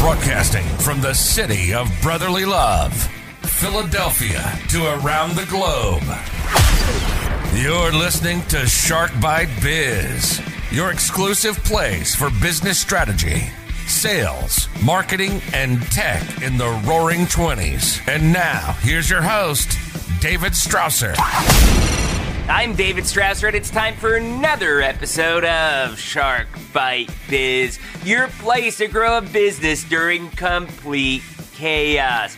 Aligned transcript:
Broadcasting 0.00 0.64
from 0.78 1.02
the 1.02 1.12
city 1.12 1.74
of 1.74 1.86
brotherly 2.00 2.46
love, 2.46 2.90
Philadelphia 3.42 4.58
to 4.70 4.86
around 4.94 5.36
the 5.36 5.44
globe. 5.44 6.02
You're 7.54 7.92
listening 7.92 8.40
to 8.46 8.66
Shark 8.66 9.10
Bite 9.20 9.50
Biz, 9.62 10.40
your 10.72 10.90
exclusive 10.90 11.62
place 11.64 12.14
for 12.14 12.30
business 12.40 12.78
strategy, 12.78 13.50
sales, 13.86 14.68
marketing, 14.82 15.42
and 15.52 15.82
tech 15.92 16.40
in 16.40 16.56
the 16.56 16.70
roaring 16.86 17.26
20s. 17.26 18.00
And 18.08 18.32
now, 18.32 18.72
here's 18.80 19.10
your 19.10 19.22
host, 19.22 19.76
David 20.22 20.52
Strausser. 20.52 21.14
I'm 22.50 22.74
David 22.74 23.04
Strausser, 23.04 23.46
and 23.46 23.54
it's 23.54 23.70
time 23.70 23.94
for 23.94 24.16
another 24.16 24.82
episode 24.82 25.44
of 25.44 25.96
Shark 25.96 26.48
Bite 26.72 27.08
Biz, 27.28 27.78
your 28.04 28.26
place 28.26 28.78
to 28.78 28.88
grow 28.88 29.18
a 29.18 29.22
business 29.22 29.84
during 29.84 30.28
complete 30.30 31.22
chaos. 31.52 32.36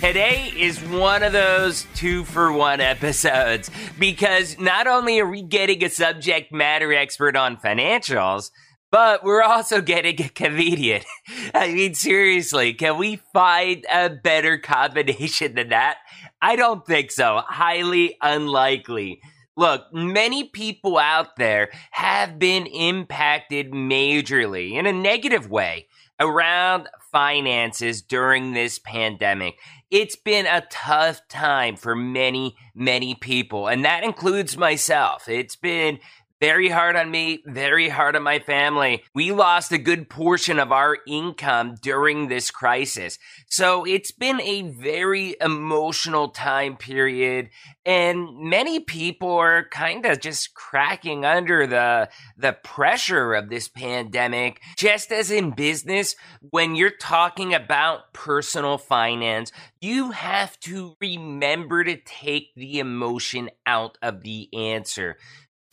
Today 0.00 0.52
is 0.54 0.82
one 0.82 1.22
of 1.22 1.32
those 1.32 1.86
two 1.94 2.24
for 2.24 2.52
one 2.52 2.82
episodes 2.82 3.70
because 3.98 4.58
not 4.58 4.86
only 4.86 5.18
are 5.18 5.30
we 5.30 5.40
getting 5.40 5.82
a 5.82 5.88
subject 5.88 6.52
matter 6.52 6.92
expert 6.92 7.34
on 7.34 7.56
financials, 7.56 8.50
but 8.90 9.24
we're 9.24 9.42
also 9.42 9.80
getting 9.80 10.20
a 10.20 10.28
comedian. 10.28 11.00
I 11.54 11.72
mean, 11.72 11.94
seriously, 11.94 12.74
can 12.74 12.98
we 12.98 13.16
find 13.32 13.86
a 13.90 14.10
better 14.10 14.58
combination 14.58 15.54
than 15.54 15.70
that? 15.70 15.96
I 16.42 16.54
don't 16.54 16.84
think 16.86 17.10
so. 17.10 17.40
Highly 17.46 18.18
unlikely. 18.20 19.22
Look, 19.56 19.92
many 19.92 20.44
people 20.44 20.98
out 20.98 21.36
there 21.36 21.70
have 21.92 22.38
been 22.38 22.66
impacted 22.66 23.70
majorly 23.70 24.72
in 24.72 24.86
a 24.86 24.92
negative 24.92 25.48
way 25.48 25.86
around 26.18 26.88
finances 27.12 28.02
during 28.02 28.52
this 28.52 28.78
pandemic. 28.78 29.58
It's 29.90 30.16
been 30.16 30.46
a 30.46 30.66
tough 30.70 31.26
time 31.28 31.76
for 31.76 31.94
many, 31.94 32.56
many 32.74 33.14
people, 33.14 33.68
and 33.68 33.84
that 33.84 34.02
includes 34.02 34.56
myself. 34.56 35.28
It's 35.28 35.56
been 35.56 36.00
very 36.40 36.68
hard 36.68 36.96
on 36.96 37.10
me, 37.10 37.42
very 37.46 37.88
hard 37.88 38.16
on 38.16 38.22
my 38.22 38.38
family. 38.38 39.02
We 39.14 39.32
lost 39.32 39.72
a 39.72 39.78
good 39.78 40.08
portion 40.08 40.58
of 40.58 40.72
our 40.72 40.98
income 41.06 41.76
during 41.80 42.28
this 42.28 42.50
crisis. 42.50 43.18
So 43.48 43.84
it's 43.84 44.12
been 44.12 44.40
a 44.40 44.62
very 44.62 45.36
emotional 45.40 46.28
time 46.28 46.76
period 46.76 47.50
and 47.86 48.38
many 48.38 48.80
people 48.80 49.32
are 49.32 49.68
kind 49.68 50.06
of 50.06 50.20
just 50.20 50.54
cracking 50.54 51.24
under 51.24 51.66
the 51.66 52.08
the 52.36 52.52
pressure 52.52 53.34
of 53.34 53.50
this 53.50 53.68
pandemic. 53.68 54.60
Just 54.76 55.12
as 55.12 55.30
in 55.30 55.50
business, 55.50 56.16
when 56.40 56.76
you're 56.76 56.90
talking 56.90 57.52
about 57.52 58.12
personal 58.12 58.78
finance, 58.78 59.52
you 59.80 60.12
have 60.12 60.58
to 60.60 60.96
remember 61.00 61.84
to 61.84 61.96
take 61.96 62.54
the 62.54 62.78
emotion 62.78 63.50
out 63.66 63.98
of 64.00 64.22
the 64.22 64.48
answer. 64.54 65.18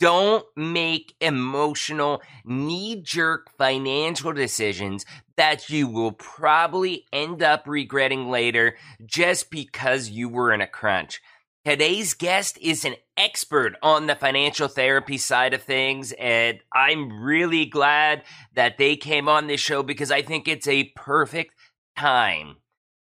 Don't 0.02 0.44
make 0.56 1.14
emotional, 1.20 2.22
knee 2.44 3.00
jerk 3.00 3.56
financial 3.56 4.32
decisions 4.32 5.06
that 5.36 5.70
you 5.70 5.86
will 5.86 6.10
probably 6.10 7.04
end 7.12 7.40
up 7.40 7.68
regretting 7.68 8.28
later 8.28 8.76
just 9.06 9.48
because 9.48 10.10
you 10.10 10.28
were 10.28 10.52
in 10.52 10.60
a 10.60 10.66
crunch. 10.66 11.20
Today's 11.64 12.14
guest 12.14 12.58
is 12.60 12.84
an 12.84 12.96
expert 13.16 13.76
on 13.80 14.08
the 14.08 14.16
financial 14.16 14.66
therapy 14.66 15.18
side 15.18 15.54
of 15.54 15.62
things, 15.62 16.10
and 16.18 16.58
I'm 16.74 17.22
really 17.22 17.64
glad 17.64 18.24
that 18.56 18.78
they 18.78 18.96
came 18.96 19.28
on 19.28 19.46
this 19.46 19.60
show 19.60 19.84
because 19.84 20.10
I 20.10 20.22
think 20.22 20.48
it's 20.48 20.66
a 20.66 20.92
perfect 20.96 21.54
time 21.96 22.56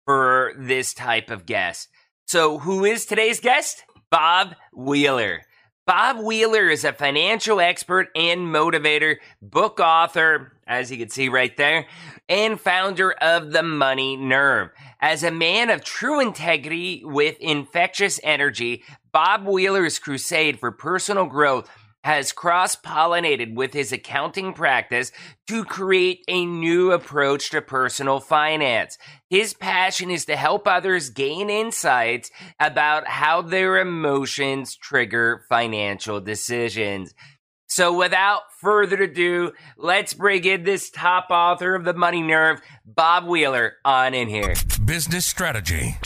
for 0.06 0.54
this 0.58 0.94
type 0.94 1.28
of 1.28 1.44
guest. 1.44 1.90
So, 2.26 2.56
who 2.56 2.86
is 2.86 3.04
today's 3.04 3.40
guest? 3.40 3.84
Bob 4.10 4.54
Wheeler. 4.74 5.42
Bob 5.86 6.18
Wheeler 6.18 6.68
is 6.68 6.84
a 6.84 6.92
financial 6.92 7.60
expert 7.60 8.08
and 8.16 8.40
motivator, 8.40 9.18
book 9.40 9.78
author, 9.78 10.58
as 10.66 10.90
you 10.90 10.98
can 10.98 11.10
see 11.10 11.28
right 11.28 11.56
there, 11.56 11.86
and 12.28 12.60
founder 12.60 13.12
of 13.12 13.52
The 13.52 13.62
Money 13.62 14.16
Nerve. 14.16 14.70
As 15.00 15.22
a 15.22 15.30
man 15.30 15.70
of 15.70 15.84
true 15.84 16.18
integrity 16.18 17.02
with 17.04 17.36
infectious 17.38 18.18
energy, 18.24 18.82
Bob 19.12 19.46
Wheeler's 19.46 20.00
crusade 20.00 20.58
for 20.58 20.72
personal 20.72 21.26
growth 21.26 21.70
has 22.06 22.30
cross 22.30 22.76
pollinated 22.76 23.54
with 23.54 23.72
his 23.72 23.90
accounting 23.90 24.52
practice 24.52 25.10
to 25.48 25.64
create 25.64 26.22
a 26.28 26.46
new 26.46 26.92
approach 26.92 27.50
to 27.50 27.60
personal 27.60 28.20
finance. 28.20 28.96
His 29.28 29.54
passion 29.54 30.12
is 30.12 30.24
to 30.26 30.36
help 30.36 30.68
others 30.68 31.10
gain 31.10 31.50
insights 31.50 32.30
about 32.60 33.08
how 33.08 33.42
their 33.42 33.78
emotions 33.80 34.76
trigger 34.76 35.44
financial 35.48 36.20
decisions. 36.20 37.12
So, 37.66 37.98
without 37.98 38.42
further 38.60 39.02
ado, 39.02 39.50
let's 39.76 40.14
bring 40.14 40.44
in 40.44 40.62
this 40.62 40.90
top 40.90 41.26
author 41.30 41.74
of 41.74 41.82
The 41.84 41.92
Money 41.92 42.22
Nerve, 42.22 42.60
Bob 42.84 43.26
Wheeler, 43.26 43.72
on 43.84 44.14
in 44.14 44.28
here. 44.28 44.54
Business 44.84 45.26
strategy. 45.26 45.96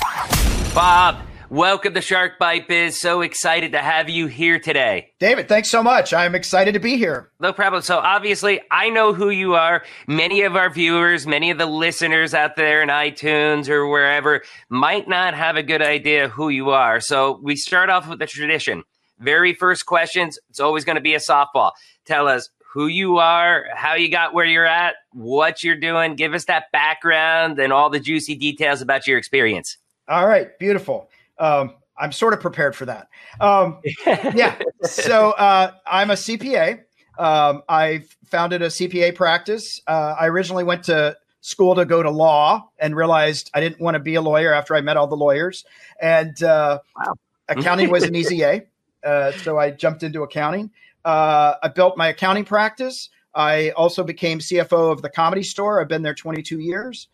Bob, 0.75 1.21
Welcome 1.50 1.94
to 1.94 2.00
Shark 2.00 2.38
Bite 2.38 2.69
Biz. 2.69 3.00
So 3.00 3.22
excited 3.22 3.72
to 3.72 3.78
have 3.78 4.09
you 4.09 4.28
here 4.28 4.61
today. 4.61 5.11
David, 5.19 5.49
thanks 5.49 5.69
so 5.69 5.83
much. 5.83 6.15
I'm 6.15 6.37
excited 6.37 6.75
to 6.75 6.78
be 6.78 6.97
here. 6.97 7.33
No 7.41 7.53
problem. 7.53 7.83
So 7.83 7.99
obviously, 7.99 8.61
I 8.71 8.88
know 8.88 9.12
who 9.12 9.31
you 9.31 9.55
are. 9.55 9.83
Many 10.06 10.43
of 10.43 10.55
our 10.55 10.71
viewers, 10.71 11.27
many 11.27 11.50
of 11.50 11.59
the 11.59 11.66
listeners 11.66 12.34
out 12.34 12.55
there 12.55 12.83
in 12.83 12.88
iTunes 12.88 13.69
or 13.69 13.88
wherever 13.88 14.43
might 14.69 15.09
not 15.09 15.34
have 15.34 15.56
a 15.56 15.62
good 15.65 15.83
idea 15.83 16.28
who 16.28 16.50
you 16.50 16.71
are. 16.71 17.00
So 17.00 17.41
we 17.43 17.56
start 17.56 17.91
off 17.91 18.09
with 18.09 18.21
the 18.21 18.27
tradition. 18.27 18.84
Very 19.19 19.53
first 19.53 19.87
questions, 19.87 20.38
it's 20.50 20.61
always 20.61 20.84
going 20.84 20.99
to 20.99 21.03
be 21.03 21.15
a 21.15 21.19
softball. 21.19 21.72
Tell 22.05 22.28
us 22.28 22.49
who 22.75 22.87
you 22.87 23.19
are, 23.19 23.65
how 23.75 23.94
you 23.94 24.09
got 24.09 24.34
where 24.34 24.44
you're 24.44 24.67
at, 24.67 24.94
what 25.15 25.65
you're 25.65 25.75
doing. 25.75 26.15
Give 26.15 26.32
us 26.32 26.44
that 26.44 26.67
background 26.72 27.59
and 27.59 27.72
all 27.72 27.91
the 27.91 27.99
juicy 27.99 28.37
details 28.37 28.81
about 28.82 29.09
your 29.09 29.19
experience. 29.19 29.78
All 30.06 30.28
right, 30.28 30.56
beautiful. 30.61 31.09
Um, 31.40 31.74
I'm 31.98 32.12
sort 32.12 32.32
of 32.32 32.40
prepared 32.40 32.74
for 32.74 32.86
that. 32.86 33.08
Um, 33.40 33.80
yeah. 34.06 34.58
So 34.82 35.32
uh, 35.32 35.72
I'm 35.86 36.10
a 36.10 36.14
CPA. 36.14 36.80
Um, 37.18 37.62
I 37.68 38.04
founded 38.24 38.62
a 38.62 38.68
CPA 38.68 39.14
practice. 39.14 39.80
Uh, 39.86 40.14
I 40.18 40.26
originally 40.26 40.64
went 40.64 40.84
to 40.84 41.16
school 41.42 41.74
to 41.74 41.84
go 41.84 42.02
to 42.02 42.10
law 42.10 42.70
and 42.78 42.96
realized 42.96 43.50
I 43.54 43.60
didn't 43.60 43.80
want 43.80 43.94
to 43.94 43.98
be 43.98 44.14
a 44.14 44.22
lawyer 44.22 44.52
after 44.52 44.74
I 44.74 44.80
met 44.80 44.96
all 44.96 45.06
the 45.06 45.16
lawyers. 45.16 45.64
And 46.00 46.42
uh, 46.42 46.80
wow. 46.96 47.14
accounting 47.48 47.90
was 47.90 48.04
an 48.04 48.14
easy 48.14 48.42
A. 48.42 48.66
Uh, 49.04 49.32
so 49.32 49.58
I 49.58 49.70
jumped 49.70 50.02
into 50.02 50.22
accounting. 50.22 50.70
Uh, 51.04 51.54
I 51.62 51.68
built 51.68 51.96
my 51.96 52.08
accounting 52.08 52.44
practice. 52.44 53.10
I 53.34 53.70
also 53.70 54.02
became 54.02 54.38
CFO 54.38 54.92
of 54.92 55.02
the 55.02 55.08
comedy 55.08 55.42
store. 55.42 55.80
I've 55.80 55.88
been 55.88 56.02
there 56.02 56.14
22 56.14 56.58
years. 56.58 57.08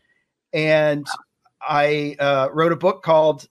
And 0.52 1.06
I 1.60 2.16
uh, 2.18 2.48
wrote 2.52 2.72
a 2.72 2.76
book 2.76 3.02
called 3.02 3.48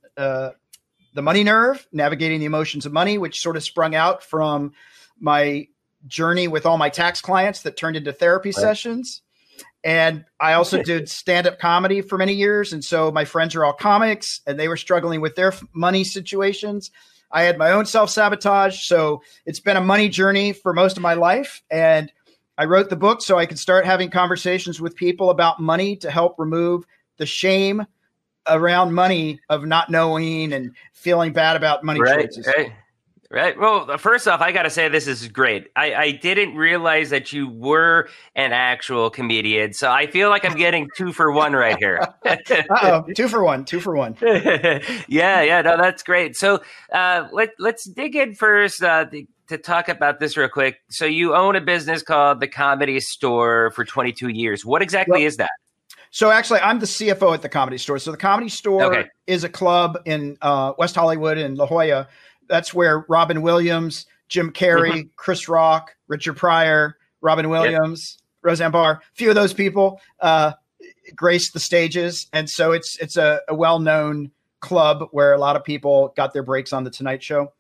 the 1.16 1.22
Money 1.22 1.46
Nerve, 1.46 1.88
Navigating 1.94 2.40
the 2.40 2.46
Emotions 2.46 2.86
of 2.86 2.92
Money, 2.92 3.18
which 3.18 3.40
sort 3.40 3.56
of 3.56 3.64
sprung 3.64 3.96
out 3.96 4.22
from 4.22 4.74
my 5.18 5.68
journey 6.06 6.48
with 6.50 6.66
all 6.66 6.78
my 6.78 6.90
tax 6.90 7.22
clients 7.22 7.62
that 7.62 7.78
turned 7.78 7.96
into 7.96 8.12
therapy 8.12 8.50
right. 8.50 8.56
sessions. 8.56 9.22
And 9.82 10.26
I 10.42 10.54
also 10.54 10.84
did 10.84 11.08
stand 11.10 11.48
up 11.48 11.58
comedy 11.58 12.02
for 12.02 12.18
many 12.18 12.34
years. 12.34 12.74
And 12.74 12.84
so 12.84 13.12
my 13.12 13.24
friends 13.24 13.56
are 13.56 13.64
all 13.64 13.72
comics 13.72 14.42
and 14.46 14.60
they 14.60 14.68
were 14.68 14.76
struggling 14.76 15.22
with 15.22 15.36
their 15.36 15.54
money 15.74 16.04
situations. 16.04 16.92
I 17.32 17.44
had 17.44 17.58
my 17.58 17.72
own 17.72 17.86
self 17.86 18.10
sabotage. 18.10 18.84
So 18.84 19.24
it's 19.46 19.62
been 19.62 19.78
a 19.78 19.82
money 19.82 20.10
journey 20.10 20.52
for 20.52 20.74
most 20.74 20.98
of 20.98 21.02
my 21.02 21.14
life. 21.14 21.64
And 21.72 22.12
I 22.58 22.66
wrote 22.66 22.90
the 22.90 22.98
book 22.98 23.22
so 23.22 23.38
I 23.38 23.46
could 23.46 23.60
start 23.60 23.86
having 23.86 24.10
conversations 24.10 24.82
with 24.82 24.98
people 24.98 25.30
about 25.30 25.62
money 25.62 25.96
to 25.98 26.12
help 26.12 26.36
remove 26.38 26.86
the 27.18 27.26
shame 27.26 27.86
around 28.48 28.94
money 28.94 29.40
of 29.50 29.66
not 29.66 29.90
knowing 29.90 30.54
and 30.54 30.76
feeling 30.94 31.34
bad 31.34 31.56
about 31.56 31.84
money 31.84 32.00
right, 32.00 32.26
choices. 32.26 32.48
Right. 32.48 32.72
Right. 33.32 33.60
Well, 33.60 33.98
first 33.98 34.28
off, 34.28 34.40
I 34.40 34.52
got 34.52 34.64
to 34.64 34.70
say 34.70 34.88
this 34.88 35.08
is 35.08 35.28
great. 35.28 35.68
I, 35.76 35.94
I, 35.96 36.12
didn't 36.12 36.56
realize 36.56 37.10
that 37.10 37.34
you 37.34 37.50
were 37.50 38.08
an 38.36 38.54
actual 38.54 39.10
comedian, 39.10 39.74
so 39.74 39.92
I 39.92 40.06
feel 40.06 40.30
like 40.30 40.46
I'm 40.46 40.56
getting 40.56 40.88
two 40.96 41.12
for 41.12 41.32
one 41.32 41.54
right 41.54 41.76
here. 41.78 42.08
oh, 42.70 43.04
two 43.16 43.28
for 43.28 43.44
one, 43.44 43.66
two 43.66 43.80
for 43.80 43.96
one. 43.96 44.16
yeah, 44.22 45.42
yeah. 45.42 45.62
No, 45.64 45.76
that's 45.76 46.04
great. 46.04 46.38
So 46.38 46.62
uh, 46.94 47.28
let 47.34 47.50
let's 47.58 47.86
dig 47.86 48.16
in 48.16 48.36
first 48.36 48.84
uh, 48.84 49.06
to, 49.06 49.26
to 49.48 49.58
talk 49.58 49.90
about 49.90 50.20
this 50.20 50.38
real 50.38 50.48
quick. 50.48 50.78
So 50.90 51.06
you 51.06 51.36
own 51.36 51.56
a 51.56 51.62
business 51.62 52.04
called 52.04 52.40
the 52.40 52.48
Comedy 52.48 53.00
Store 53.00 53.72
for 53.72 53.84
22 53.84 54.30
years. 54.30 54.64
What 54.64 54.84
exactly 54.84 55.20
well, 55.20 55.28
is 55.28 55.38
that? 55.38 55.52
So 56.16 56.32
actually, 56.32 56.62
I'm 56.62 56.80
the 56.80 56.86
CFO 56.86 57.34
at 57.34 57.42
the 57.42 57.50
Comedy 57.50 57.78
Store. 57.78 58.00
So 58.00 58.10
the 58.10 58.16
Comedy 58.16 58.48
Store 58.48 58.86
okay. 58.86 59.10
is 59.28 59.44
a 59.44 59.50
club 59.50 59.98
in 60.06 60.38
uh, 60.42 60.72
West 60.78 60.96
Hollywood 60.96 61.38
in 61.38 61.56
La 61.56 61.66
Jolla. 61.68 62.08
That's 62.48 62.74
where 62.74 63.04
Robin 63.10 63.42
Williams, 63.42 64.06
Jim 64.30 64.54
Carrey, 64.54 64.92
mm-hmm. 64.92 65.08
Chris 65.18 65.50
Rock, 65.50 65.94
Richard 66.08 66.38
Pryor, 66.38 66.96
Robin 67.20 67.50
Williams, 67.50 68.16
yep. 68.18 68.24
Roseanne 68.44 68.72
Barr, 68.72 68.92
a 68.94 69.16
few 69.16 69.28
of 69.28 69.36
those 69.36 69.54
people. 69.54 70.00
Uh, 70.22 70.54
graced 71.18 71.52
the 71.52 71.60
stages, 71.60 72.28
and 72.32 72.50
so 72.50 72.72
it's 72.72 72.98
it's 73.00 73.18
a, 73.18 73.42
a 73.50 73.54
well 73.54 73.80
known 73.80 74.32
club 74.62 75.10
where 75.12 75.34
a 75.34 75.38
lot 75.38 75.58
of 75.58 75.66
people 75.66 76.14
got 76.16 76.32
their 76.32 76.44
breaks 76.44 76.72
on 76.72 76.86
the 76.86 76.90
Tonight 76.90 77.24
Show. 77.24 77.52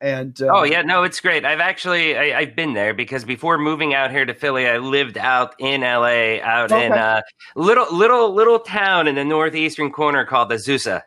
And 0.00 0.40
uh, 0.40 0.48
oh 0.50 0.62
yeah, 0.62 0.80
no, 0.80 1.02
it's 1.02 1.20
great. 1.20 1.44
I've 1.44 1.60
actually 1.60 2.16
I, 2.16 2.44
have 2.44 2.56
been 2.56 2.72
there 2.72 2.94
because 2.94 3.24
before 3.24 3.58
moving 3.58 3.92
out 3.92 4.10
here 4.10 4.24
to 4.24 4.32
Philly, 4.32 4.66
I 4.66 4.78
lived 4.78 5.18
out 5.18 5.54
in 5.58 5.82
LA, 5.82 6.40
out 6.42 6.72
okay. 6.72 6.86
in 6.86 6.92
a 6.92 7.22
little 7.54 7.94
little 7.94 8.34
little 8.34 8.60
town 8.60 9.08
in 9.08 9.16
the 9.16 9.24
northeastern 9.24 9.92
corner 9.92 10.24
called 10.24 10.50
Azusa. 10.50 11.02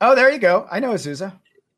Oh, 0.00 0.14
there 0.14 0.30
you 0.30 0.38
go. 0.38 0.68
I 0.70 0.78
know 0.78 0.92
Azusa. 0.92 1.32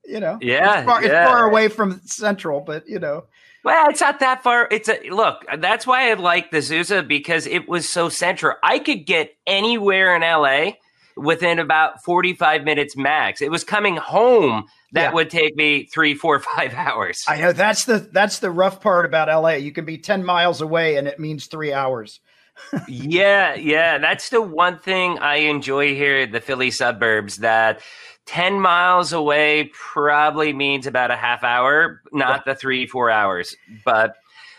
You 0.04 0.20
know, 0.20 0.38
yeah, 0.42 0.80
it's 0.80 0.86
far, 0.86 1.02
yeah. 1.02 1.22
it's 1.22 1.30
far 1.30 1.48
away 1.48 1.68
from 1.68 2.00
Central, 2.04 2.60
but 2.60 2.86
you 2.86 2.98
know. 2.98 3.24
Well, 3.64 3.88
it's 3.90 4.00
not 4.00 4.20
that 4.20 4.42
far. 4.42 4.68
It's 4.70 4.88
a 4.88 5.10
look. 5.10 5.44
That's 5.58 5.86
why 5.86 6.10
I 6.10 6.14
like 6.14 6.50
the 6.50 6.58
Azusa 6.58 7.06
because 7.06 7.46
it 7.46 7.68
was 7.68 7.90
so 7.90 8.08
central. 8.08 8.56
I 8.62 8.78
could 8.78 9.04
get 9.04 9.36
anywhere 9.46 10.14
in 10.14 10.22
LA 10.22 10.72
within 11.18 11.58
about 11.58 12.02
45 12.04 12.64
minutes 12.64 12.96
max. 12.96 13.42
It 13.42 13.50
was 13.50 13.64
coming 13.64 13.96
home 13.96 14.66
that 14.92 15.02
yeah. 15.02 15.12
would 15.12 15.30
take 15.30 15.56
me 15.56 15.84
three, 15.86 16.14
four, 16.14 16.38
five 16.56 16.74
hours. 16.74 17.22
I 17.28 17.40
know 17.40 17.52
that's 17.52 17.84
the 17.84 17.98
that's 17.98 18.38
the 18.38 18.50
rough 18.50 18.80
part 18.80 19.04
about 19.04 19.28
LA. 19.28 19.54
You 19.54 19.72
can 19.72 19.84
be 19.84 19.98
10 19.98 20.24
miles 20.24 20.60
away 20.60 20.96
and 20.96 21.06
it 21.08 21.18
means 21.18 21.46
three 21.46 21.72
hours. 21.72 22.20
yeah, 22.88 23.54
yeah. 23.54 23.98
That's 23.98 24.30
the 24.30 24.42
one 24.42 24.78
thing 24.78 25.18
I 25.18 25.36
enjoy 25.36 25.94
here 25.94 26.26
the 26.26 26.40
Philly 26.40 26.70
suburbs 26.70 27.36
that 27.36 27.80
10 28.26 28.60
miles 28.60 29.12
away 29.12 29.70
probably 29.72 30.52
means 30.52 30.86
about 30.86 31.10
a 31.10 31.16
half 31.16 31.44
hour, 31.44 32.02
not 32.12 32.44
the 32.44 32.54
three, 32.54 32.86
four 32.86 33.10
hours. 33.10 33.56
But 33.84 34.16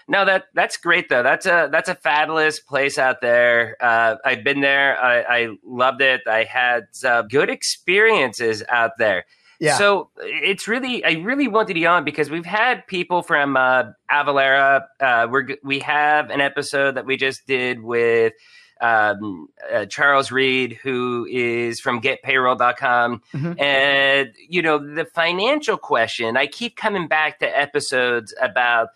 no, 0.10 0.26
that 0.26 0.46
that's 0.56 0.76
great 0.78 1.08
though. 1.08 1.22
That's 1.22 1.46
a 1.46 1.70
that's 1.72 1.88
a 1.88 1.94
fabulous 1.94 2.60
place 2.60 2.98
out 2.98 3.22
there. 3.22 3.78
Uh, 3.80 4.16
I've 4.26 4.44
been 4.44 4.60
there. 4.60 5.00
I, 5.00 5.22
I 5.22 5.48
loved 5.64 6.02
it. 6.02 6.22
I 6.28 6.46
had 6.46 6.88
uh, 7.06 7.22
good 7.22 7.50
experiences 7.50 8.64
out 8.68 8.98
there. 8.98 9.26
Yeah. 9.60 9.78
So 9.78 10.10
it's 10.18 10.68
really, 10.68 11.04
I 11.06 11.12
really 11.22 11.48
wanted 11.48 11.78
you 11.78 11.88
on 11.88 12.06
because 12.06 12.30
we've 12.32 12.46
had 12.46 12.88
people 12.88 13.22
from 13.22 13.56
uh, 13.56 13.84
Avalara. 14.10 14.86
Uh, 15.00 15.28
we're 15.30 15.58
we 15.64 15.80
have 15.80 16.32
an 16.32 16.42
episode 16.42 16.96
that 16.96 17.06
we 17.06 17.16
just 17.16 17.46
did 17.46 17.84
with 17.84 18.34
um, 18.82 19.50
uh, 19.72 19.86
Charles 19.86 20.32
Reed, 20.32 20.80
who 20.82 21.28
is 21.30 21.80
from 21.82 22.02
GetPayroll.com, 22.02 23.22
mm-hmm. 23.32 23.62
and 23.62 24.34
you 24.48 24.64
know 24.64 24.80
the 24.80 25.06
financial 25.06 25.78
question. 25.78 26.36
I 26.36 26.48
keep 26.48 26.78
coming 26.78 27.08
back 27.08 27.40
to 27.40 27.46
episodes 27.60 28.34
about 28.42 28.90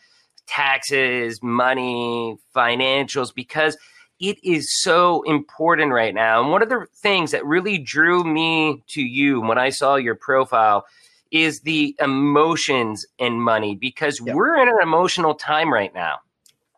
taxes, 0.48 1.40
money, 1.42 2.38
financials, 2.56 3.34
because 3.34 3.78
it 4.20 4.38
is 4.44 4.82
so 4.82 5.22
important 5.24 5.92
right 5.92 6.14
now. 6.14 6.42
And 6.42 6.52
one 6.52 6.62
of 6.62 6.70
the 6.70 6.86
things 6.96 7.32
that 7.32 7.46
really 7.46 7.78
drew 7.78 8.24
me 8.24 8.84
to 8.90 9.02
you 9.02 9.42
when 9.42 9.58
I 9.58 9.70
saw 9.70 9.96
your 9.96 10.16
profile 10.16 10.86
is 11.32 11.62
the 11.62 11.96
emotions 12.00 13.06
in 13.18 13.42
money 13.42 13.76
because 13.76 14.22
yeah. 14.24 14.34
we're 14.34 14.56
in 14.62 14.70
an 14.70 14.78
emotional 14.82 15.34
time 15.34 15.74
right 15.74 15.94
now. 15.94 16.20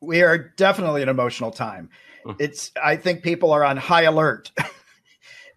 We 0.01 0.23
are 0.23 0.37
definitely 0.37 1.03
an 1.03 1.09
emotional 1.09 1.51
time. 1.51 1.89
Mm. 2.25 2.35
It's 2.39 2.71
I 2.81 2.95
think 2.95 3.21
people 3.21 3.51
are 3.51 3.63
on 3.63 3.77
high 3.77 4.03
alert. 4.03 4.51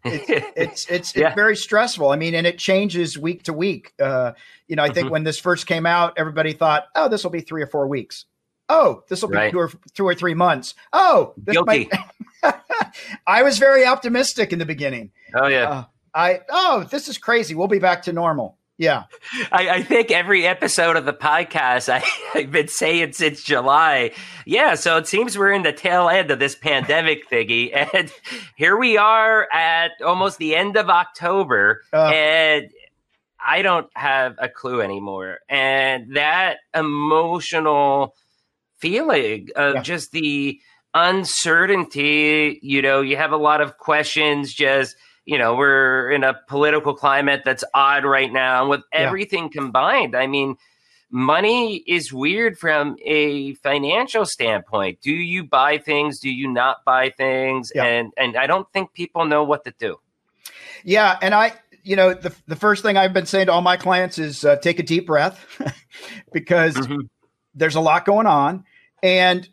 it's 0.04 0.52
it's 0.56 0.86
it's, 0.86 1.16
yeah. 1.16 1.28
it's, 1.28 1.34
very 1.34 1.56
stressful. 1.56 2.10
I 2.10 2.16
mean, 2.16 2.34
and 2.34 2.46
it 2.46 2.58
changes 2.58 3.18
week 3.18 3.44
to 3.44 3.52
week. 3.52 3.92
Uh, 4.00 4.32
you 4.66 4.76
know, 4.76 4.82
I 4.82 4.90
think 4.90 5.06
mm-hmm. 5.06 5.12
when 5.12 5.24
this 5.24 5.38
first 5.38 5.66
came 5.66 5.86
out, 5.86 6.14
everybody 6.16 6.52
thought, 6.52 6.86
"Oh, 6.94 7.08
this 7.08 7.24
will 7.24 7.30
be 7.30 7.40
three 7.40 7.62
or 7.62 7.66
four 7.66 7.86
weeks." 7.86 8.24
Oh, 8.68 9.02
this 9.08 9.22
will 9.22 9.30
be 9.30 9.36
right. 9.36 9.50
two, 9.50 9.58
or, 9.58 9.70
two 9.94 10.04
or 10.06 10.14
three 10.14 10.34
months. 10.34 10.74
Oh, 10.92 11.32
this 11.38 11.54
Guilty. 11.54 11.88
might. 12.42 12.54
I 13.26 13.42
was 13.42 13.58
very 13.58 13.86
optimistic 13.86 14.52
in 14.52 14.58
the 14.58 14.66
beginning. 14.66 15.10
Oh 15.34 15.46
yeah. 15.46 15.70
Uh, 15.70 15.84
I 16.14 16.40
oh, 16.50 16.86
this 16.90 17.08
is 17.08 17.18
crazy. 17.18 17.54
We'll 17.54 17.68
be 17.68 17.78
back 17.78 18.02
to 18.02 18.12
normal. 18.12 18.56
Yeah. 18.78 19.04
I, 19.50 19.69
I, 19.69 19.82
think 19.82 20.12
every 20.12 20.46
episode 20.46 20.96
of 20.96 21.04
the 21.04 21.12
podcast 21.12 21.88
I, 21.92 21.98
have 22.38 22.52
been 22.52 22.69
saying 22.69 23.12
since 23.14 23.42
July. 23.42 24.12
Yeah, 24.46 24.76
so 24.76 24.96
it 24.96 25.08
seems 25.08 25.36
we're 25.36 25.52
in 25.52 25.64
the 25.64 25.72
tail 25.72 26.08
end 26.08 26.30
of 26.30 26.38
this 26.38 26.54
pandemic 26.54 27.28
thingy. 27.28 27.72
And 27.94 28.12
here 28.56 28.76
we 28.76 28.96
are 28.96 29.48
at 29.52 29.90
almost 30.04 30.38
the 30.38 30.54
end 30.54 30.76
of 30.76 30.88
October. 30.88 31.82
Uh, 31.92 32.06
and 32.06 32.70
I 33.44 33.62
don't 33.62 33.88
have 33.94 34.36
a 34.38 34.48
clue 34.48 34.80
anymore. 34.80 35.38
And 35.48 36.14
that 36.14 36.58
emotional 36.72 38.14
feeling 38.76 39.48
of 39.56 39.76
yeah. 39.76 39.82
just 39.82 40.12
the 40.12 40.60
uncertainty, 40.94 42.60
you 42.62 42.80
know, 42.80 43.00
you 43.00 43.16
have 43.16 43.32
a 43.32 43.36
lot 43.36 43.60
of 43.60 43.76
questions 43.78 44.52
just 44.54 44.94
you 45.28 45.36
know, 45.36 45.54
we're 45.56 46.10
in 46.10 46.25
a 46.25 46.32
political 46.48 46.94
climate 46.94 47.42
that's 47.44 47.62
odd 47.75 48.06
right 48.06 48.32
now. 48.32 48.62
And 48.62 48.70
with 48.70 48.80
everything 48.94 49.44
yeah. 49.44 49.60
combined, 49.60 50.16
I 50.16 50.26
mean, 50.26 50.56
money 51.10 51.76
is 51.86 52.10
weird 52.10 52.58
from 52.58 52.96
a 53.04 53.52
financial 53.56 54.25
standpoint. 54.25 55.02
Do 55.02 55.12
you 55.12 55.44
buy 55.44 55.76
things? 55.76 56.19
Do 56.19 56.30
you 56.30 56.50
not 56.50 56.82
buy 56.86 57.10
things? 57.10 57.70
Yeah. 57.75 57.84
And 57.84 58.14
and 58.16 58.38
I 58.38 58.46
don't 58.46 58.72
think 58.72 58.94
people 58.94 59.26
know 59.26 59.44
what 59.44 59.64
to 59.64 59.75
do. 59.78 59.96
Yeah, 60.82 61.19
and 61.20 61.34
I 61.34 61.52
you 61.82 61.94
know 61.94 62.14
the 62.14 62.34
the 62.46 62.56
first 62.56 62.82
thing 62.82 62.96
I've 62.96 63.12
been 63.12 63.26
saying 63.26 63.46
to 63.46 63.52
all 63.52 63.60
my 63.60 63.76
clients 63.76 64.19
is 64.19 64.46
uh, 64.46 64.56
take 64.56 64.78
a 64.78 64.82
deep 64.82 65.06
breath 65.06 65.44
because 66.32 66.75
mm-hmm. 66.75 67.02
there's 67.54 67.75
a 67.75 67.80
lot 67.80 68.06
going 68.06 68.26
on 68.26 68.64
and 69.02 69.46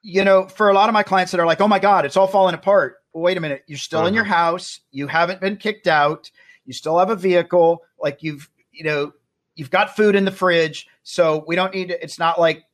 you 0.00 0.24
know 0.24 0.48
for 0.48 0.70
a 0.70 0.72
lot 0.72 0.88
of 0.88 0.94
my 0.94 1.02
clients 1.02 1.32
that 1.32 1.40
are 1.40 1.46
like 1.46 1.60
oh 1.60 1.68
my 1.68 1.78
god 1.78 2.04
it's 2.04 2.16
all 2.16 2.26
falling 2.26 2.54
apart 2.54 2.96
well, 3.16 3.22
wait 3.22 3.38
a 3.38 3.40
minute, 3.40 3.64
you're 3.66 3.78
still 3.78 4.00
uh-huh. 4.00 4.08
in 4.08 4.14
your 4.14 4.24
house, 4.24 4.80
you 4.90 5.06
haven't 5.06 5.40
been 5.40 5.56
kicked 5.56 5.86
out, 5.86 6.30
you 6.66 6.74
still 6.74 6.98
have 6.98 7.08
a 7.08 7.16
vehicle, 7.16 7.82
like 7.98 8.22
you've, 8.22 8.50
you 8.72 8.84
know, 8.84 9.10
you've 9.54 9.70
got 9.70 9.96
food 9.96 10.14
in 10.14 10.26
the 10.26 10.30
fridge. 10.30 10.86
So 11.02 11.42
we 11.46 11.56
don't 11.56 11.72
need 11.72 11.88
to, 11.88 12.04
it's 12.04 12.18
not 12.18 12.38
like 12.38 12.64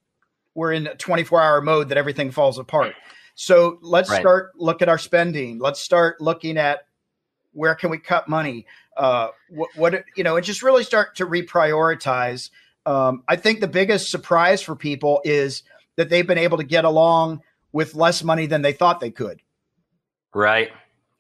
we're 0.57 0.73
in 0.73 0.89
a 0.89 0.97
24 0.97 1.41
hour 1.41 1.61
mode 1.61 1.91
that 1.91 1.97
everything 1.97 2.33
falls 2.33 2.59
apart. 2.59 2.97
So 3.37 3.79
let's 3.83 4.11
right. 4.11 4.19
start 4.19 4.51
look 4.57 4.83
at 4.83 4.89
our 4.89 4.99
spending. 4.99 5.61
Let's 5.61 5.79
start 5.79 6.21
looking 6.21 6.59
at 6.59 6.89
where 7.53 7.77
can 7.77 7.91
we 7.91 7.99
cut 7.99 8.29
money? 8.29 8.67
Uh, 8.97 9.29
what, 9.49 9.71
what 9.77 10.05
you 10.17 10.25
know, 10.25 10.35
and 10.35 10.45
just 10.45 10.65
really 10.65 10.83
start 10.83 11.15
to 11.19 11.27
reprioritize. 11.27 12.51
Um, 12.85 13.23
I 13.29 13.37
think 13.37 13.61
the 13.61 13.69
biggest 13.69 14.11
surprise 14.11 14.61
for 14.61 14.75
people 14.75 15.21
is 15.25 15.63
that 15.95 16.11
they've 16.11 16.27
been 16.27 16.37
able 16.37 16.59
to 16.59 16.65
get 16.65 16.85
along 16.85 17.43
with 17.71 17.95
less 17.95 18.25
money 18.25 18.47
than 18.47 18.63
they 18.63 18.73
thought 18.73 18.99
they 18.99 19.13
could. 19.13 19.41
Right. 20.35 20.71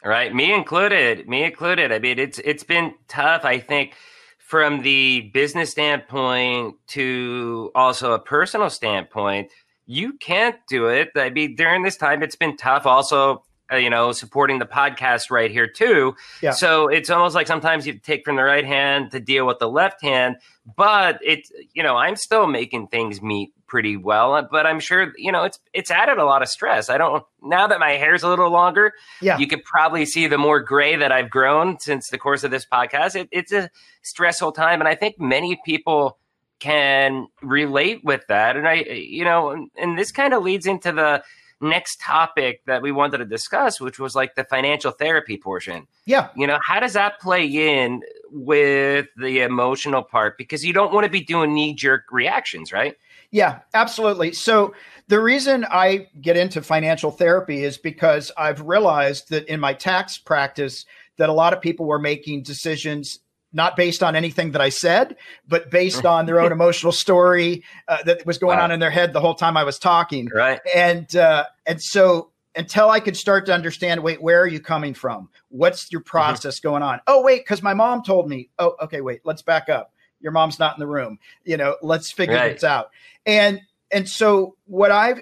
Right. 0.04 0.34
Me 0.34 0.52
included. 0.52 1.28
Me 1.28 1.44
included. 1.44 1.92
I 1.92 1.98
mean, 1.98 2.18
it's 2.18 2.38
it's 2.40 2.64
been 2.64 2.94
tough, 3.06 3.44
I 3.44 3.60
think, 3.60 3.94
from 4.38 4.82
the 4.82 5.30
business 5.32 5.70
standpoint 5.70 6.74
to 6.88 7.70
also 7.74 8.12
a 8.12 8.18
personal 8.18 8.68
standpoint. 8.68 9.50
You 9.86 10.14
can't 10.14 10.56
do 10.68 10.88
it. 10.88 11.10
I 11.14 11.30
mean, 11.30 11.54
during 11.54 11.82
this 11.82 11.96
time, 11.96 12.22
it's 12.22 12.36
been 12.36 12.56
tough. 12.56 12.84
Also, 12.84 13.44
uh, 13.72 13.76
you 13.76 13.90
know, 13.90 14.12
supporting 14.12 14.58
the 14.58 14.66
podcast 14.66 15.30
right 15.30 15.50
here 15.50 15.66
too. 15.66 16.14
Yeah. 16.42 16.50
So 16.50 16.88
it's 16.88 17.08
almost 17.08 17.34
like 17.34 17.46
sometimes 17.46 17.86
you 17.86 17.94
take 17.94 18.24
from 18.24 18.36
the 18.36 18.42
right 18.42 18.66
hand 18.66 19.12
to 19.12 19.20
deal 19.20 19.46
with 19.46 19.58
the 19.58 19.68
left 19.68 20.02
hand. 20.02 20.36
But 20.76 21.18
it's, 21.22 21.50
you 21.72 21.82
know, 21.82 21.96
I'm 21.96 22.16
still 22.16 22.46
making 22.46 22.88
things 22.88 23.22
meet 23.22 23.52
pretty 23.72 23.96
well, 23.96 24.46
but 24.52 24.66
I'm 24.66 24.80
sure 24.80 25.14
you 25.16 25.32
know 25.32 25.44
it's 25.44 25.58
it's 25.72 25.90
added 25.90 26.18
a 26.18 26.26
lot 26.26 26.42
of 26.42 26.48
stress. 26.48 26.90
I 26.90 26.98
don't 26.98 27.24
now 27.42 27.66
that 27.66 27.80
my 27.80 27.92
hair's 27.92 28.22
a 28.22 28.28
little 28.28 28.50
longer. 28.50 28.92
Yeah, 29.22 29.38
you 29.38 29.46
could 29.46 29.64
probably 29.64 30.04
see 30.04 30.26
the 30.26 30.36
more 30.36 30.60
gray 30.60 30.94
that 30.94 31.10
I've 31.10 31.30
grown 31.30 31.80
since 31.80 32.10
the 32.10 32.18
course 32.18 32.44
of 32.44 32.50
this 32.50 32.66
podcast. 32.70 33.16
It, 33.16 33.30
it's 33.32 33.50
a 33.50 33.70
stressful 34.02 34.52
time, 34.52 34.82
and 34.82 34.88
I 34.88 34.94
think 34.94 35.18
many 35.18 35.58
people 35.64 36.18
can 36.58 37.28
relate 37.40 38.04
with 38.04 38.26
that. 38.28 38.58
And 38.58 38.68
I, 38.68 38.74
you 38.74 39.24
know, 39.24 39.66
and 39.78 39.98
this 39.98 40.12
kind 40.12 40.34
of 40.34 40.42
leads 40.42 40.66
into 40.66 40.92
the 40.92 41.24
next 41.62 41.98
topic 41.98 42.60
that 42.66 42.82
we 42.82 42.92
wanted 42.92 43.18
to 43.18 43.24
discuss, 43.24 43.80
which 43.80 43.98
was 43.98 44.14
like 44.14 44.34
the 44.34 44.44
financial 44.44 44.90
therapy 44.90 45.38
portion. 45.38 45.86
Yeah. 46.04 46.28
You 46.36 46.46
know, 46.46 46.58
how 46.66 46.78
does 46.78 46.92
that 46.92 47.20
play 47.20 47.46
in 47.46 48.02
with 48.30 49.06
the 49.16 49.40
emotional 49.40 50.02
part? 50.02 50.36
Because 50.36 50.62
you 50.62 50.74
don't 50.74 50.92
want 50.92 51.04
to 51.04 51.10
be 51.10 51.22
doing 51.22 51.54
knee 51.54 51.72
jerk 51.74 52.04
reactions, 52.10 52.70
right? 52.70 52.96
Yeah, 53.32 53.60
absolutely. 53.72 54.32
So 54.32 54.74
the 55.08 55.18
reason 55.18 55.66
I 55.68 56.08
get 56.20 56.36
into 56.36 56.62
financial 56.62 57.10
therapy 57.10 57.64
is 57.64 57.78
because 57.78 58.30
I've 58.36 58.60
realized 58.60 59.30
that 59.30 59.48
in 59.48 59.58
my 59.58 59.72
tax 59.72 60.18
practice 60.18 60.84
that 61.16 61.30
a 61.30 61.32
lot 61.32 61.52
of 61.52 61.60
people 61.60 61.86
were 61.86 61.98
making 61.98 62.42
decisions 62.42 63.18
not 63.54 63.76
based 63.76 64.02
on 64.02 64.16
anything 64.16 64.52
that 64.52 64.60
I 64.62 64.68
said, 64.68 65.16
but 65.46 65.70
based 65.70 66.06
on 66.06 66.26
their 66.26 66.40
own 66.40 66.52
emotional 66.58 66.92
story 66.92 67.64
uh, 67.88 68.02
that 68.04 68.24
was 68.24 68.38
going 68.38 68.58
wow. 68.58 68.64
on 68.64 68.70
in 68.70 68.80
their 68.80 68.90
head 68.90 69.12
the 69.12 69.20
whole 69.20 69.34
time 69.34 69.56
I 69.56 69.64
was 69.64 69.78
talking. 69.78 70.28
Right. 70.32 70.60
And 70.74 71.14
uh, 71.16 71.46
and 71.66 71.80
so 71.80 72.30
until 72.54 72.90
I 72.90 73.00
could 73.00 73.16
start 73.16 73.46
to 73.46 73.54
understand, 73.54 74.02
wait, 74.02 74.22
where 74.22 74.40
are 74.40 74.46
you 74.46 74.60
coming 74.60 74.94
from? 74.94 75.30
What's 75.48 75.90
your 75.90 76.00
mm-hmm. 76.02 76.10
process 76.10 76.58
mm-hmm. 76.58 76.68
going 76.68 76.82
on? 76.82 77.00
Oh, 77.06 77.22
wait, 77.22 77.40
because 77.40 77.62
my 77.62 77.74
mom 77.74 78.02
told 78.02 78.28
me. 78.28 78.50
Oh, 78.58 78.76
okay, 78.82 79.00
wait, 79.00 79.20
let's 79.24 79.42
back 79.42 79.68
up. 79.68 79.92
Your 80.22 80.32
mom's 80.32 80.58
not 80.58 80.76
in 80.76 80.80
the 80.80 80.86
room. 80.86 81.18
You 81.44 81.56
know, 81.56 81.76
let's 81.82 82.10
figure 82.10 82.36
right. 82.36 82.54
this 82.54 82.64
out. 82.64 82.90
And 83.26 83.60
and 83.90 84.08
so 84.08 84.56
what 84.66 84.90
I've 84.90 85.20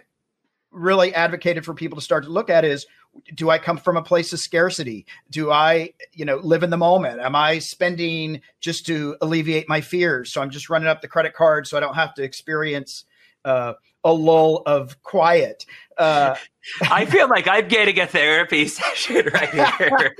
really 0.71 1.12
advocated 1.14 1.64
for 1.64 1.75
people 1.75 1.97
to 1.97 2.02
start 2.02 2.25
to 2.25 2.30
look 2.30 2.50
at 2.50 2.64
is 2.64 2.87
do 3.35 3.50
I 3.50 3.59
come 3.59 3.76
from 3.76 3.97
a 3.97 4.02
place 4.02 4.33
of 4.33 4.38
scarcity? 4.38 5.04
Do 5.30 5.50
I, 5.50 5.92
you 6.12 6.25
know, 6.25 6.37
live 6.37 6.62
in 6.62 6.71
the 6.71 6.76
moment? 6.76 7.21
Am 7.21 7.35
I 7.35 7.59
spending 7.59 8.40
just 8.61 8.87
to 8.87 9.16
alleviate 9.21 9.69
my 9.69 9.80
fears? 9.80 10.33
So 10.33 10.40
I'm 10.40 10.50
just 10.50 10.71
running 10.71 10.88
up 10.88 11.02
the 11.02 11.09
credit 11.09 11.35
card 11.35 11.66
so 11.66 11.76
I 11.76 11.80
don't 11.80 11.95
have 11.95 12.14
to 12.14 12.23
experience 12.23 13.04
uh, 13.45 13.75
a 14.04 14.12
lull 14.12 14.62
of 14.66 15.02
quiet. 15.02 15.66
Uh, 15.99 16.37
I 16.83 17.04
feel 17.04 17.28
like 17.28 17.49
I'm 17.49 17.69
getting 17.69 17.99
a 17.99 18.07
therapy 18.07 18.69
session 18.69 19.28
right 19.33 19.50
here. 19.50 20.14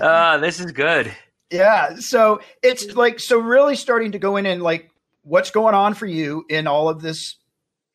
uh, 0.00 0.38
this 0.38 0.60
is 0.60 0.72
good. 0.72 1.14
Yeah. 1.50 1.96
So 1.96 2.40
it's 2.62 2.94
like, 2.94 3.20
so 3.20 3.38
really 3.38 3.76
starting 3.76 4.12
to 4.12 4.18
go 4.18 4.36
in 4.36 4.46
and 4.46 4.62
like, 4.62 4.90
what's 5.26 5.50
going 5.50 5.74
on 5.74 5.92
for 5.92 6.06
you 6.06 6.44
in 6.48 6.66
all 6.68 6.88
of 6.88 7.02
this 7.02 7.36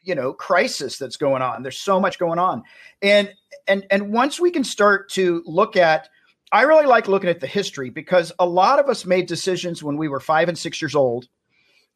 you 0.03 0.15
know 0.15 0.33
crisis 0.33 0.97
that's 0.97 1.17
going 1.17 1.41
on 1.41 1.63
there's 1.63 1.79
so 1.79 1.99
much 1.99 2.19
going 2.19 2.39
on 2.39 2.61
and 3.01 3.31
and 3.67 3.85
and 3.89 4.11
once 4.11 4.39
we 4.39 4.51
can 4.51 4.63
start 4.63 5.09
to 5.09 5.41
look 5.45 5.75
at 5.75 6.09
i 6.51 6.63
really 6.63 6.85
like 6.85 7.07
looking 7.07 7.29
at 7.29 7.39
the 7.39 7.47
history 7.47 7.89
because 7.89 8.31
a 8.39 8.45
lot 8.45 8.79
of 8.79 8.89
us 8.89 9.05
made 9.05 9.27
decisions 9.27 9.81
when 9.81 9.97
we 9.97 10.07
were 10.07 10.19
five 10.19 10.49
and 10.49 10.57
six 10.57 10.81
years 10.81 10.95
old 10.95 11.27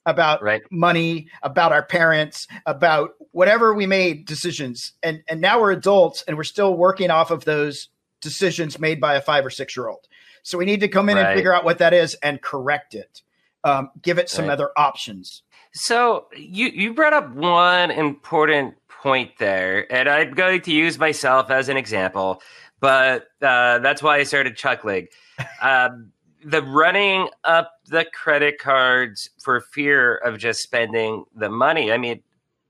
about 0.06 0.42
right. 0.42 0.62
money 0.72 1.28
about 1.44 1.72
our 1.72 1.84
parents 1.84 2.48
about 2.66 3.12
whatever 3.32 3.74
we 3.74 3.86
made 3.86 4.26
decisions 4.26 4.94
and 5.04 5.22
and 5.28 5.42
now 5.42 5.60
we're 5.60 5.72
adults 5.72 6.24
and 6.28 6.38
we're 6.38 6.44
still 6.44 6.76
working 6.76 7.10
off 7.10 7.32
of 7.32 7.44
those 7.46 7.90
decisions 8.22 8.80
made 8.80 9.02
by 9.02 9.16
a 9.16 9.22
five 9.22 9.46
or 9.46 9.50
six 9.50 9.76
year 9.76 9.88
old 9.88 10.08
so 10.46 10.58
we 10.58 10.66
need 10.66 10.80
to 10.80 10.88
come 10.88 11.10
in 11.10 11.18
right. 11.18 11.26
and 11.26 11.36
figure 11.36 11.54
out 11.54 11.66
what 11.66 11.80
that 11.80 11.94
is 11.94 12.16
and 12.24 12.42
correct 12.42 12.94
it 12.96 13.22
um, 13.64 13.90
give 14.02 14.18
it 14.18 14.30
some 14.30 14.46
right. 14.46 14.54
other 14.54 14.70
options 14.78 15.44
so 15.76 16.28
you 16.36 16.68
you 16.68 16.94
brought 16.94 17.14
up 17.14 17.30
one 17.36 17.92
important 17.92 18.76
point 19.06 19.38
there, 19.38 19.92
and 19.94 20.10
I'm 20.10 20.34
going 20.34 20.62
to 20.62 20.72
use 20.72 20.98
myself 20.98 21.52
as 21.52 21.70
an 21.70 21.78
example, 21.78 22.42
but 22.80 23.28
uh, 23.40 23.78
that's 23.78 24.02
why 24.02 24.18
I 24.18 24.24
started 24.24 24.58
chuckling. 24.58 25.08
Um, 25.62 26.14
the 26.46 26.62
running 26.62 27.28
up 27.44 27.74
the 27.88 28.06
credit 28.14 28.58
cards 28.58 29.32
for 29.42 29.60
fear 29.60 30.16
of 30.16 30.38
just 30.38 30.62
spending 30.62 31.26
the 31.36 31.50
money. 31.50 31.92
I 31.92 31.98
mean, 31.98 32.22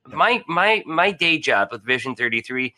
my 0.07 0.43
my 0.47 0.81
my 0.87 1.11
day 1.11 1.37
job 1.37 1.67
with 1.71 1.85
Vision 1.85 2.15
33 2.15 2.73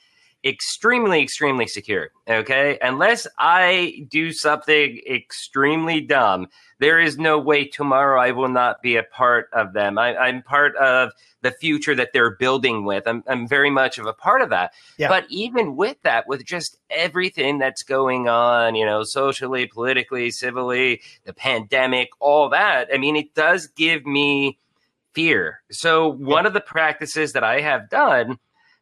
extremely 0.48 1.22
extremely 1.22 1.68
secure 1.68 2.10
okay 2.30 2.77
unless 2.82 3.27
i 3.38 4.06
do 4.10 4.32
something 4.32 5.00
extremely 5.08 6.01
dumb 6.01 6.48
there 6.80 7.00
is 7.00 7.18
no 7.18 7.39
way 7.39 7.66
tomorrow 7.66 8.22
I 8.22 8.32
will 8.32 8.50
not 8.50 8.82
be 8.82 8.98
a 8.98 9.04
part 9.04 9.50
of 9.54 9.74
them. 9.74 9.98
I, 9.98 10.30
am 10.30 10.44
part 10.44 10.75
of 10.75 11.12
the 11.42 11.51
future 11.51 11.96
that 11.96 12.13
they're 12.13 12.36
building 12.36 12.86
with. 12.86 13.08
I'm, 13.08 13.24
I'm 13.27 13.48
very 13.48 13.70
much 13.70 13.98
of 13.98 14.06
a 14.06 14.13
part 14.13 14.42
of 14.42 14.50
that. 14.51 14.74
Yeah. 14.98 15.08
But 15.08 15.25
even 15.30 15.75
with 15.75 16.01
that, 16.04 16.27
with 16.27 16.46
just 16.46 16.77
everything 16.89 17.58
that's 17.58 17.84
going 17.84 18.27
on, 18.27 18.75
you 18.75 18.86
know, 18.86 19.04
socially, 19.04 19.66
politically, 19.66 20.30
civilly, 20.30 21.01
the 21.25 21.34
pandemic, 21.34 22.10
all 22.20 22.50
that, 22.50 22.89
I 22.94 22.98
mean, 22.98 23.16
it 23.16 23.34
does 23.34 23.68
give 23.68 24.06
me 24.06 24.60
fear. 25.13 25.62
So 25.72 26.08
one 26.08 26.44
yeah. 26.44 26.48
of 26.50 26.54
the 26.54 26.62
practices 26.62 27.34
that 27.34 27.44
I 27.44 27.62
have 27.62 27.89
done 27.89 28.38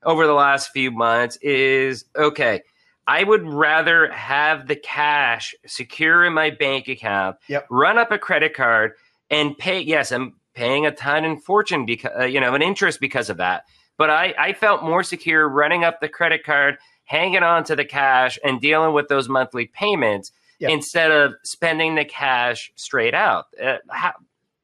over 0.06 0.26
the 0.26 0.34
last 0.34 0.70
few 0.72 0.92
months 0.92 1.38
is 1.42 2.06
okay 2.16 2.62
I 3.08 3.24
would 3.24 3.48
rather 3.48 4.12
have 4.12 4.68
the 4.68 4.76
cash 4.76 5.54
secure 5.68 6.26
in 6.26 6.34
my 6.34 6.50
bank 6.50 6.88
account, 6.88 7.38
yep. 7.48 7.68
run 7.70 7.98
up 7.98 8.12
a 8.12 8.18
credit 8.18 8.56
card, 8.56 8.94
and 9.30 9.58
pay. 9.58 9.80
Yes, 9.80 10.12
I'm 10.12 10.34
paying 10.54 10.86
a 10.86 10.92
ton 10.92 11.26
in 11.26 11.38
fortune 11.38 11.86
because 11.86 12.12
uh, 12.20 12.24
you 12.24 12.40
know 12.40 12.56
an 12.56 12.62
interest 12.62 13.00
because 13.00 13.30
of 13.30 13.38
that. 13.38 13.66
But 13.98 14.10
I, 14.10 14.34
I 14.38 14.54
felt 14.54 14.84
more 14.84 15.04
secure 15.04 15.48
running 15.48 15.84
up 15.84 16.02
the 16.02 16.10
credit 16.10 16.44
card, 16.44 16.78
hanging 17.06 17.44
on 17.44 17.64
to 17.66 17.76
the 17.76 17.86
cash, 17.86 18.40
and 18.44 18.60
dealing 18.60 18.94
with 18.94 19.08
those 19.08 19.30
monthly 19.30 19.68
payments 19.68 20.32
yep. 20.60 20.72
instead 20.72 21.12
of 21.12 21.36
spending 21.44 21.96
the 21.96 22.06
cash 22.06 22.72
straight 22.76 23.14
out. 23.14 23.46
Uh, 23.64 23.78
how 23.90 24.14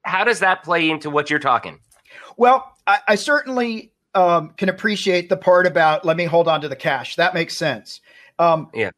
how 0.01 0.23
does 0.23 0.39
that 0.39 0.63
play 0.63 0.89
into 0.89 1.11
what 1.11 1.29
you're 1.29 1.39
talking? 1.39 1.79
Well, 2.37 2.75
I, 2.87 2.99
I 3.09 3.15
certainly 3.15 3.90
um, 4.13 4.53
can 4.57 4.69
appreciate 4.69 5.29
the 5.29 5.37
part 5.37 5.65
about 5.65 6.05
let 6.05 6.17
me 6.17 6.25
hold 6.25 6.47
on 6.47 6.61
to 6.61 6.69
the 6.69 6.75
cash. 6.75 7.15
That 7.15 7.33
makes 7.33 7.55
sense. 7.55 8.01
Um, 8.39 8.69
yeah. 8.73 8.91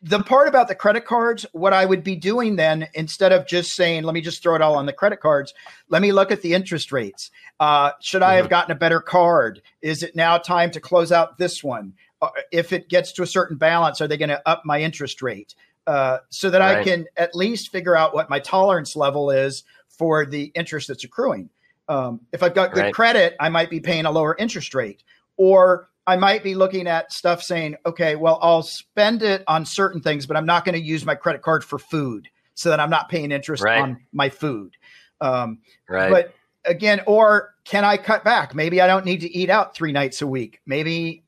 The 0.00 0.20
part 0.20 0.46
about 0.46 0.68
the 0.68 0.76
credit 0.76 1.06
cards, 1.06 1.44
what 1.52 1.72
I 1.72 1.84
would 1.84 2.04
be 2.04 2.14
doing 2.14 2.54
then, 2.54 2.86
instead 2.94 3.32
of 3.32 3.48
just 3.48 3.74
saying, 3.74 4.04
let 4.04 4.14
me 4.14 4.20
just 4.20 4.42
throw 4.42 4.54
it 4.54 4.62
all 4.62 4.76
on 4.76 4.86
the 4.86 4.92
credit 4.92 5.20
cards, 5.20 5.52
let 5.88 6.02
me 6.02 6.12
look 6.12 6.30
at 6.30 6.40
the 6.40 6.54
interest 6.54 6.92
rates. 6.92 7.32
Uh, 7.58 7.90
should 8.00 8.22
I 8.22 8.34
have 8.34 8.44
mm-hmm. 8.44 8.50
gotten 8.50 8.72
a 8.72 8.78
better 8.78 9.00
card? 9.00 9.60
Is 9.82 10.04
it 10.04 10.14
now 10.14 10.38
time 10.38 10.70
to 10.70 10.80
close 10.80 11.10
out 11.10 11.36
this 11.36 11.64
one? 11.64 11.94
Uh, 12.22 12.28
if 12.52 12.72
it 12.72 12.88
gets 12.88 13.12
to 13.12 13.22
a 13.22 13.26
certain 13.26 13.56
balance, 13.56 14.00
are 14.00 14.06
they 14.06 14.16
going 14.16 14.28
to 14.28 14.48
up 14.48 14.62
my 14.64 14.80
interest 14.80 15.20
rate? 15.20 15.56
Uh, 15.88 16.18
so 16.28 16.50
that 16.50 16.60
right. 16.60 16.78
I 16.78 16.84
can 16.84 17.06
at 17.16 17.34
least 17.34 17.72
figure 17.72 17.96
out 17.96 18.14
what 18.14 18.30
my 18.30 18.38
tolerance 18.38 18.94
level 18.94 19.30
is 19.30 19.64
for 19.88 20.26
the 20.26 20.52
interest 20.54 20.88
that's 20.88 21.02
accruing. 21.02 21.50
Um, 21.88 22.20
if 22.32 22.42
I've 22.42 22.54
got 22.54 22.72
good 22.72 22.84
right. 22.84 22.94
credit, 22.94 23.36
I 23.40 23.48
might 23.48 23.70
be 23.70 23.80
paying 23.80 24.04
a 24.04 24.10
lower 24.10 24.36
interest 24.38 24.74
rate. 24.74 25.02
Or 25.36 25.88
I 26.06 26.16
might 26.16 26.42
be 26.42 26.54
looking 26.54 26.86
at 26.86 27.12
stuff 27.12 27.42
saying, 27.42 27.76
okay, 27.84 28.16
well, 28.16 28.38
I'll 28.42 28.62
spend 28.62 29.22
it 29.22 29.44
on 29.46 29.64
certain 29.66 30.00
things, 30.00 30.26
but 30.26 30.36
I'm 30.36 30.46
not 30.46 30.64
going 30.64 30.74
to 30.74 30.80
use 30.80 31.04
my 31.04 31.14
credit 31.14 31.42
card 31.42 31.62
for 31.62 31.78
food 31.78 32.28
so 32.54 32.70
that 32.70 32.80
I'm 32.80 32.90
not 32.90 33.08
paying 33.08 33.30
interest 33.30 33.62
right. 33.62 33.80
on 33.80 34.00
my 34.12 34.28
food. 34.28 34.74
Um, 35.20 35.58
right. 35.88 36.10
But 36.10 36.34
again, 36.64 37.02
or 37.06 37.54
can 37.64 37.84
I 37.84 37.96
cut 37.96 38.24
back? 38.24 38.54
Maybe 38.54 38.80
I 38.80 38.86
don't 38.86 39.04
need 39.04 39.20
to 39.20 39.30
eat 39.30 39.50
out 39.50 39.74
three 39.74 39.92
nights 39.92 40.22
a 40.22 40.26
week. 40.26 40.60
Maybe, 40.66 41.24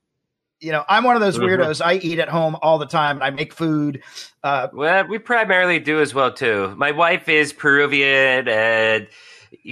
you 0.61 0.73
know, 0.73 0.85
I'm 0.89 1.05
one 1.05 1.15
of 1.15 1.23
those 1.23 1.39
mm-hmm. 1.39 1.63
weirdos. 1.63 1.85
I 1.85 1.95
eat 1.97 2.19
at 2.19 2.29
home 2.29 2.57
all 2.63 2.79
the 2.79 2.87
time. 2.87 3.23
I 3.23 3.31
make 3.31 3.53
food. 3.53 4.03
Uh, 4.43 4.69
well, 4.73 5.07
we 5.07 5.19
primarily 5.19 5.79
do 5.79 6.01
as 6.01 6.15
well 6.15 6.33
too. 6.33 6.75
My 6.77 6.91
wife 6.91 7.29
is 7.29 7.53
Peruvian 7.53 8.49
and 8.49 9.09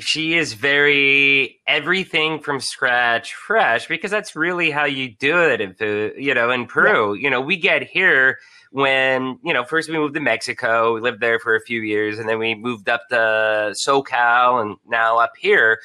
she 0.00 0.36
is 0.36 0.54
very 0.54 1.60
everything 1.66 2.40
from 2.40 2.60
scratch 2.60 3.34
fresh 3.34 3.86
because 3.86 4.10
that's 4.10 4.34
really 4.34 4.70
how 4.70 4.84
you 4.84 5.14
do 5.14 5.40
it 5.40 5.60
in 5.60 6.12
you 6.16 6.34
know 6.34 6.50
in 6.50 6.66
Peru. 6.66 7.14
Yeah. 7.14 7.22
You 7.22 7.30
know, 7.30 7.40
we 7.40 7.56
get 7.56 7.82
here 7.82 8.38
when 8.70 9.38
you 9.42 9.52
know 9.52 9.64
first 9.64 9.88
we 9.88 9.96
moved 9.96 10.14
to 10.14 10.20
Mexico, 10.20 10.94
we 10.94 11.00
lived 11.00 11.20
there 11.20 11.38
for 11.38 11.54
a 11.54 11.60
few 11.60 11.80
years, 11.80 12.18
and 12.18 12.28
then 12.28 12.38
we 12.38 12.54
moved 12.54 12.88
up 12.88 13.02
to 13.10 13.74
SoCal, 13.86 14.60
and 14.60 14.76
now 14.86 15.18
up 15.18 15.32
here. 15.38 15.80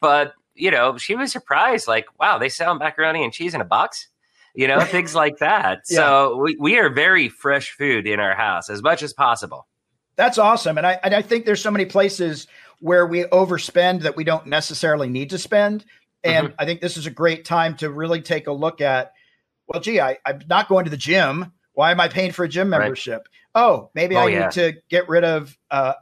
But 0.00 0.34
you 0.54 0.70
know, 0.70 0.96
she 0.96 1.14
was 1.14 1.32
surprised, 1.32 1.86
like, 1.86 2.06
wow, 2.18 2.38
they 2.38 2.48
sell 2.48 2.74
macaroni 2.74 3.22
and 3.22 3.32
cheese 3.32 3.54
in 3.54 3.60
a 3.60 3.64
box. 3.64 4.08
You 4.54 4.66
know, 4.68 4.80
things 4.80 5.14
like 5.14 5.38
that. 5.38 5.82
Yeah. 5.88 5.96
So 5.96 6.36
we, 6.36 6.56
we 6.58 6.78
are 6.78 6.88
very 6.88 7.28
fresh 7.28 7.70
food 7.70 8.06
in 8.06 8.20
our 8.20 8.34
house 8.34 8.70
as 8.70 8.82
much 8.82 9.02
as 9.02 9.12
possible. 9.12 9.66
That's 10.16 10.38
awesome. 10.38 10.78
And 10.78 10.86
I, 10.86 10.98
and 11.04 11.14
I 11.14 11.20
think 11.20 11.44
there's 11.44 11.60
so 11.60 11.70
many 11.70 11.84
places 11.84 12.46
where 12.80 13.06
we 13.06 13.24
overspend 13.24 14.02
that 14.02 14.16
we 14.16 14.24
don't 14.24 14.46
necessarily 14.46 15.08
need 15.08 15.30
to 15.30 15.38
spend. 15.38 15.84
And 16.22 16.48
mm-hmm. 16.48 16.56
I 16.58 16.64
think 16.64 16.80
this 16.80 16.96
is 16.96 17.06
a 17.06 17.10
great 17.10 17.44
time 17.44 17.76
to 17.76 17.90
really 17.90 18.20
take 18.20 18.46
a 18.46 18.52
look 18.52 18.80
at, 18.80 19.12
well, 19.66 19.80
gee, 19.80 20.00
I, 20.00 20.18
I'm 20.24 20.40
not 20.48 20.68
going 20.68 20.84
to 20.84 20.90
the 20.90 20.96
gym. 20.96 21.52
Why 21.72 21.90
am 21.90 22.00
I 22.00 22.08
paying 22.08 22.32
for 22.32 22.44
a 22.44 22.48
gym 22.48 22.70
membership? 22.70 23.28
Right. 23.54 23.62
Oh, 23.62 23.90
maybe 23.94 24.16
oh, 24.16 24.20
I 24.20 24.28
yeah. 24.28 24.40
need 24.40 24.50
to 24.52 24.74
get 24.88 25.08
rid 25.08 25.24
of, 25.24 25.56
uh, 25.70 25.94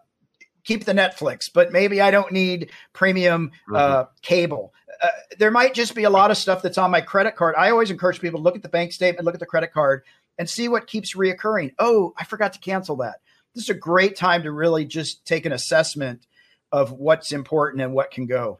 keep 0.64 0.84
the 0.84 0.92
Netflix, 0.92 1.50
but 1.52 1.72
maybe 1.72 2.00
I 2.00 2.10
don't 2.10 2.32
need 2.32 2.70
premium 2.92 3.52
uh, 3.68 3.72
mm-hmm. 3.72 3.76
uh, 3.76 4.04
cable. 4.22 4.72
Uh, 5.02 5.08
there 5.38 5.50
might 5.50 5.74
just 5.74 5.94
be 5.94 6.04
a 6.04 6.10
lot 6.10 6.30
of 6.30 6.36
stuff 6.36 6.62
that's 6.62 6.78
on 6.78 6.90
my 6.90 7.00
credit 7.00 7.36
card. 7.36 7.54
I 7.58 7.70
always 7.70 7.90
encourage 7.90 8.20
people 8.20 8.40
to 8.40 8.42
look 8.42 8.56
at 8.56 8.62
the 8.62 8.68
bank 8.68 8.92
statement, 8.92 9.24
look 9.24 9.34
at 9.34 9.40
the 9.40 9.46
credit 9.46 9.72
card, 9.72 10.04
and 10.38 10.48
see 10.48 10.68
what 10.68 10.86
keeps 10.86 11.14
reoccurring. 11.14 11.74
Oh, 11.78 12.14
I 12.16 12.24
forgot 12.24 12.54
to 12.54 12.58
cancel 12.58 12.96
that. 12.96 13.16
This 13.54 13.64
is 13.64 13.70
a 13.70 13.74
great 13.74 14.16
time 14.16 14.42
to 14.44 14.52
really 14.52 14.84
just 14.84 15.24
take 15.26 15.46
an 15.46 15.52
assessment 15.52 16.26
of 16.74 16.90
what's 16.90 17.30
important 17.30 17.80
and 17.80 17.94
what 17.94 18.10
can 18.10 18.26
go. 18.26 18.58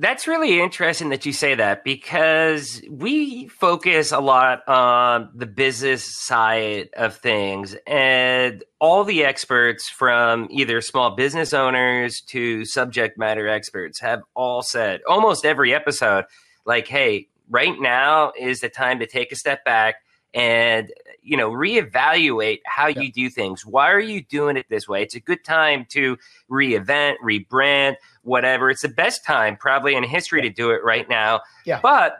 That's 0.00 0.26
really 0.26 0.58
interesting 0.60 1.10
that 1.10 1.26
you 1.26 1.32
say 1.34 1.54
that 1.54 1.84
because 1.84 2.82
we 2.90 3.46
focus 3.48 4.10
a 4.10 4.18
lot 4.18 4.66
on 4.66 5.30
the 5.34 5.46
business 5.46 6.02
side 6.02 6.88
of 6.96 7.16
things, 7.18 7.76
and 7.86 8.64
all 8.80 9.04
the 9.04 9.22
experts 9.22 9.88
from 9.88 10.48
either 10.50 10.80
small 10.80 11.14
business 11.14 11.52
owners 11.52 12.22
to 12.28 12.64
subject 12.64 13.18
matter 13.18 13.46
experts 13.46 14.00
have 14.00 14.22
all 14.34 14.62
said 14.62 15.00
almost 15.06 15.44
every 15.44 15.74
episode, 15.74 16.24
like, 16.64 16.88
hey, 16.88 17.28
right 17.50 17.78
now 17.78 18.32
is 18.36 18.60
the 18.60 18.70
time 18.70 18.98
to 18.98 19.06
take 19.06 19.30
a 19.30 19.36
step 19.36 19.62
back 19.64 19.96
and 20.34 20.92
you 21.22 21.36
know 21.36 21.50
reevaluate 21.50 22.60
how 22.66 22.88
yeah. 22.88 23.00
you 23.00 23.12
do 23.12 23.30
things. 23.30 23.64
Why 23.64 23.90
are 23.90 24.00
you 24.00 24.22
doing 24.22 24.56
it 24.56 24.66
this 24.68 24.88
way? 24.88 25.02
It's 25.02 25.14
a 25.14 25.20
good 25.20 25.44
time 25.44 25.86
to 25.90 26.18
reinvent 26.50 27.14
rebrand 27.24 27.96
whatever. 28.22 28.70
It's 28.70 28.82
the 28.82 28.88
best 28.88 29.24
time 29.24 29.56
probably 29.56 29.94
in 29.94 30.02
history 30.02 30.40
yeah. 30.40 30.48
to 30.48 30.54
do 30.54 30.70
it 30.70 30.82
right 30.82 31.08
now. 31.08 31.40
Yeah. 31.64 31.80
But 31.80 32.18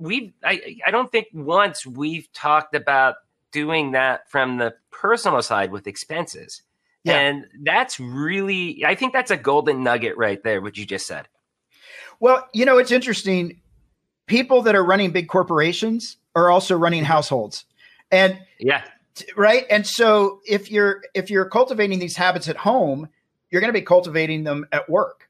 we 0.00 0.32
I, 0.42 0.78
I 0.86 0.90
don't 0.90 1.12
think 1.12 1.28
once 1.34 1.84
we've 1.84 2.32
talked 2.32 2.74
about 2.74 3.16
doing 3.52 3.92
that 3.92 4.30
from 4.30 4.58
the 4.58 4.74
personal 4.90 5.42
side 5.42 5.70
with 5.70 5.86
expenses. 5.86 6.62
Yeah. 7.02 7.16
and 7.16 7.46
that's 7.62 7.98
really 7.98 8.84
i 8.84 8.94
think 8.94 9.14
that's 9.14 9.30
a 9.30 9.36
golden 9.38 9.82
nugget 9.82 10.18
right 10.18 10.42
there 10.44 10.60
what 10.60 10.76
you 10.76 10.84
just 10.84 11.06
said. 11.06 11.28
Well 12.20 12.46
you 12.52 12.64
know 12.64 12.78
it's 12.78 12.92
interesting. 12.92 13.60
People 14.26 14.62
that 14.62 14.74
are 14.74 14.84
running 14.84 15.10
big 15.10 15.28
corporations 15.28 16.18
are 16.34 16.50
also 16.50 16.76
running 16.76 17.04
households. 17.04 17.64
And 18.10 18.38
yeah. 18.58 18.82
Right. 19.36 19.66
And 19.70 19.86
so 19.86 20.40
if 20.46 20.70
you're 20.70 21.02
if 21.14 21.30
you're 21.30 21.48
cultivating 21.48 21.98
these 21.98 22.16
habits 22.16 22.48
at 22.48 22.56
home, 22.56 23.08
you're 23.50 23.60
going 23.60 23.72
to 23.72 23.78
be 23.78 23.84
cultivating 23.84 24.44
them 24.44 24.66
at 24.72 24.88
work. 24.88 25.28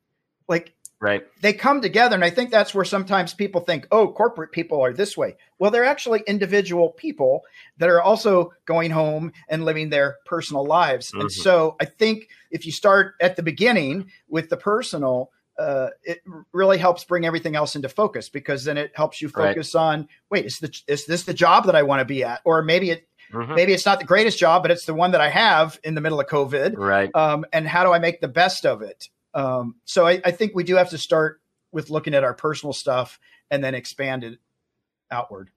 Like 0.48 0.74
Right. 1.00 1.26
They 1.40 1.54
come 1.54 1.80
together. 1.80 2.14
And 2.14 2.24
I 2.24 2.28
think 2.28 2.50
that's 2.50 2.74
where 2.74 2.84
sometimes 2.84 3.32
people 3.32 3.62
think, 3.62 3.88
oh, 3.90 4.12
corporate 4.12 4.52
people 4.52 4.82
are 4.82 4.92
this 4.92 5.16
way. 5.16 5.36
Well, 5.58 5.70
they're 5.70 5.84
actually 5.84 6.22
individual 6.26 6.90
people 6.90 7.40
that 7.78 7.88
are 7.88 8.02
also 8.02 8.52
going 8.66 8.90
home 8.90 9.32
and 9.48 9.64
living 9.64 9.88
their 9.88 10.18
personal 10.26 10.66
lives. 10.66 11.10
Mm-hmm. 11.10 11.22
And 11.22 11.32
so 11.32 11.76
I 11.80 11.86
think 11.86 12.28
if 12.50 12.66
you 12.66 12.72
start 12.72 13.14
at 13.18 13.36
the 13.36 13.42
beginning 13.42 14.10
with 14.28 14.50
the 14.50 14.58
personal, 14.58 15.30
uh, 15.58 15.88
it 16.02 16.20
really 16.52 16.78
helps 16.78 17.04
bring 17.04 17.26
everything 17.26 17.54
else 17.54 17.76
into 17.76 17.88
focus 17.88 18.28
because 18.28 18.64
then 18.64 18.78
it 18.78 18.92
helps 18.94 19.20
you 19.20 19.28
focus 19.28 19.74
right. 19.74 19.80
on 19.80 20.08
wait 20.30 20.46
is, 20.46 20.58
the, 20.58 20.74
is 20.86 21.06
this 21.06 21.24
the 21.24 21.34
job 21.34 21.66
that 21.66 21.76
I 21.76 21.82
want 21.82 22.00
to 22.00 22.04
be 22.04 22.24
at 22.24 22.40
or 22.44 22.62
maybe 22.62 22.90
it 22.90 23.08
mm-hmm. 23.32 23.54
maybe 23.54 23.72
it's 23.72 23.84
not 23.84 23.98
the 23.98 24.06
greatest 24.06 24.38
job 24.38 24.62
but 24.62 24.70
it's 24.70 24.86
the 24.86 24.94
one 24.94 25.10
that 25.10 25.20
I 25.20 25.28
have 25.28 25.78
in 25.84 25.94
the 25.94 26.00
middle 26.00 26.20
of 26.20 26.26
COVID 26.26 26.76
right 26.76 27.10
um, 27.14 27.44
and 27.52 27.68
how 27.68 27.84
do 27.84 27.92
I 27.92 27.98
make 27.98 28.20
the 28.20 28.28
best 28.28 28.64
of 28.64 28.82
it 28.82 29.08
um, 29.34 29.76
so 29.84 30.06
I, 30.06 30.20
I, 30.24 30.30
think 30.32 30.54
we 30.54 30.64
do 30.64 30.74
have 30.74 30.90
to 30.90 30.98
start 30.98 31.40
with 31.72 31.90
looking 31.90 32.14
at 32.14 32.24
our 32.24 32.34
personal 32.34 32.72
stuff 32.72 33.20
and 33.50 33.62
then 33.62 33.74
expand 33.74 34.24
it 34.24 34.38
outward. 35.10 35.50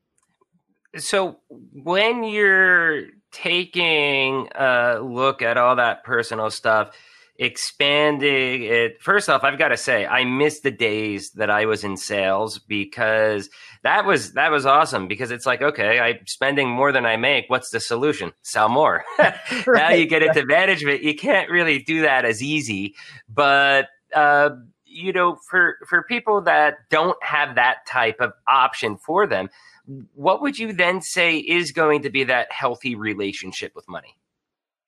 So 0.98 1.40
when 1.50 2.24
you're 2.24 3.08
taking 3.32 4.48
a 4.54 5.00
look 5.02 5.42
at 5.42 5.58
all 5.58 5.78
that 5.78 6.04
personal 6.04 6.52
stuff, 6.52 6.96
expanding 7.38 8.64
it. 8.64 9.02
First 9.02 9.30
off 9.30 9.44
i've 9.44 9.58
got 9.58 9.70
to 9.70 9.78
say 9.78 10.06
i 10.06 10.24
miss 10.24 10.60
the 10.60 10.70
days 10.70 11.32
that 11.32 11.50
i 11.50 11.66
was 11.66 11.84
in 11.84 11.98
sales 11.98 12.60
because 12.60 13.50
that 13.82 14.06
was 14.06 14.34
that 14.34 14.52
was 14.52 14.66
awesome 14.66 15.08
because 15.08 15.32
it's 15.32 15.46
like 15.46 15.62
okay 15.62 16.00
i'm 16.00 16.20
spending 16.28 16.70
more 16.70 16.92
than 16.92 17.06
i 17.06 17.18
make. 17.18 17.46
What's 17.48 17.72
the 17.72 17.80
solution? 17.80 18.34
Sell 18.44 18.70
more. 18.70 19.04
Right. 19.18 19.36
now 19.68 19.90
you 19.90 20.06
get 20.06 20.24
into 20.24 20.46
management. 20.46 21.04
You 21.04 21.16
can't 21.16 21.50
really 21.50 21.80
do 21.80 22.02
that 22.02 22.26
as 22.26 22.44
easy. 22.44 22.96
But 23.28 23.88
uh, 24.14 24.52
you 24.94 25.12
know 25.12 25.38
for 25.50 25.78
for 25.88 26.04
people 26.04 26.42
that 26.42 26.76
don't 26.90 27.22
have 27.24 27.56
that 27.56 27.86
type 27.88 28.18
of 28.20 28.32
option 28.48 28.98
for 28.98 29.26
them 29.26 29.50
what 30.14 30.42
would 30.42 30.58
you 30.58 30.72
then 30.72 31.02
say 31.02 31.38
is 31.38 31.72
going 31.72 32.02
to 32.04 32.10
be 32.10 32.24
that 32.24 32.52
healthy 32.52 32.96
relationship 32.96 33.74
with 33.76 33.88
money 33.90 34.16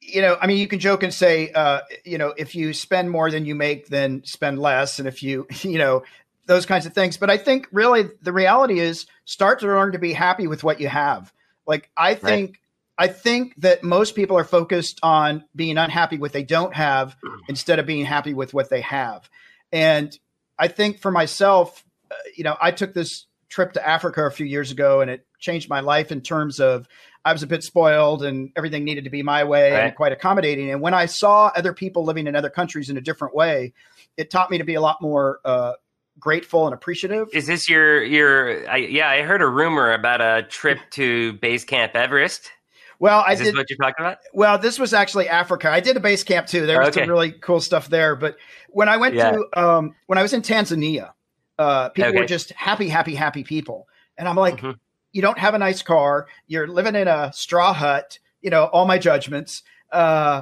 you 0.07 0.21
know, 0.21 0.37
I 0.39 0.47
mean, 0.47 0.57
you 0.57 0.67
can 0.67 0.79
joke 0.79 1.03
and 1.03 1.13
say, 1.13 1.51
uh, 1.51 1.81
you 2.03 2.17
know, 2.17 2.33
if 2.37 2.55
you 2.55 2.73
spend 2.73 3.09
more 3.09 3.31
than 3.31 3.45
you 3.45 3.55
make, 3.55 3.87
then 3.87 4.23
spend 4.23 4.59
less. 4.59 4.99
And 4.99 5.07
if 5.07 5.23
you, 5.23 5.47
you 5.61 5.77
know, 5.77 6.03
those 6.47 6.65
kinds 6.65 6.85
of 6.85 6.93
things. 6.93 7.17
But 7.17 7.29
I 7.29 7.37
think 7.37 7.67
really 7.71 8.09
the 8.21 8.33
reality 8.33 8.79
is 8.79 9.07
start 9.25 9.59
to 9.59 9.67
learn 9.67 9.93
to 9.93 9.99
be 9.99 10.13
happy 10.13 10.47
with 10.47 10.63
what 10.63 10.79
you 10.79 10.87
have. 10.87 11.33
Like, 11.65 11.89
I 11.97 12.13
think, 12.13 12.59
right. 12.99 13.09
I 13.09 13.11
think 13.11 13.55
that 13.57 13.83
most 13.83 14.15
people 14.15 14.37
are 14.37 14.43
focused 14.43 14.99
on 15.01 15.43
being 15.55 15.77
unhappy 15.77 16.17
with 16.17 16.29
what 16.29 16.33
they 16.33 16.43
don't 16.43 16.75
have 16.75 17.15
instead 17.49 17.79
of 17.79 17.85
being 17.85 18.05
happy 18.05 18.33
with 18.33 18.53
what 18.53 18.69
they 18.69 18.81
have. 18.81 19.29
And 19.71 20.17
I 20.59 20.67
think 20.67 20.99
for 20.99 21.11
myself, 21.11 21.83
uh, 22.11 22.15
you 22.35 22.43
know, 22.43 22.55
I 22.61 22.71
took 22.71 22.93
this 22.93 23.25
trip 23.49 23.73
to 23.73 23.87
Africa 23.87 24.25
a 24.25 24.31
few 24.31 24.45
years 24.45 24.71
ago 24.71 25.01
and 25.01 25.09
it 25.09 25.25
changed 25.39 25.69
my 25.69 25.79
life 25.79 26.11
in 26.11 26.21
terms 26.21 26.59
of 26.59 26.87
I 27.25 27.33
was 27.33 27.41
a 27.41 27.47
bit 27.47 27.63
spoiled 27.63 28.23
and 28.23 28.51
everything 28.55 28.85
needed 28.85 29.03
to 29.05 29.09
be 29.09 29.23
my 29.23 29.43
way 29.43 29.71
right. 29.71 29.79
and 29.85 29.95
quite 29.95 30.11
accommodating. 30.11 30.69
And 30.69 30.79
when 30.79 30.93
I 30.93 31.07
saw 31.07 31.51
other 31.55 31.73
people 31.73 32.05
living 32.05 32.27
in 32.27 32.35
other 32.35 32.51
countries 32.51 32.89
in 32.89 32.97
a 32.97 33.01
different 33.01 33.35
way, 33.35 33.73
it 34.15 34.29
taught 34.29 34.51
me 34.51 34.59
to 34.59 34.63
be 34.63 34.75
a 34.75 34.81
lot 34.81 35.01
more 35.01 35.39
uh, 35.43 35.73
grateful 36.19 36.67
and 36.67 36.73
appreciative. 36.75 37.27
Is 37.33 37.47
this 37.47 37.67
your 37.67 38.03
your? 38.03 38.69
I, 38.69 38.77
yeah, 38.77 39.09
I 39.09 39.23
heard 39.23 39.41
a 39.41 39.47
rumor 39.47 39.91
about 39.91 40.21
a 40.21 40.43
trip 40.47 40.77
to 40.91 41.33
Base 41.33 41.65
Camp 41.65 41.95
Everest. 41.95 42.51
Well, 42.99 43.23
I 43.25 43.33
Is 43.33 43.39
did. 43.39 43.55
what 43.55 43.69
you're 43.69 43.77
talking 43.77 44.05
about? 44.05 44.19
Well, 44.33 44.57
this 44.57 44.79
was 44.79 44.93
actually 44.93 45.27
Africa. 45.27 45.69
I 45.69 45.81
did 45.81 45.97
a 45.97 45.99
base 45.99 46.23
camp 46.23 46.47
too. 46.47 46.65
There 46.65 46.79
was 46.79 46.89
okay. 46.89 47.01
some 47.01 47.09
really 47.09 47.33
cool 47.33 47.59
stuff 47.59 47.89
there. 47.89 48.15
But 48.15 48.37
when 48.69 48.87
I 48.87 48.95
went 48.95 49.15
yeah. 49.15 49.31
to 49.31 49.59
um, 49.61 49.95
when 50.05 50.17
I 50.17 50.21
was 50.21 50.31
in 50.31 50.41
Tanzania, 50.41 51.11
uh, 51.59 51.89
people 51.89 52.11
okay. 52.11 52.19
were 52.19 52.25
just 52.25 52.51
happy, 52.53 52.87
happy, 52.87 53.13
happy 53.13 53.43
people, 53.43 53.87
and 54.17 54.29
I'm 54.29 54.37
like, 54.37 54.57
mm-hmm 54.57 54.71
you 55.15 55.21
don't 55.21 55.39
have 55.39 55.53
a 55.53 55.57
nice 55.57 55.81
car, 55.81 56.27
you're 56.45 56.67
living 56.67 56.93
in 56.93 57.07
a 57.07 57.31
straw 57.31 57.71
hut, 57.71 58.19
you 58.41 58.49
know, 58.49 58.65
all 58.65 58.85
my 58.85 58.97
judgments. 58.97 59.63
Uh, 59.89 60.41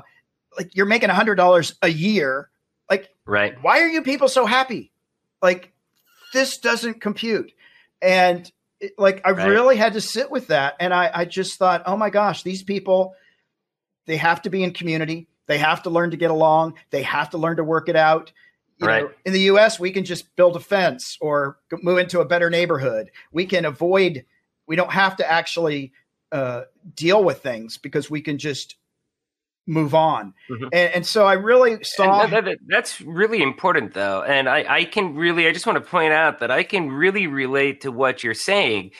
like 0.57 0.75
you're 0.75 0.87
making 0.87 1.11
a 1.11 1.13
hundred 1.13 1.35
dollars 1.35 1.75
a 1.83 1.89
year. 1.89 2.49
Like, 2.89 3.09
right. 3.23 3.55
Why 3.61 3.81
are 3.81 3.87
you 3.87 4.01
people 4.01 4.27
so 4.27 4.47
happy? 4.47 4.91
Like 5.43 5.73
this 6.33 6.57
doesn't 6.57 7.01
compute. 7.01 7.51
And 8.01 8.51
it, 8.79 8.93
like, 8.97 9.21
I 9.23 9.31
right. 9.31 9.47
really 9.47 9.77
had 9.77 9.93
to 9.93 10.01
sit 10.01 10.31
with 10.31 10.47
that. 10.47 10.75
And 10.79 10.91
I, 10.91 11.11
I 11.13 11.25
just 11.25 11.59
thought, 11.59 11.83
oh 11.85 11.95
my 11.95 12.09
gosh, 12.09 12.41
these 12.41 12.63
people, 12.63 13.13
they 14.07 14.17
have 14.17 14.41
to 14.41 14.49
be 14.49 14.63
in 14.63 14.73
community. 14.73 15.27
They 15.45 15.59
have 15.59 15.83
to 15.83 15.91
learn 15.91 16.09
to 16.11 16.17
get 16.17 16.31
along. 16.31 16.79
They 16.89 17.03
have 17.03 17.29
to 17.29 17.37
learn 17.37 17.57
to 17.57 17.63
work 17.63 17.89
it 17.89 17.95
out. 17.95 18.31
You 18.79 18.87
right. 18.87 19.03
Know, 19.03 19.11
in 19.23 19.33
the 19.33 19.41
US, 19.41 19.79
we 19.79 19.91
can 19.91 20.03
just 20.03 20.35
build 20.35 20.55
a 20.55 20.59
fence 20.59 21.15
or 21.21 21.59
move 21.83 21.99
into 21.99 22.21
a 22.21 22.25
better 22.25 22.49
neighborhood. 22.49 23.11
We 23.31 23.45
can 23.45 23.65
avoid 23.65 24.25
we 24.67 24.75
don't 24.75 24.91
have 24.91 25.17
to 25.17 25.29
actually 25.29 25.93
uh, 26.31 26.63
deal 26.95 27.23
with 27.23 27.41
things 27.41 27.77
because 27.77 28.09
we 28.09 28.21
can 28.21 28.37
just 28.37 28.75
move 29.65 29.95
on. 29.95 30.33
Mm-hmm. 30.49 30.63
And, 30.73 30.93
and, 30.95 31.05
so 31.05 31.25
I 31.25 31.33
really 31.33 31.83
saw 31.83 32.25
that, 32.25 32.43
that, 32.43 32.57
that's 32.67 32.99
really 33.01 33.41
important 33.41 33.93
though. 33.93 34.21
And 34.23 34.49
I, 34.49 34.65
I 34.67 34.83
can 34.85 35.15
really, 35.15 35.47
I 35.47 35.53
just 35.53 35.65
want 35.65 35.81
to 35.81 35.89
point 35.89 36.11
out 36.11 36.39
that 36.39 36.51
I 36.51 36.63
can 36.63 36.91
really 36.91 37.27
relate 37.27 37.81
to 37.81 37.91
what 37.91 38.23
you're 38.23 38.33
saying 38.33 38.91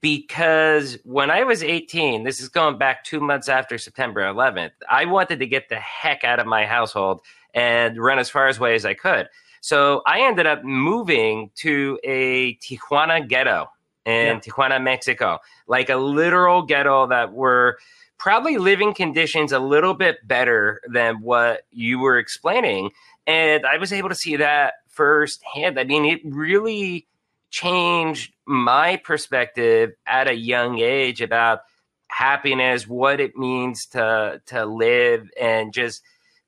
because 0.00 0.96
when 1.04 1.30
I 1.30 1.42
was 1.42 1.62
18, 1.62 2.24
this 2.24 2.40
is 2.40 2.48
going 2.48 2.78
back 2.78 3.04
two 3.04 3.20
months 3.20 3.48
after 3.48 3.76
September 3.76 4.22
11th, 4.22 4.70
I 4.88 5.04
wanted 5.04 5.38
to 5.40 5.46
get 5.46 5.68
the 5.68 5.80
heck 5.80 6.24
out 6.24 6.38
of 6.38 6.46
my 6.46 6.64
household 6.64 7.20
and 7.52 7.98
run 7.98 8.18
as 8.18 8.30
far 8.30 8.48
away 8.48 8.74
as 8.74 8.86
I 8.86 8.94
could. 8.94 9.28
So 9.60 10.02
I 10.06 10.20
ended 10.20 10.46
up 10.46 10.62
moving 10.62 11.50
to 11.56 11.98
a 12.04 12.56
Tijuana 12.58 13.26
ghetto 13.26 13.66
in 14.06 14.26
yeah. 14.26 14.40
Tijuana, 14.40 14.82
Mexico, 14.82 15.40
like 15.66 15.90
a 15.90 15.96
literal 15.96 16.62
ghetto 16.62 17.08
that 17.08 17.32
were 17.32 17.78
probably 18.18 18.56
living 18.56 18.94
conditions 18.94 19.52
a 19.52 19.58
little 19.58 19.92
bit 19.92 20.26
better 20.26 20.80
than 20.88 21.16
what 21.20 21.62
you 21.72 21.98
were 21.98 22.18
explaining. 22.18 22.90
And 23.26 23.66
I 23.66 23.76
was 23.76 23.92
able 23.92 24.08
to 24.08 24.14
see 24.14 24.36
that 24.36 24.74
firsthand. 24.88 25.78
I 25.78 25.84
mean, 25.84 26.04
it 26.04 26.20
really 26.24 27.06
changed 27.50 28.32
my 28.46 28.96
perspective 28.96 29.92
at 30.06 30.28
a 30.28 30.34
young 30.34 30.78
age 30.78 31.20
about 31.20 31.60
happiness, 32.08 32.86
what 32.86 33.20
it 33.20 33.36
means 33.36 33.86
to 33.86 34.40
to 34.46 34.64
live 34.64 35.28
and 35.38 35.72
just 35.72 36.02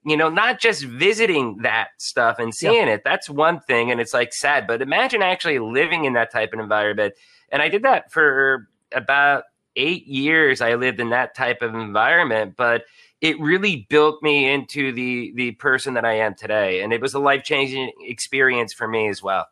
you 0.05 0.17
know, 0.17 0.31
not 0.31 0.59
just 0.59 0.85
visiting 0.85 1.59
that 1.63 1.89
stuff 1.99 2.39
and 2.39 2.55
seeing 2.55 2.87
yeah. 2.87 2.95
it. 2.95 3.03
That's 3.05 3.29
one 3.29 3.61
thing 3.61 3.91
and 3.91 4.01
it's 4.01 4.15
like 4.15 4.33
sad, 4.33 4.67
but 4.67 4.81
imagine 4.81 5.23
actually 5.23 5.59
living 5.59 6.05
in 6.05 6.15
that 6.15 6.33
type 6.33 6.55
of 6.55 6.61
environment 6.61 7.15
and 7.51 7.63
I 7.63 7.69
did 7.69 7.83
that 7.83 8.13
for 8.13 8.69
about 8.93 9.45
eight 9.77 10.07
years. 10.07 10.61
I 10.61 10.75
lived 10.75 11.01
in 11.01 11.11
that 11.11 11.35
type 11.35 11.63
of 11.63 11.75
environment, 11.75 12.55
but 12.57 12.85
it 13.21 13.39
really 13.41 13.87
built 13.89 14.23
me 14.23 14.51
into 14.51 14.93
the 14.93 15.33
the 15.35 15.53
person 15.53 15.95
that 15.95 16.05
I 16.05 16.15
am 16.15 16.35
today. 16.35 16.83
And 16.83 16.93
it 16.93 17.01
was 17.01 17.15
a 17.15 17.19
life 17.19 17.45
changing 17.45 17.93
experience 18.01 18.73
for 18.73 18.87
me 18.87 19.09
as 19.09 19.23
well. 19.23 19.47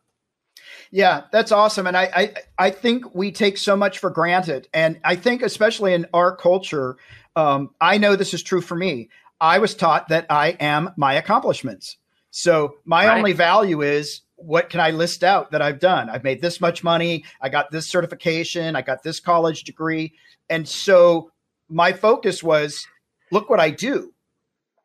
Yeah, 0.91 1.23
that's 1.31 1.51
awesome. 1.51 1.87
And 1.87 1.97
I, 1.97 2.09
I, 2.15 2.33
I 2.67 2.69
think 2.69 3.13
we 3.13 3.31
take 3.31 3.57
so 3.57 3.75
much 3.75 3.99
for 3.99 4.09
granted. 4.09 4.67
And 4.73 4.99
I 5.03 5.15
think 5.15 5.41
especially 5.41 5.93
in 5.93 6.05
our 6.13 6.35
culture, 6.35 6.97
um, 7.35 7.71
I 7.81 7.97
know 7.97 8.15
this 8.15 8.33
is 8.33 8.41
true 8.41 8.61
for 8.61 8.75
me. 8.75 9.09
I 9.41 9.59
was 9.59 9.75
taught 9.75 10.07
that 10.09 10.25
I 10.29 10.49
am 10.59 10.91
my 10.95 11.13
accomplishments. 11.13 11.97
So 12.31 12.75
my 12.85 13.07
right. 13.07 13.17
only 13.17 13.33
value 13.33 13.81
is 13.81 14.21
what 14.37 14.69
can 14.69 14.79
I 14.79 14.91
list 14.91 15.23
out 15.23 15.51
that 15.51 15.61
I've 15.61 15.79
done? 15.79 16.09
I've 16.09 16.23
made 16.23 16.41
this 16.41 16.61
much 16.61 16.83
money. 16.83 17.25
I 17.41 17.49
got 17.49 17.71
this 17.71 17.89
certification. 17.89 18.75
I 18.75 18.81
got 18.81 19.03
this 19.03 19.19
college 19.19 19.63
degree. 19.63 20.13
And 20.49 20.67
so 20.67 21.31
my 21.67 21.91
focus 21.91 22.41
was 22.41 22.87
look 23.31 23.49
what 23.49 23.59
I 23.59 23.71
do, 23.71 24.13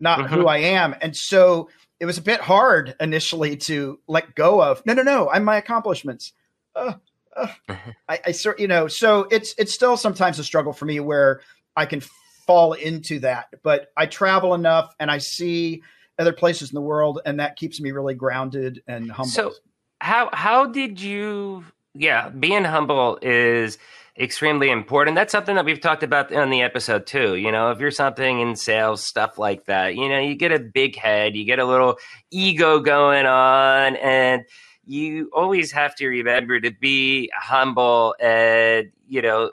not 0.01 0.31
who 0.31 0.49
I 0.49 0.59
am. 0.59 0.97
And 1.01 1.17
so 1.17 1.69
it 2.01 2.07
was 2.07 2.19
a 2.19 2.23
bit 2.23 2.41
hard 2.41 2.97
initially 2.99 3.57
to 3.69 4.01
let 4.09 4.35
go 4.35 4.61
of 4.63 4.85
no, 4.85 4.95
no, 4.95 5.03
no, 5.03 5.31
I'm 5.31 5.45
my 5.45 5.57
accomplishments. 5.57 6.33
Uh, 6.75 6.95
uh, 7.37 7.47
I, 8.09 8.21
I 8.27 8.33
sort, 8.33 8.59
you 8.59 8.69
know, 8.69 8.89
so 8.89 9.29
it's, 9.31 9.55
it's 9.59 9.73
still 9.73 9.97
sometimes 9.97 10.39
a 10.39 10.45
struggle 10.45 10.73
for 10.73 10.87
me 10.87 10.99
where 10.99 11.43
I 11.77 11.87
can 11.87 12.03
fall 12.47 12.73
into 12.73 13.21
that, 13.21 13.49
but 13.63 13.93
I 13.97 14.07
travel 14.07 14.55
enough 14.55 14.95
and 14.99 15.11
I 15.11 15.19
see, 15.19 15.83
other 16.23 16.33
places 16.33 16.71
in 16.71 16.75
the 16.75 16.81
world, 16.81 17.21
and 17.27 17.39
that 17.41 17.57
keeps 17.57 17.81
me 17.81 17.93
really 17.93 18.15
grounded 18.15 18.83
and 18.87 19.11
humble. 19.11 19.31
So, 19.31 19.53
how 20.01 20.31
how 20.33 20.67
did 20.67 21.01
you? 21.01 21.65
Yeah, 21.95 22.31
being 22.31 22.65
humble 22.65 23.19
is 23.21 23.77
extremely 24.19 24.71
important. 24.71 25.15
That's 25.15 25.33
something 25.33 25.55
that 25.57 25.65
we've 25.65 25.81
talked 25.81 26.03
about 26.03 26.33
on 26.33 26.51
the 26.51 26.63
episode 26.63 27.07
too. 27.07 27.37
You 27.37 27.53
know, 27.53 27.71
if 27.71 27.81
you're 27.81 27.91
something 27.91 28.41
in 28.41 28.57
sales, 28.57 29.07
stuff 29.07 29.39
like 29.39 29.67
that, 29.67 29.97
you 29.97 30.09
know, 30.09 30.19
you 30.19 30.35
get 30.35 30.53
a 30.53 30.59
big 30.59 30.97
head, 30.97 31.37
you 31.37 31.45
get 31.45 31.59
a 31.59 31.65
little 31.65 31.97
ego 32.31 32.81
going 32.81 33.27
on, 33.27 33.97
and 33.97 34.45
you 34.85 35.31
always 35.33 35.73
have 35.73 35.95
to 35.97 36.09
remember 36.09 36.61
to 36.61 36.71
be 36.71 37.31
humble 37.37 38.15
and, 38.21 38.91
you 39.07 39.23
know, 39.23 39.51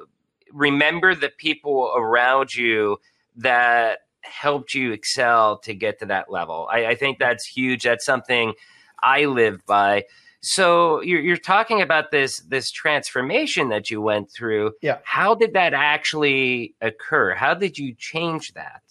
remember 0.51 1.13
the 1.13 1.29
people 1.29 1.93
around 1.95 2.55
you 2.55 2.97
that 3.35 3.99
helped 4.21 4.73
you 4.73 4.91
excel 4.91 5.59
to 5.59 5.73
get 5.73 5.99
to 5.99 6.05
that 6.07 6.31
level. 6.31 6.67
I, 6.71 6.87
I 6.87 6.95
think 6.95 7.19
that's 7.19 7.45
huge. 7.45 7.83
That's 7.83 8.05
something 8.05 8.53
I 9.01 9.25
live 9.25 9.65
by. 9.65 10.05
So 10.41 11.01
you're, 11.01 11.19
you're 11.19 11.37
talking 11.37 11.81
about 11.81 12.11
this 12.11 12.39
this 12.39 12.71
transformation 12.71 13.69
that 13.69 13.89
you 13.89 14.01
went 14.01 14.31
through. 14.31 14.73
Yeah. 14.81 14.99
How 15.03 15.35
did 15.35 15.53
that 15.53 15.73
actually 15.73 16.75
occur? 16.81 17.33
How 17.33 17.53
did 17.53 17.77
you 17.77 17.93
change 17.97 18.53
that? 18.53 18.81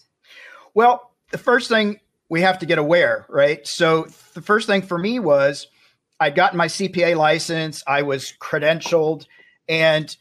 Well, 0.73 1.11
the 1.31 1.39
first 1.39 1.69
thing 1.69 1.99
we 2.29 2.41
have 2.41 2.59
to 2.59 2.65
get 2.65 2.77
aware, 2.77 3.25
right? 3.29 3.65
So 3.67 4.07
the 4.35 4.41
first 4.41 4.67
thing 4.67 4.83
for 4.83 4.97
me 4.97 5.19
was 5.19 5.67
I'd 6.19 6.35
gotten 6.35 6.57
my 6.57 6.67
CPA 6.67 7.15
license, 7.15 7.83
I 7.87 8.03
was 8.03 8.33
credentialed, 8.39 9.25
and 9.67 10.15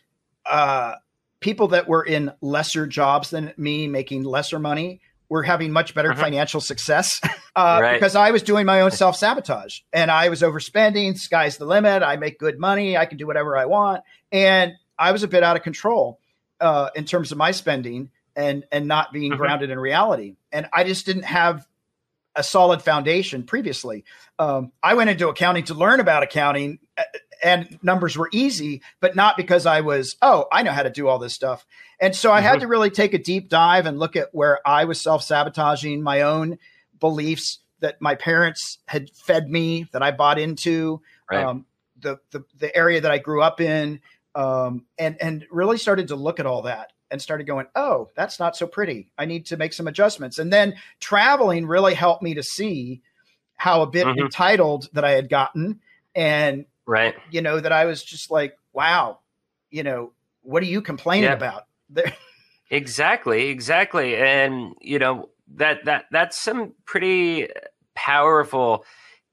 uh, 0.46 0.94
people 1.40 1.68
that 1.68 1.88
were 1.88 2.02
in 2.02 2.32
lesser 2.40 2.86
jobs 2.86 3.30
than 3.30 3.52
me, 3.56 3.86
making 3.86 4.24
lesser 4.24 4.58
money, 4.58 5.00
were 5.28 5.42
having 5.42 5.70
much 5.70 5.94
better 5.94 6.12
uh-huh. 6.12 6.22
financial 6.22 6.60
success 6.60 7.20
uh, 7.24 7.28
right. 7.82 7.94
because 7.94 8.16
I 8.16 8.30
was 8.30 8.42
doing 8.42 8.66
my 8.66 8.80
own 8.80 8.90
self 8.90 9.16
sabotage 9.16 9.80
and 9.92 10.10
I 10.10 10.28
was 10.28 10.42
overspending. 10.42 11.16
Sky's 11.16 11.58
the 11.58 11.66
limit. 11.66 12.02
I 12.02 12.16
make 12.16 12.38
good 12.38 12.58
money. 12.58 12.96
I 12.96 13.06
can 13.06 13.18
do 13.18 13.26
whatever 13.26 13.56
I 13.56 13.66
want, 13.66 14.02
and 14.32 14.72
I 14.98 15.12
was 15.12 15.22
a 15.22 15.28
bit 15.28 15.42
out 15.42 15.56
of 15.56 15.62
control 15.62 16.18
uh, 16.60 16.90
in 16.94 17.04
terms 17.04 17.32
of 17.32 17.38
my 17.38 17.50
spending 17.50 18.10
and 18.34 18.64
and 18.72 18.86
not 18.86 19.12
being 19.12 19.32
uh-huh. 19.32 19.42
grounded 19.42 19.70
in 19.70 19.78
reality. 19.78 20.36
And 20.52 20.68
I 20.72 20.84
just 20.84 21.06
didn't 21.06 21.24
have 21.24 21.66
a 22.34 22.42
solid 22.42 22.80
foundation 22.82 23.42
previously. 23.42 24.04
Um, 24.38 24.70
I 24.82 24.94
went 24.94 25.10
into 25.10 25.28
accounting 25.28 25.64
to 25.64 25.74
learn 25.74 25.98
about 25.98 26.22
accounting, 26.22 26.78
and 27.42 27.78
numbers 27.82 28.16
were 28.16 28.28
easy, 28.32 28.82
but 29.00 29.16
not 29.16 29.36
because 29.36 29.66
I 29.66 29.80
was, 29.80 30.16
oh, 30.22 30.46
I 30.52 30.62
know 30.62 30.72
how 30.72 30.82
to 30.82 30.90
do 30.90 31.08
all 31.08 31.18
this 31.18 31.34
stuff. 31.34 31.66
And 32.00 32.14
so 32.14 32.32
I 32.32 32.38
mm-hmm. 32.38 32.46
had 32.48 32.60
to 32.60 32.66
really 32.66 32.90
take 32.90 33.14
a 33.14 33.18
deep 33.18 33.48
dive 33.48 33.86
and 33.86 33.98
look 33.98 34.16
at 34.16 34.28
where 34.32 34.60
I 34.66 34.84
was 34.84 35.00
self 35.00 35.22
sabotaging 35.22 36.02
my 36.02 36.22
own 36.22 36.58
beliefs 37.00 37.60
that 37.80 38.00
my 38.00 38.14
parents 38.14 38.78
had 38.86 39.10
fed 39.10 39.48
me, 39.48 39.86
that 39.92 40.02
I 40.02 40.10
bought 40.10 40.38
into, 40.38 41.00
right. 41.30 41.44
um, 41.44 41.64
the, 42.00 42.18
the, 42.32 42.44
the 42.58 42.74
area 42.76 43.00
that 43.00 43.10
I 43.10 43.18
grew 43.18 43.42
up 43.42 43.60
in, 43.60 44.00
um, 44.34 44.84
and 44.98 45.20
and 45.20 45.46
really 45.50 45.78
started 45.78 46.08
to 46.08 46.16
look 46.16 46.38
at 46.38 46.46
all 46.46 46.62
that 46.62 46.92
and 47.10 47.20
started 47.20 47.46
going, 47.46 47.66
oh, 47.74 48.10
that's 48.14 48.38
not 48.38 48.56
so 48.56 48.66
pretty. 48.66 49.10
I 49.16 49.24
need 49.24 49.46
to 49.46 49.56
make 49.56 49.72
some 49.72 49.88
adjustments. 49.88 50.38
And 50.38 50.52
then 50.52 50.74
traveling 51.00 51.66
really 51.66 51.94
helped 51.94 52.22
me 52.22 52.34
to 52.34 52.42
see 52.42 53.00
how 53.56 53.82
a 53.82 53.86
bit 53.86 54.06
mm-hmm. 54.06 54.20
entitled 54.20 54.88
that 54.92 55.04
I 55.04 55.12
had 55.12 55.28
gotten. 55.28 55.80
And, 56.14 56.66
right. 56.88 57.14
you 57.30 57.40
know, 57.42 57.60
that 57.60 57.70
I 57.70 57.84
was 57.84 58.02
just 58.02 58.30
like, 58.30 58.58
wow, 58.72 59.20
you 59.70 59.82
know, 59.82 60.12
what 60.42 60.62
are 60.62 60.66
you 60.66 60.82
complaining 60.82 61.24
yeah. 61.24 61.34
about? 61.34 61.66
exactly. 62.70 63.48
Exactly. 63.48 64.16
And, 64.16 64.74
you 64.80 64.98
know, 64.98 65.28
that, 65.54 65.84
that, 65.84 66.06
that's 66.10 66.42
some 66.42 66.72
pretty 66.84 67.48
powerful 67.94 68.84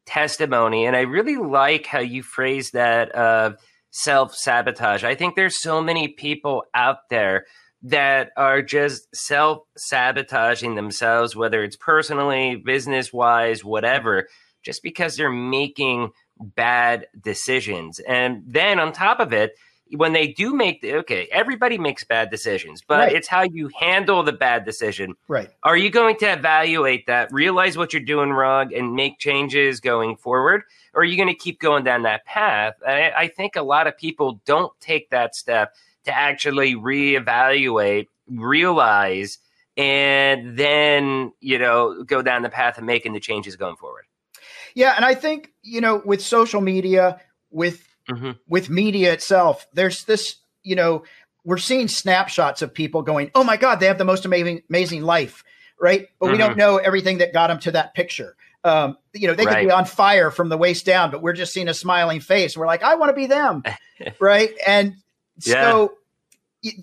testimony. 0.06 0.86
And 0.86 0.96
I 0.96 1.02
really 1.02 1.38
like 1.38 1.88
how 1.88 2.00
you 2.00 2.22
phrase 2.22 2.72
that, 2.72 3.16
uh, 3.16 3.54
self 3.92 4.36
sabotage. 4.36 5.04
I 5.04 5.16
think 5.16 5.36
there's 5.36 5.62
so 5.62 5.82
many 5.82 6.10
people 6.10 6.66
out 6.74 7.10
there 7.10 7.46
that 7.82 8.32
are 8.36 8.62
just 8.62 9.08
self 9.16 9.60
sabotaging 9.78 10.76
themselves, 10.76 11.36
whether 11.36 11.64
it's 11.64 11.78
personally, 11.78 12.56
business 12.58 13.14
wise, 13.14 13.64
whatever, 13.64 14.28
just 14.64 14.84
because 14.84 15.16
they're 15.16 15.32
making 15.32 16.10
bad 16.40 17.08
decisions. 17.22 18.00
And 18.00 18.44
then 18.46 18.80
on 18.80 18.92
top 18.92 19.20
of 19.20 19.34
it, 19.34 19.56
when 19.92 20.14
they 20.14 20.28
do 20.28 20.54
make 20.54 20.82
the 20.82 20.96
okay, 20.96 21.28
everybody 21.32 21.78
makes 21.78 22.04
bad 22.04 22.32
decisions, 22.32 22.82
but 22.82 23.00
right. 23.00 23.14
it's 23.14 23.28
how 23.28 23.44
you 23.44 23.70
handle 23.80 24.24
the 24.24 24.34
bad 24.34 24.66
decision. 24.66 25.14
Right. 25.28 25.50
Are 25.64 25.78
you 25.78 25.92
going 25.92 26.18
to 26.18 26.32
evaluate 26.32 27.06
that, 27.08 27.32
realize 27.32 27.78
what 27.78 27.94
you're 27.94 28.02
doing 28.02 28.32
wrong, 28.32 28.74
and 28.74 28.96
make 28.96 29.20
changes 29.20 29.80
going 29.80 30.18
forward? 30.18 30.64
Or 30.94 31.02
are 31.02 31.06
you 31.06 31.18
going 31.18 31.30
to 31.30 31.36
keep 31.36 31.60
going 31.60 31.84
down 31.84 32.02
that 32.04 32.26
path? 32.26 32.74
I, 32.86 33.12
I 33.16 33.28
think 33.28 33.56
a 33.56 33.62
lot 33.62 33.86
of 33.86 33.96
people 33.98 34.42
don't 34.46 34.74
take 34.80 35.12
that 35.12 35.36
step 35.36 35.76
to 36.06 36.16
actually 36.16 36.76
reevaluate, 36.76 38.08
realize, 38.28 39.38
and 39.78 40.58
then, 40.58 41.32
you 41.42 41.60
know, 41.60 42.04
go 42.04 42.22
down 42.22 42.42
the 42.42 42.50
path 42.50 42.78
of 42.78 42.86
making 42.86 43.14
the 43.14 43.20
changes 43.20 43.56
going 43.56 43.76
forward. 43.76 44.06
Yeah. 44.76 44.94
And 44.96 45.04
I 45.04 45.16
think, 45.16 45.52
you 45.64 45.82
know, 45.82 46.02
with 46.06 46.22
social 46.22 46.62
media, 46.62 47.20
with 47.50 47.88
mm-hmm. 48.10 48.32
with 48.48 48.70
media 48.70 49.14
itself, 49.14 49.66
there's 49.74 50.04
this, 50.04 50.36
you 50.64 50.76
know, 50.76 51.04
we're 51.44 51.58
seeing 51.58 51.88
snapshots 51.88 52.62
of 52.62 52.74
people 52.74 53.02
going, 53.02 53.32
"Oh 53.36 53.44
my 53.44 53.58
God, 53.58 53.80
they 53.80 53.86
have 53.86 53.98
the 53.98 54.06
most 54.06 54.26
amazing 54.26 54.64
amazing 54.70 55.04
life," 55.04 55.44
right? 55.80 56.08
But 56.20 56.26
mm-hmm. 56.26 56.32
we 56.34 56.38
don't 56.38 56.50
mm-hmm. 56.52 56.60
know 56.60 56.78
everything 56.78 57.20
that 57.20 57.34
got 57.34 57.48
them 57.48 57.60
to 57.60 57.72
that 57.72 57.94
picture. 57.94 58.36
Um, 58.64 58.98
you 59.14 59.28
know, 59.28 59.36
they 59.36 59.46
right. 59.46 59.60
could 59.60 59.68
be 59.68 59.72
on 59.72 59.86
fire 59.86 60.32
from 60.32 60.50
the 60.50 60.58
waist 60.58 60.88
down, 60.88 61.12
but 61.12 61.22
we're 61.22 61.34
just 61.34 61.54
seeing 61.54 61.68
a 61.68 61.74
smiling 61.74 62.20
face. 62.20 62.58
We're 62.58 62.66
like, 62.66 62.82
I 62.82 62.96
want 62.96 63.10
to 63.10 63.14
be 63.14 63.28
them, 63.28 63.62
right? 64.20 64.50
And 64.66 64.96
so 65.40 65.94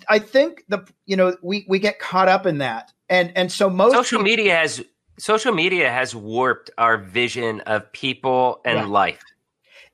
I 0.09 0.21
think 0.21 0.65
the 0.69 0.87
you 1.07 1.17
know 1.17 1.37
we 1.43 1.67
we 1.69 1.79
get 1.79 1.99
caught 1.99 2.29
up 2.29 2.47
in 2.47 2.59
that, 2.59 2.93
and 3.09 3.33
and 3.37 3.51
so 3.51 3.69
most 3.69 3.93
social 3.93 4.19
people, 4.19 4.31
media 4.31 4.57
has 4.57 4.83
social 5.19 5.53
media 5.53 5.91
has 5.91 6.15
warped 6.15 6.71
our 6.79 6.99
vision 6.99 7.61
of 7.61 7.93
people 7.93 8.61
and 8.65 8.79
yeah. 8.79 8.87
life. 8.87 9.23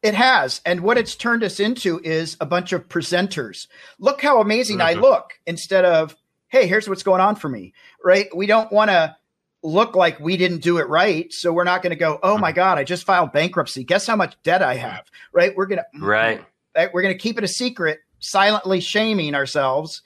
It 0.03 0.15
has, 0.15 0.61
and 0.65 0.81
what 0.81 0.97
it's 0.97 1.17
turned 1.17 1.43
us 1.43 1.59
into 1.59 2.01
is 2.05 2.37
a 2.41 2.47
bunch 2.47 2.73
of 2.73 2.89
presenters. 2.89 3.67
Look 3.99 4.23
how 4.23 4.41
amazing 4.41 4.79
mm-hmm. 4.79 4.99
I 4.99 5.01
look, 5.01 5.33
instead 5.47 5.85
of 5.85 6.17
hey, 6.49 6.67
here's 6.67 6.89
what's 6.89 7.03
going 7.03 7.21
on 7.21 7.37
for 7.37 7.49
me. 7.49 7.75
Right? 8.05 8.35
We 8.35 8.47
don't 8.47 8.73
want 8.73 8.91
to 8.91 9.17
look 9.63 9.97
like 9.97 10.21
we 10.21 10.37
didn't 10.37 10.63
do 10.63 10.79
it 10.79 10.89
right. 10.89 11.33
So 11.33 11.53
we're 11.53 11.65
not 11.65 11.83
going 11.83 11.91
to 11.91 11.97
go, 11.97 12.19
oh 12.23 12.39
my 12.39 12.51
mm-hmm. 12.51 12.57
God, 12.57 12.79
I 12.79 12.85
just 12.85 13.05
filed 13.05 13.33
bankruptcy. 13.33 13.85
Guess 13.85 14.07
how 14.07 14.17
much 14.17 14.37
debt 14.45 14.63
I 14.63 14.77
have. 14.77 15.05
Right. 15.33 15.55
We're 15.57 15.67
going 15.67 15.81
to, 15.81 16.01
right. 16.01 16.45
We're 16.93 17.03
going 17.03 17.15
to 17.15 17.19
keep 17.19 17.39
it 17.39 17.45
a 17.45 17.49
secret 17.49 17.99
silently 18.21 18.81
shaming 18.81 19.35
ourselves 19.35 20.03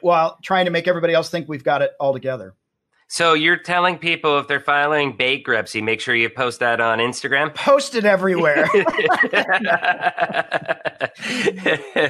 while 0.00 0.38
trying 0.42 0.64
to 0.64 0.70
make 0.72 0.88
everybody 0.88 1.14
else 1.14 1.30
think 1.30 1.48
we've 1.48 1.64
got 1.64 1.82
it 1.82 1.92
all 2.00 2.12
together. 2.12 2.54
So 3.08 3.34
you're 3.34 3.58
telling 3.58 3.98
people 3.98 4.38
if 4.38 4.48
they're 4.48 4.60
filing 4.60 5.16
bankruptcy, 5.16 5.82
make 5.82 6.00
sure 6.00 6.14
you 6.14 6.30
post 6.30 6.60
that 6.60 6.80
on 6.80 6.98
Instagram. 6.98 7.54
Post 7.54 7.94
it 7.94 8.04
everywhere. 8.04 8.66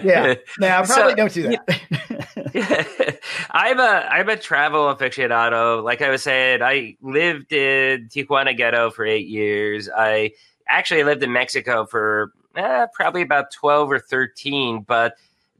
yeah, 0.02 0.34
no, 0.58 0.68
I 0.68 0.86
probably 0.86 1.10
so, 1.10 1.14
don't 1.14 1.32
do 1.32 1.42
that. 1.48 3.18
I'm 3.50 3.80
a 3.80 4.08
I'm 4.10 4.28
a 4.28 4.36
travel 4.36 4.94
aficionado. 4.94 5.82
Like 5.82 6.00
I 6.00 6.10
was 6.10 6.22
saying, 6.22 6.62
I 6.62 6.96
lived 7.02 7.52
in 7.52 8.08
Tijuana 8.08 8.56
ghetto 8.56 8.90
for 8.90 9.04
eight 9.04 9.26
years. 9.26 9.88
I 9.94 10.32
actually 10.68 11.04
lived 11.04 11.22
in 11.22 11.32
Mexico 11.32 11.86
for 11.86 12.32
eh, 12.56 12.86
probably 12.94 13.22
about 13.22 13.52
12 13.52 13.90
or 13.90 13.98
13. 13.98 14.84
But 14.86 15.14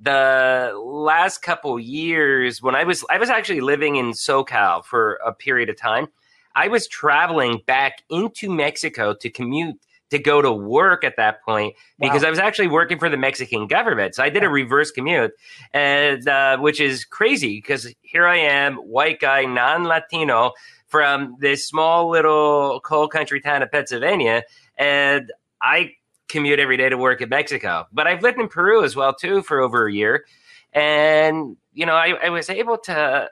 the 0.05 0.73
last 0.79 1.43
couple 1.43 1.79
years, 1.81 2.63
when 2.63 2.75
I 2.75 2.85
was, 2.85 3.05
I 3.11 3.19
was 3.19 3.31
actually 3.31 3.61
living 3.61 3.97
in 3.97 4.13
SoCal 4.13 4.85
for 4.85 5.15
a 5.25 5.33
period 5.33 5.71
of 5.71 5.77
time. 5.77 6.09
I 6.55 6.69
was 6.69 6.87
traveling 6.87 7.63
back 7.67 8.03
into 8.11 8.51
Mexico 8.51 9.15
to 9.15 9.31
commute 9.31 9.77
to 10.11 10.19
go 10.19 10.41
to 10.41 10.53
work 10.53 11.03
at 11.03 11.17
that 11.17 11.43
point 11.43 11.75
because 11.99 12.23
wow. 12.23 12.29
I 12.29 12.31
was 12.31 12.39
actually 12.39 12.69
working 12.69 12.99
for 12.99 13.09
the 13.09 13.17
Mexican 13.17 13.67
government. 13.67 14.15
So 14.15 14.23
I 14.23 14.29
did 14.29 14.45
a 14.45 14.49
reverse 14.49 14.91
commute, 14.91 15.33
and 15.73 16.29
uh, 16.29 16.59
which 16.59 16.81
is 16.81 17.05
crazy 17.05 17.57
because 17.57 17.93
here 18.03 18.27
I 18.27 18.37
am, 18.37 18.77
white 18.77 19.19
guy, 19.19 19.45
non-Latino, 19.45 20.53
from 20.87 21.37
this 21.41 21.67
small 21.67 22.11
little 22.11 22.81
coal 22.81 23.09
country 23.09 23.41
town 23.41 23.63
of 23.63 23.73
Pennsylvania, 23.73 24.45
and 24.79 25.33
I 25.61 25.95
commute 26.29 26.59
every 26.59 26.77
day 26.77 26.89
to 26.89 26.99
work 26.99 27.21
in 27.21 27.29
Mexico. 27.29 27.87
But 27.93 28.07
I've 28.07 28.23
lived 28.23 28.39
in 28.39 28.49
Peru 28.49 28.85
as 28.85 28.97
well 28.97 29.15
too 29.15 29.43
for 29.43 29.61
over 29.61 29.87
a 29.87 29.93
year, 29.93 30.25
and 30.73 31.57
you 31.73 31.87
know 31.87 31.95
I, 31.95 32.15
I 32.25 32.29
was 32.31 32.51
able 32.51 32.79
to, 32.79 33.31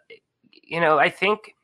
you 0.63 0.81
know, 0.81 0.99
I 0.99 1.11
think 1.11 1.55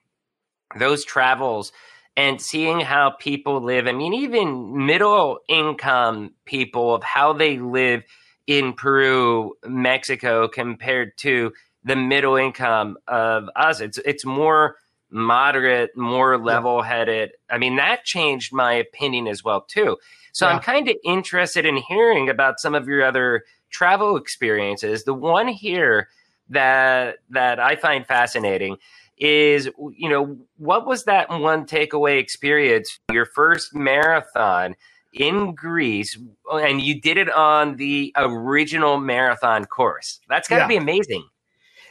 those 0.78 1.04
travels 1.04 1.72
and 2.16 2.40
seeing 2.40 2.80
how 2.80 3.10
people 3.10 3.62
live. 3.62 3.86
I 3.86 3.92
mean, 3.92 4.12
even 4.12 4.86
middle 4.86 5.38
income 5.48 6.34
people 6.44 6.94
of 6.94 7.02
how 7.04 7.32
they 7.32 7.58
live 7.58 8.02
in 8.48 8.72
Peru, 8.72 9.54
Mexico, 9.64 10.48
compared 10.48 11.16
to 11.18 11.52
the 11.84 11.94
middle 11.94 12.36
income 12.36 12.98
of 13.06 13.48
us. 13.54 13.80
It's 13.80 13.98
it's 13.98 14.24
more 14.24 14.76
moderate, 15.10 15.96
more 15.96 16.36
level 16.38 16.82
headed. 16.82 17.30
I 17.48 17.58
mean, 17.58 17.76
that 17.76 18.04
changed 18.04 18.52
my 18.52 18.72
opinion 18.72 19.28
as 19.28 19.44
well 19.44 19.62
too. 19.62 19.96
So 20.38 20.46
yeah. 20.46 20.54
I'm 20.54 20.60
kind 20.60 20.88
of 20.88 20.94
interested 21.04 21.66
in 21.66 21.78
hearing 21.78 22.28
about 22.28 22.60
some 22.60 22.76
of 22.76 22.86
your 22.86 23.04
other 23.04 23.42
travel 23.70 24.16
experiences. 24.16 25.02
The 25.02 25.12
one 25.12 25.48
here 25.48 26.10
that 26.48 27.16
that 27.30 27.58
I 27.58 27.74
find 27.74 28.06
fascinating 28.06 28.76
is 29.16 29.68
you 29.96 30.08
know 30.08 30.38
what 30.56 30.86
was 30.86 31.06
that 31.06 31.28
one 31.28 31.66
takeaway 31.66 32.20
experience 32.20 33.00
your 33.10 33.26
first 33.26 33.74
marathon 33.74 34.76
in 35.12 35.56
Greece 35.56 36.16
and 36.52 36.80
you 36.80 37.00
did 37.00 37.16
it 37.16 37.28
on 37.32 37.74
the 37.74 38.12
original 38.14 38.96
marathon 38.96 39.64
course. 39.64 40.20
That's 40.28 40.46
got 40.46 40.58
to 40.58 40.62
yeah. 40.62 40.68
be 40.68 40.76
amazing. 40.76 41.26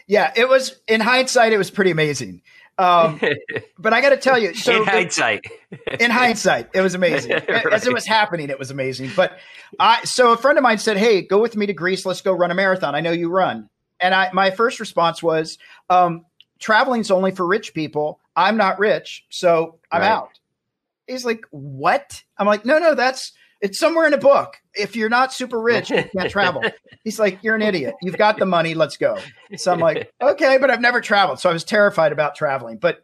Yeah, 0.07 0.31
it 0.37 0.47
was 0.47 0.79
in 0.87 1.01
hindsight, 1.01 1.51
it 1.51 1.57
was 1.57 1.69
pretty 1.69 1.91
amazing. 1.91 2.41
Um, 2.77 3.19
but 3.79 3.93
I 3.93 4.01
got 4.01 4.09
to 4.09 4.17
tell 4.17 4.37
you, 4.37 4.53
so 4.53 4.81
in 4.81 4.87
hindsight, 4.87 5.45
in 5.99 6.11
hindsight, 6.11 6.69
it 6.73 6.81
was 6.81 6.95
amazing. 7.01 7.31
As 7.33 7.87
it 7.87 7.93
was 7.93 8.05
happening, 8.05 8.49
it 8.49 8.59
was 8.59 8.71
amazing. 8.71 9.11
But 9.15 9.39
I, 9.79 10.03
so 10.03 10.31
a 10.31 10.37
friend 10.37 10.57
of 10.57 10.63
mine 10.63 10.77
said, 10.77 10.97
"Hey, 10.97 11.21
go 11.21 11.39
with 11.41 11.55
me 11.55 11.65
to 11.65 11.73
Greece. 11.73 12.05
Let's 12.05 12.21
go 12.21 12.33
run 12.33 12.51
a 12.51 12.55
marathon. 12.55 12.95
I 12.95 13.01
know 13.01 13.11
you 13.11 13.29
run." 13.29 13.69
And 13.99 14.13
I, 14.13 14.29
my 14.31 14.51
first 14.51 14.79
response 14.79 15.23
was, 15.23 15.57
um, 15.89 16.25
"Traveling's 16.59 17.09
only 17.11 17.31
for 17.31 17.47
rich 17.47 17.73
people. 17.73 18.19
I'm 18.35 18.57
not 18.57 18.77
rich, 18.79 19.25
so 19.29 19.79
I'm 19.91 20.01
Right. 20.01 20.09
out." 20.09 20.39
He's 21.07 21.25
like, 21.25 21.45
"What?" 21.51 22.23
I'm 22.37 22.45
like, 22.45 22.65
"No, 22.65 22.77
no, 22.79 22.93
that's 22.93 23.31
it's 23.61 23.79
somewhere 23.79 24.05
in 24.07 24.13
a 24.13 24.17
book. 24.17 24.55
If 24.73 24.95
you're 24.95 25.09
not 25.09 25.33
super 25.33 25.59
rich, 25.59 25.89
you 25.89 26.03
can't 26.15 26.29
travel." 26.29 26.63
He's 27.03 27.19
like, 27.19 27.39
"You're 27.43 27.55
an 27.55 27.61
idiot. 27.61 27.95
You've 28.01 28.17
got 28.17 28.37
the 28.37 28.45
money. 28.45 28.73
Let's 28.73 28.97
go." 28.97 29.17
So 29.55 29.71
I'm 29.71 29.79
like, 29.79 30.11
"Okay, 30.21 30.57
but 30.59 30.69
I've 30.69 30.81
never 30.81 31.01
traveled." 31.01 31.39
So 31.39 31.49
I 31.49 31.53
was 31.53 31.63
terrified 31.63 32.11
about 32.11 32.35
traveling, 32.35 32.77
but 32.77 33.01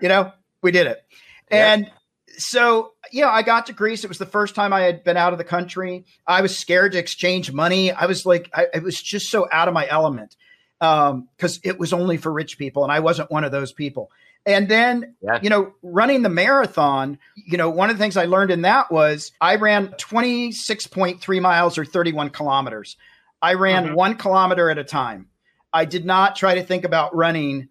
you 0.00 0.08
know, 0.08 0.32
we 0.62 0.70
did 0.70 0.86
it. 0.86 1.02
Yeah. 1.50 1.72
And 1.72 1.90
so, 2.38 2.92
you 3.10 3.22
know, 3.22 3.28
I 3.28 3.42
got 3.42 3.66
to 3.66 3.72
Greece. 3.72 4.04
It 4.04 4.08
was 4.08 4.18
the 4.18 4.26
first 4.26 4.54
time 4.54 4.72
I 4.72 4.82
had 4.82 5.04
been 5.04 5.16
out 5.16 5.32
of 5.32 5.38
the 5.38 5.44
country. 5.44 6.04
I 6.26 6.40
was 6.40 6.58
scared 6.58 6.92
to 6.92 6.98
exchange 6.98 7.52
money. 7.52 7.92
I 7.92 8.06
was 8.06 8.24
like, 8.24 8.50
I, 8.54 8.68
I 8.74 8.78
was 8.78 9.00
just 9.00 9.30
so 9.30 9.48
out 9.52 9.68
of 9.68 9.74
my 9.74 9.86
element 9.88 10.36
um, 10.80 11.28
because 11.36 11.60
it 11.62 11.78
was 11.78 11.92
only 11.92 12.16
for 12.16 12.32
rich 12.32 12.58
people, 12.58 12.82
and 12.82 12.92
I 12.92 13.00
wasn't 13.00 13.30
one 13.30 13.44
of 13.44 13.52
those 13.52 13.72
people. 13.72 14.10
And 14.46 14.68
then, 14.68 15.14
Yeah. 15.22 15.38
you 15.42 15.50
know, 15.50 15.72
running 15.82 16.22
the 16.22 16.28
marathon, 16.28 17.18
you 17.36 17.56
know, 17.56 17.70
one 17.70 17.90
of 17.90 17.96
the 17.96 18.02
things 18.02 18.16
I 18.16 18.24
learned 18.24 18.50
in 18.50 18.62
that 18.62 18.90
was 18.90 19.32
I 19.40 19.56
ran 19.56 19.88
26.3 19.98 21.40
miles 21.40 21.78
or 21.78 21.84
31 21.84 22.30
kilometers. 22.30 22.96
I 23.40 23.54
ran 23.54 23.88
Mhm. 23.88 23.94
one 23.94 24.16
kilometer 24.16 24.70
at 24.70 24.78
a 24.78 24.84
time. 24.84 25.28
I 25.72 25.84
did 25.84 26.04
not 26.04 26.36
try 26.36 26.54
to 26.54 26.62
think 26.62 26.84
about 26.84 27.14
running 27.14 27.68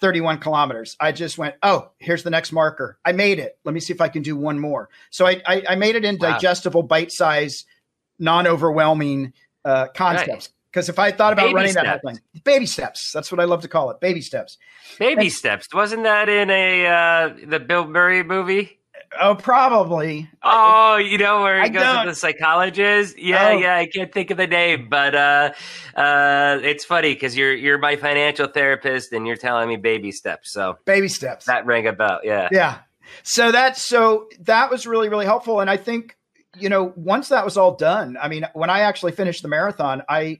31 0.00 0.38
kilometers. 0.38 0.96
I 1.00 1.12
just 1.12 1.38
went, 1.38 1.54
oh, 1.62 1.90
here's 1.98 2.22
the 2.22 2.30
next 2.30 2.52
marker. 2.52 2.98
I 3.04 3.12
made 3.12 3.38
it. 3.38 3.58
Let 3.64 3.72
me 3.74 3.80
see 3.80 3.94
if 3.94 4.00
I 4.00 4.08
can 4.08 4.22
do 4.22 4.36
one 4.36 4.58
more. 4.58 4.88
So 5.10 5.26
I, 5.26 5.40
I, 5.46 5.62
I 5.70 5.74
made 5.76 5.96
it 5.96 6.04
in 6.04 6.18
Wow. 6.18 6.32
digestible, 6.32 6.82
bite 6.82 7.12
size, 7.12 7.64
non 8.18 8.46
overwhelming 8.46 9.32
uh, 9.64 9.88
concepts. 9.94 10.50
Because 10.76 10.90
if 10.90 10.98
I 10.98 11.10
thought 11.10 11.32
about 11.32 11.44
Baby 11.44 11.54
running 11.54 11.72
that 11.72 11.84
steps. 11.86 12.00
whole 12.04 12.12
thing, 12.12 12.20
baby 12.44 12.66
steps. 12.66 13.10
That's 13.12 13.32
what 13.32 13.40
I 13.40 13.44
love 13.44 13.62
to 13.62 13.68
call 13.68 13.90
it. 13.92 13.98
Baby 13.98 14.20
steps. 14.20 14.58
baby 14.98 15.30
steps. 15.30 15.68
Wasn't 15.72 16.02
that 16.02 16.28
in 16.28 16.50
a 16.50 16.86
uh, 16.86 17.34
the 17.46 17.58
Bill 17.58 17.86
Murray 17.86 18.22
movie? 18.22 18.78
Oh, 19.18 19.34
probably. 19.36 20.28
Oh, 20.42 20.96
you 20.96 21.16
know 21.16 21.40
where 21.40 21.58
I 21.62 21.64
he 21.64 21.70
goes 21.70 21.82
don't- 21.82 22.04
to 22.04 22.10
the 22.10 22.14
psychologist? 22.14 23.16
Yeah, 23.18 23.52
Oh. 23.54 23.56
yeah. 23.58 23.74
I 23.76 23.86
can't 23.86 24.12
think 24.12 24.30
of 24.30 24.36
the 24.36 24.46
name, 24.46 24.88
but 24.90 25.14
uh, 25.14 25.52
uh, 25.94 26.58
it's 26.62 26.84
funny 26.84 27.14
because 27.14 27.34
you're 27.34 27.54
you're 27.54 27.78
my 27.78 27.96
financial 27.96 28.46
therapist 28.46 29.14
and 29.14 29.26
you're 29.26 29.36
telling 29.36 29.66
me 29.70 29.76
baby 29.76 30.12
steps. 30.12 30.52
So 30.52 30.76
baby 30.84 31.08
steps. 31.08 31.46
that 31.46 31.64
rang 31.64 31.86
a 31.86 31.94
bell. 31.94 32.20
Yeah. 32.22 32.48
yeah 32.52 32.78
so 33.22 33.50
that's 33.50 33.82
so 33.82 34.28
that 34.40 34.68
was 34.70 34.86
really 34.86 35.08
really 35.08 35.24
helpful 35.24 35.60
and 35.60 35.70
i 35.70 35.76
think 35.76 36.16
you 36.58 36.68
know 36.68 36.92
once 36.96 37.28
that 37.28 37.44
was 37.44 37.56
all 37.56 37.76
done 37.76 38.16
i 38.20 38.26
mean 38.26 38.44
when 38.52 38.68
i 38.68 38.80
actually 38.80 39.12
finished 39.12 39.42
the 39.42 39.48
marathon 39.48 40.02
i 40.08 40.38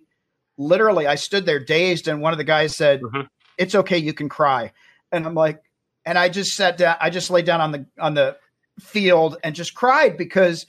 literally 0.58 1.06
i 1.06 1.14
stood 1.14 1.44
there 1.46 1.58
dazed 1.58 2.08
and 2.08 2.20
one 2.20 2.32
of 2.32 2.38
the 2.38 2.44
guys 2.44 2.74
said 2.76 3.00
Mhm. 3.02 3.28
it's 3.58 3.74
okay 3.74 3.98
you 3.98 4.12
can 4.14 4.28
cry. 4.28 4.72
And 5.12 5.26
i'm 5.26 5.34
like 5.34 5.62
and 6.04 6.18
i 6.18 6.28
just 6.28 6.52
sat 6.56 6.76
down 6.78 6.96
i 7.00 7.10
just 7.10 7.30
laid 7.30 7.44
down 7.44 7.60
on 7.60 7.72
the 7.72 7.86
on 8.00 8.14
the 8.14 8.36
field 8.80 9.36
and 9.44 9.54
just 9.54 9.74
cried 9.74 10.16
because 10.16 10.66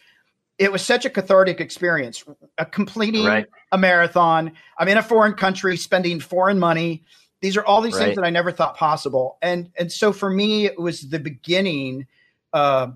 it 0.58 0.72
was 0.72 0.82
such 0.82 1.06
a 1.06 1.10
cathartic 1.10 1.60
experience 1.62 2.24
a 2.58 2.66
completing 2.66 3.26
Right. 3.26 3.46
a 3.72 3.78
marathon. 3.78 4.54
I'm 4.78 4.88
in 4.88 4.98
a 4.98 5.04
foreign 5.04 5.34
country 5.34 5.78
spending 5.78 6.20
foreign 6.20 6.58
money. 6.58 7.04
These 7.42 7.56
are 7.58 7.66
all 7.66 7.82
these 7.82 7.94
Right. 7.96 8.06
things 8.06 8.16
that 8.16 8.26
i 8.26 8.30
never 8.30 8.52
thought 8.52 8.76
possible. 8.78 9.38
And 9.42 9.70
and 9.78 9.92
so 9.92 10.12
for 10.12 10.30
me 10.30 10.66
it 10.66 10.80
was 10.80 11.02
the 11.10 11.20
beginning 11.20 12.08
uh, 12.54 12.88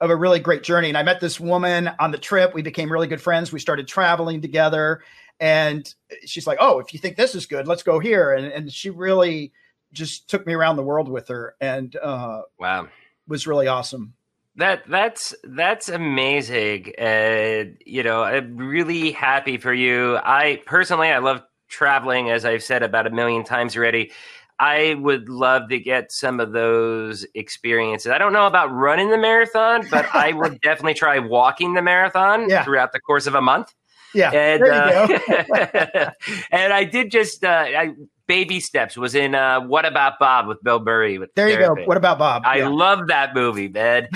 of 0.00 0.10
a 0.10 0.16
really 0.16 0.38
great 0.40 0.62
journey. 0.62 0.88
And 0.88 0.96
i 0.98 1.02
met 1.02 1.20
this 1.20 1.38
woman 1.38 1.90
on 2.00 2.10
the 2.10 2.18
trip. 2.18 2.54
We 2.54 2.62
became 2.62 2.90
really 2.90 3.06
good 3.08 3.20
friends. 3.20 3.52
We 3.52 3.60
started 3.60 3.86
traveling 3.86 4.40
together 4.40 5.02
and 5.42 5.94
she's 6.24 6.46
like 6.46 6.56
oh 6.60 6.78
if 6.78 6.94
you 6.94 6.98
think 7.00 7.16
this 7.16 7.34
is 7.34 7.44
good 7.46 7.66
let's 7.66 7.82
go 7.82 7.98
here 7.98 8.32
and, 8.32 8.46
and 8.46 8.72
she 8.72 8.88
really 8.88 9.52
just 9.92 10.30
took 10.30 10.46
me 10.46 10.54
around 10.54 10.76
the 10.76 10.82
world 10.82 11.08
with 11.08 11.28
her 11.28 11.54
and 11.60 11.96
uh, 11.96 12.42
Wow. 12.58 12.88
was 13.28 13.46
really 13.46 13.66
awesome 13.66 14.14
That 14.56 14.82
that's 14.88 15.34
that's 15.44 15.88
amazing. 15.88 16.92
Uh, 16.98 17.72
you 17.86 18.02
know, 18.02 18.22
I'm 18.22 18.56
really 18.56 19.10
happy 19.12 19.56
for 19.58 19.72
you. 19.72 20.18
I 20.22 20.60
personally, 20.66 21.08
I 21.08 21.18
love 21.18 21.42
traveling, 21.68 22.30
as 22.30 22.44
I've 22.44 22.62
said 22.62 22.82
about 22.82 23.06
a 23.06 23.10
million 23.10 23.44
times 23.44 23.76
already. 23.76 24.12
I 24.58 24.94
would 25.00 25.28
love 25.30 25.70
to 25.70 25.78
get 25.78 26.12
some 26.12 26.38
of 26.38 26.52
those 26.52 27.26
experiences. 27.34 28.12
I 28.12 28.18
don't 28.18 28.32
know 28.34 28.46
about 28.46 28.68
running 28.70 29.10
the 29.10 29.18
marathon, 29.18 29.88
but 29.90 30.06
I 30.14 30.32
would 30.34 30.60
definitely 30.62 30.94
try 30.94 31.18
walking 31.18 31.72
the 31.74 31.82
marathon 31.82 32.48
Yeah. 32.48 32.62
throughout 32.64 32.92
the 32.92 33.00
course 33.00 33.26
of 33.26 33.34
a 33.34 33.40
month. 33.40 33.74
Yeah 34.14 34.30
And 34.32 34.62
there 34.62 34.74
you 34.74 34.90
go 34.90 35.14
uh, 35.54 36.10
and 36.50 36.72
I 36.72 36.84
did 36.84 37.10
just 37.10 37.44
uh, 37.44 37.48
I, 37.48 37.90
baby 38.26 38.60
steps 38.60 38.96
was 38.96 39.14
in 39.14 39.34
uh, 39.34 39.60
What 39.60 39.84
About 39.84 40.18
Bob 40.18 40.46
with 40.46 40.62
Bill 40.62 40.80
Murray. 40.80 41.18
With 41.18 41.34
there 41.34 41.48
you 41.48 41.58
go 41.58 41.74
what 41.84 41.96
about 41.96 42.18
bob 42.18 42.42
I 42.44 42.58
Yeah. 42.58 42.68
love 42.68 43.08
that 43.08 43.34
movie, 43.34 43.68
man. 43.68 44.08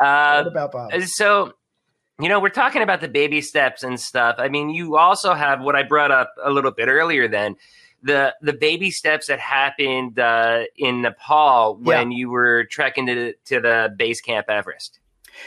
Uh, 0.00 0.42
what 0.42 0.46
about 0.52 0.72
bob 0.72 1.02
so, 1.04 1.52
you 2.20 2.28
know, 2.28 2.38
we're 2.40 2.48
talking 2.50 2.82
about 2.82 3.00
the 3.00 3.08
baby 3.08 3.40
steps 3.40 3.82
and 3.82 3.98
stuff. 3.98 4.36
I 4.38 4.48
mean, 4.48 4.70
you 4.70 4.96
also 4.96 5.34
have 5.34 5.60
what 5.60 5.74
I 5.74 5.82
brought 5.82 6.10
up 6.12 6.32
a 6.42 6.50
little 6.50 6.70
bit 6.70 6.88
earlier. 6.88 7.26
Then 7.28 7.56
the 8.02 8.34
the 8.42 8.52
baby 8.52 8.90
steps 8.90 9.26
that 9.28 9.40
happened 9.40 10.18
uh, 10.18 10.64
in 10.76 11.02
Nepal 11.02 11.76
when 11.76 12.12
you 12.12 12.30
were 12.30 12.64
trekking 12.64 13.06
to 13.06 13.32
to 13.46 13.60
the 13.60 13.92
base 13.96 14.20
camp 14.20 14.46
Everest. 14.48 15.00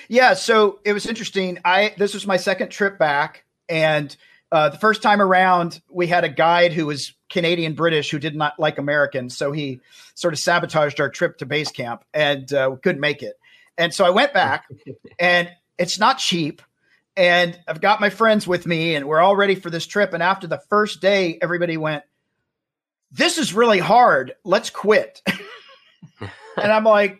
Yeah, 0.10 0.34
so 0.34 0.80
it 0.84 0.92
was 0.92 1.06
interesting. 1.06 1.60
I 1.64 1.94
this 1.98 2.14
was 2.14 2.28
my 2.28 2.36
second 2.38 2.70
trip 2.70 2.98
back, 3.00 3.46
and 3.70 4.16
uh, 4.52 4.70
the 4.70 4.78
first 4.78 5.02
time 5.02 5.22
around, 5.22 5.82
we 5.90 6.08
had 6.08 6.24
a 6.24 6.30
guide 6.30 6.74
who 6.74 6.86
was 6.86 7.14
Canadian 7.30 7.74
British 7.74 8.10
who 8.10 8.20
did 8.20 8.36
not 8.36 8.58
like 8.60 8.78
Americans, 8.78 9.38
so 9.38 9.52
he 9.52 9.80
sort 10.16 10.34
of 10.34 10.40
sabotaged 10.40 11.00
our 11.02 11.10
trip 11.10 11.38
to 11.40 11.46
base 11.46 11.72
camp, 11.72 12.04
and 12.14 12.52
uh, 12.54 12.70
we 12.72 12.78
couldn't 12.80 13.02
make 13.02 13.22
it. 13.22 13.36
And 13.78 13.94
so 13.94 14.06
I 14.06 14.10
went 14.10 14.34
back, 14.34 14.66
and 15.20 15.50
it's 15.78 16.00
not 16.00 16.18
cheap. 16.18 16.62
And 17.16 17.60
I've 17.68 17.82
got 17.82 18.00
my 18.00 18.12
friends 18.12 18.48
with 18.48 18.68
me, 18.68 18.96
and 18.96 19.08
we're 19.08 19.20
all 19.20 19.36
ready 19.36 19.56
for 19.56 19.70
this 19.70 19.88
trip. 19.88 20.14
And 20.14 20.22
after 20.22 20.46
the 20.48 20.62
first 20.70 21.02
day, 21.02 21.40
everybody 21.42 21.76
went, 21.76 22.04
"This 23.12 23.38
is 23.38 23.54
really 23.54 23.80
hard. 23.80 24.36
Let's 24.44 24.70
quit." 24.70 25.22
and 26.20 26.72
I'm 26.72 26.84
like, 26.84 27.20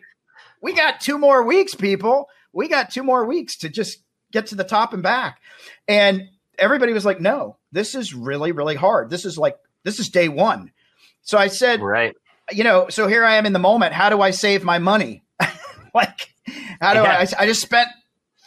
"We 0.62 0.72
got 0.72 1.00
two 1.00 1.18
more 1.18 1.42
weeks, 1.42 1.74
people." 1.74 2.28
we 2.52 2.68
got 2.68 2.90
two 2.90 3.02
more 3.02 3.24
weeks 3.24 3.56
to 3.58 3.68
just 3.68 4.02
get 4.32 4.46
to 4.48 4.54
the 4.54 4.64
top 4.64 4.92
and 4.92 5.02
back. 5.02 5.40
And 5.86 6.28
everybody 6.58 6.92
was 6.92 7.04
like, 7.04 7.20
no, 7.20 7.56
this 7.72 7.94
is 7.94 8.14
really, 8.14 8.52
really 8.52 8.74
hard. 8.76 9.10
This 9.10 9.24
is 9.24 9.38
like, 9.38 9.56
this 9.84 9.98
is 10.00 10.08
day 10.08 10.28
one. 10.28 10.70
So 11.22 11.38
I 11.38 11.48
said, 11.48 11.80
Right. 11.80 12.14
you 12.50 12.64
know, 12.64 12.88
so 12.88 13.06
here 13.06 13.24
I 13.24 13.34
am 13.36 13.46
in 13.46 13.52
the 13.52 13.58
moment. 13.58 13.92
How 13.92 14.08
do 14.10 14.20
I 14.20 14.30
save 14.30 14.64
my 14.64 14.78
money? 14.78 15.22
like, 15.94 16.32
how 16.80 16.94
do 16.94 17.00
Yeah. 17.00 17.24
I, 17.38 17.42
I 17.42 17.46
just 17.46 17.60
spent 17.62 17.88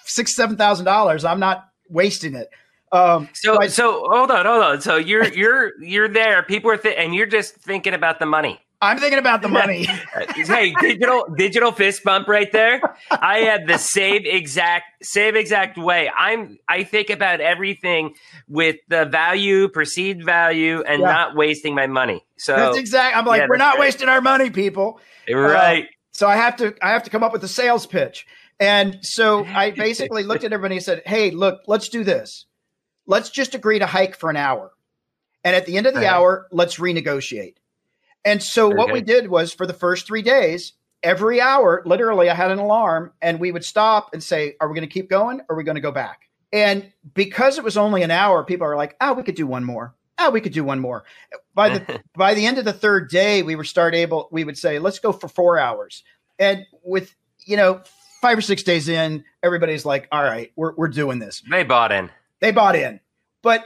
six, 0.06 0.36
$7,000. 0.38 1.30
I'm 1.30 1.40
not 1.40 1.66
wasting 1.90 2.36
it. 2.36 2.50
Um, 2.92 3.30
So 3.34 3.58
I- 3.62 3.68
so 3.68 4.04
hold 4.10 4.32
on, 4.32 4.46
hold 4.46 4.64
on. 4.64 4.82
So 4.82 4.98
you're 4.98 5.26
you're 5.34 5.72
you're 5.82 6.10
there. 6.10 6.44
People 6.44 6.72
are 6.72 6.78
th- 6.78 6.96
and 6.98 7.16
you're 7.16 7.26
just 7.26 7.56
thinking 7.56 7.94
about 7.94 8.20
the 8.20 8.26
money. 8.26 8.60
I'm 8.84 8.98
thinking 8.98 9.20
about 9.20 9.44
the 9.44 9.48
money. 9.48 9.84
hey, 10.36 10.74
digital 10.80 11.26
digital 11.38 11.72
fist 11.72 12.04
bump 12.04 12.28
right 12.28 12.52
there. 12.52 12.82
I 13.12 13.40
have 13.40 13.68
the 13.68 13.78
same 13.78 14.24
exact 14.26 15.06
same 15.06 15.36
exact 15.36 15.78
way. 15.78 16.10
I'm 16.18 16.58
I 16.68 16.84
think 16.84 17.10
about 17.12 17.42
everything 17.42 18.16
with 18.48 18.78
the 18.88 19.06
value, 19.06 19.68
perceived 19.70 20.24
value, 20.26 20.82
and 20.82 21.02
Yeah. 21.02 21.08
not 21.12 21.36
wasting 21.36 21.76
my 21.76 21.86
money. 21.88 22.26
So 22.38 22.56
That's 22.56 22.78
exact. 22.78 23.16
I'm 23.16 23.26
like, 23.26 23.42
Yeah, 23.42 23.48
we're 23.50 23.58
not 23.58 23.76
right. 23.76 23.82
wasting 23.82 24.10
our 24.10 24.22
money, 24.22 24.50
people. 24.50 25.00
right. 25.32 25.84
Um, 25.84 25.88
so 26.12 26.28
I 26.28 26.36
have 26.36 26.56
to 26.58 26.74
I 26.82 26.90
have 26.90 27.04
to 27.04 27.10
come 27.12 27.24
up 27.24 27.34
with 27.34 27.44
a 27.44 27.48
sales 27.48 27.86
pitch. 27.86 28.26
And 28.60 28.98
so 29.04 29.46
I 29.46 29.72
basically 29.78 30.24
looked 30.24 30.44
at 30.44 30.54
everybody 30.54 30.76
and 30.78 30.84
said, 30.84 31.04
"Hey, 31.06 31.30
look, 31.32 31.62
let's 31.68 31.88
do 31.88 32.04
this. 32.04 32.46
Let's 33.06 33.30
just 33.30 33.54
agree 33.54 33.78
to 33.80 33.86
hike 33.86 34.16
for 34.16 34.30
an 34.32 34.38
hour. 34.38 34.72
And 35.44 35.56
at 35.56 35.66
the 35.68 35.78
end 35.78 35.86
of 35.88 35.94
the 35.94 36.02
Right. 36.02 36.10
hour, 36.10 36.48
let's 36.52 36.78
renegotiate." 36.78 37.56
And 38.24 38.42
so 38.44 38.70
what 38.70 38.92
we 38.92 39.02
did 39.02 39.30
was 39.30 39.54
for 39.54 39.66
the 39.66 39.74
first 39.74 40.06
3 40.08 40.22
days, 40.22 40.74
every 41.04 41.42
hour, 41.42 41.82
literally 41.86 42.30
I 42.30 42.36
had 42.36 42.52
an 42.52 42.60
alarm 42.60 43.14
and 43.22 43.40
we 43.40 43.52
would 43.52 43.64
stop 43.64 44.14
and 44.14 44.22
say, 44.24 44.56
"Are 44.62 44.68
we 44.68 44.76
going 44.76 44.88
to 44.88 44.94
keep 44.94 45.10
going 45.10 45.40
or 45.42 45.54
are 45.54 45.58
we 45.58 45.64
going 45.64 45.76
to 45.76 45.82
go 45.82 45.92
back?" 45.92 46.30
And 46.54 46.92
because 47.14 47.58
it 47.58 47.64
was 47.64 47.78
only 47.78 48.04
an 48.04 48.12
hour, 48.12 48.44
people 48.44 48.68
are 48.68 48.76
like, 48.76 48.96
"Oh, 49.02 49.14
we 49.14 49.24
could 49.24 49.36
do 49.36 49.48
one 49.48 49.64
more." 49.64 49.96
Oh, 50.20 50.30
we 50.30 50.40
could 50.42 50.54
do 50.54 50.64
one 50.64 50.80
more. 50.80 51.04
By 51.56 51.70
the 51.70 52.02
by 52.16 52.34
the 52.36 52.46
end 52.46 52.60
of 52.60 52.66
the 52.66 52.74
third 52.74 53.10
day, 53.10 53.42
we 53.42 53.56
were 53.56 53.64
start 53.64 53.96
able. 53.96 54.30
We 54.32 54.44
would 54.44 54.58
say, 54.58 54.78
"Let's 54.78 55.00
go 55.00 55.12
for 55.12 55.28
four 55.28 55.58
hours." 55.58 56.04
And 56.38 56.66
with 56.84 57.16
you 57.46 57.58
know 57.58 57.82
five 58.22 58.38
or 58.38 58.42
six 58.42 58.62
days 58.62 58.88
in, 58.88 59.24
everybody's 59.42 59.86
like, 59.86 60.08
"All 60.12 60.24
right, 60.24 60.52
we're 60.56 60.74
we're 60.76 60.90
doing 60.90 61.18
this." 61.20 61.42
They 61.50 61.64
bought 61.64 61.92
in. 61.92 62.12
They 62.40 62.52
bought 62.52 62.76
in, 62.76 63.00
but 63.42 63.66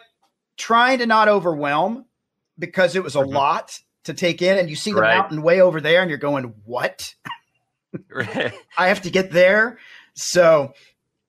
trying 0.57 0.99
to 0.99 1.05
not 1.05 1.27
overwhelm 1.27 2.05
because 2.57 2.95
it 2.95 3.03
was 3.03 3.15
a 3.15 3.19
Mhm. 3.23 3.33
lot. 3.33 3.79
To 4.05 4.13
take 4.13 4.41
in, 4.41 4.57
and 4.57 4.69
you 4.69 4.75
see 4.75 4.91
the 4.91 5.01
right. 5.01 5.17
mountain 5.17 5.41
way 5.41 5.61
over 5.61 5.81
there, 5.81 6.01
and 6.01 6.09
you're 6.09 6.17
going, 6.17 6.53
"What? 6.63 7.13
I 8.15 8.87
have 8.87 9.01
to 9.01 9.09
get 9.09 9.31
there." 9.31 9.77
So, 10.13 10.73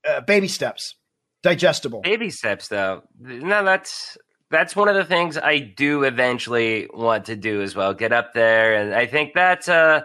uh, 0.08 0.20
baby 0.20 0.48
steps, 0.48 0.94
digestible. 1.42 2.00
Baby 2.02 2.30
steps, 2.30 2.68
though. 2.68 3.02
No, 3.20 3.64
that's 3.64 4.16
that's 4.50 4.76
one 4.76 4.88
of 4.88 4.94
the 4.94 5.04
things 5.04 5.36
I 5.36 5.58
do 5.58 6.04
eventually 6.04 6.88
want 6.94 7.24
to 7.26 7.36
do 7.36 7.62
as 7.62 7.74
well. 7.74 7.94
Get 7.94 8.12
up 8.12 8.34
there, 8.34 8.74
and 8.74 8.94
I 8.94 9.06
think 9.06 9.34
that's 9.34 9.68
uh, 9.68 10.02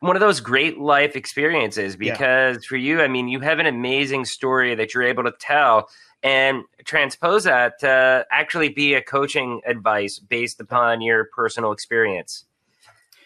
one 0.00 0.16
of 0.16 0.20
those 0.20 0.40
great 0.40 0.78
life 0.78 1.16
experiences 1.16 1.96
because 1.96 2.56
yeah. 2.56 2.68
for 2.68 2.76
you, 2.76 3.00
I 3.00 3.08
mean, 3.08 3.28
you 3.28 3.40
have 3.40 3.58
an 3.58 3.66
amazing 3.66 4.24
story 4.24 4.74
that 4.74 4.94
you're 4.94 5.04
able 5.04 5.24
to 5.24 5.32
tell 5.40 5.88
and 6.22 6.64
transpose 6.84 7.44
that 7.44 7.78
to 7.80 8.26
actually 8.30 8.70
be 8.70 8.94
a 8.94 9.02
coaching 9.02 9.60
advice 9.66 10.18
based 10.18 10.60
upon 10.60 11.00
your 11.00 11.26
personal 11.34 11.72
experience. 11.72 12.44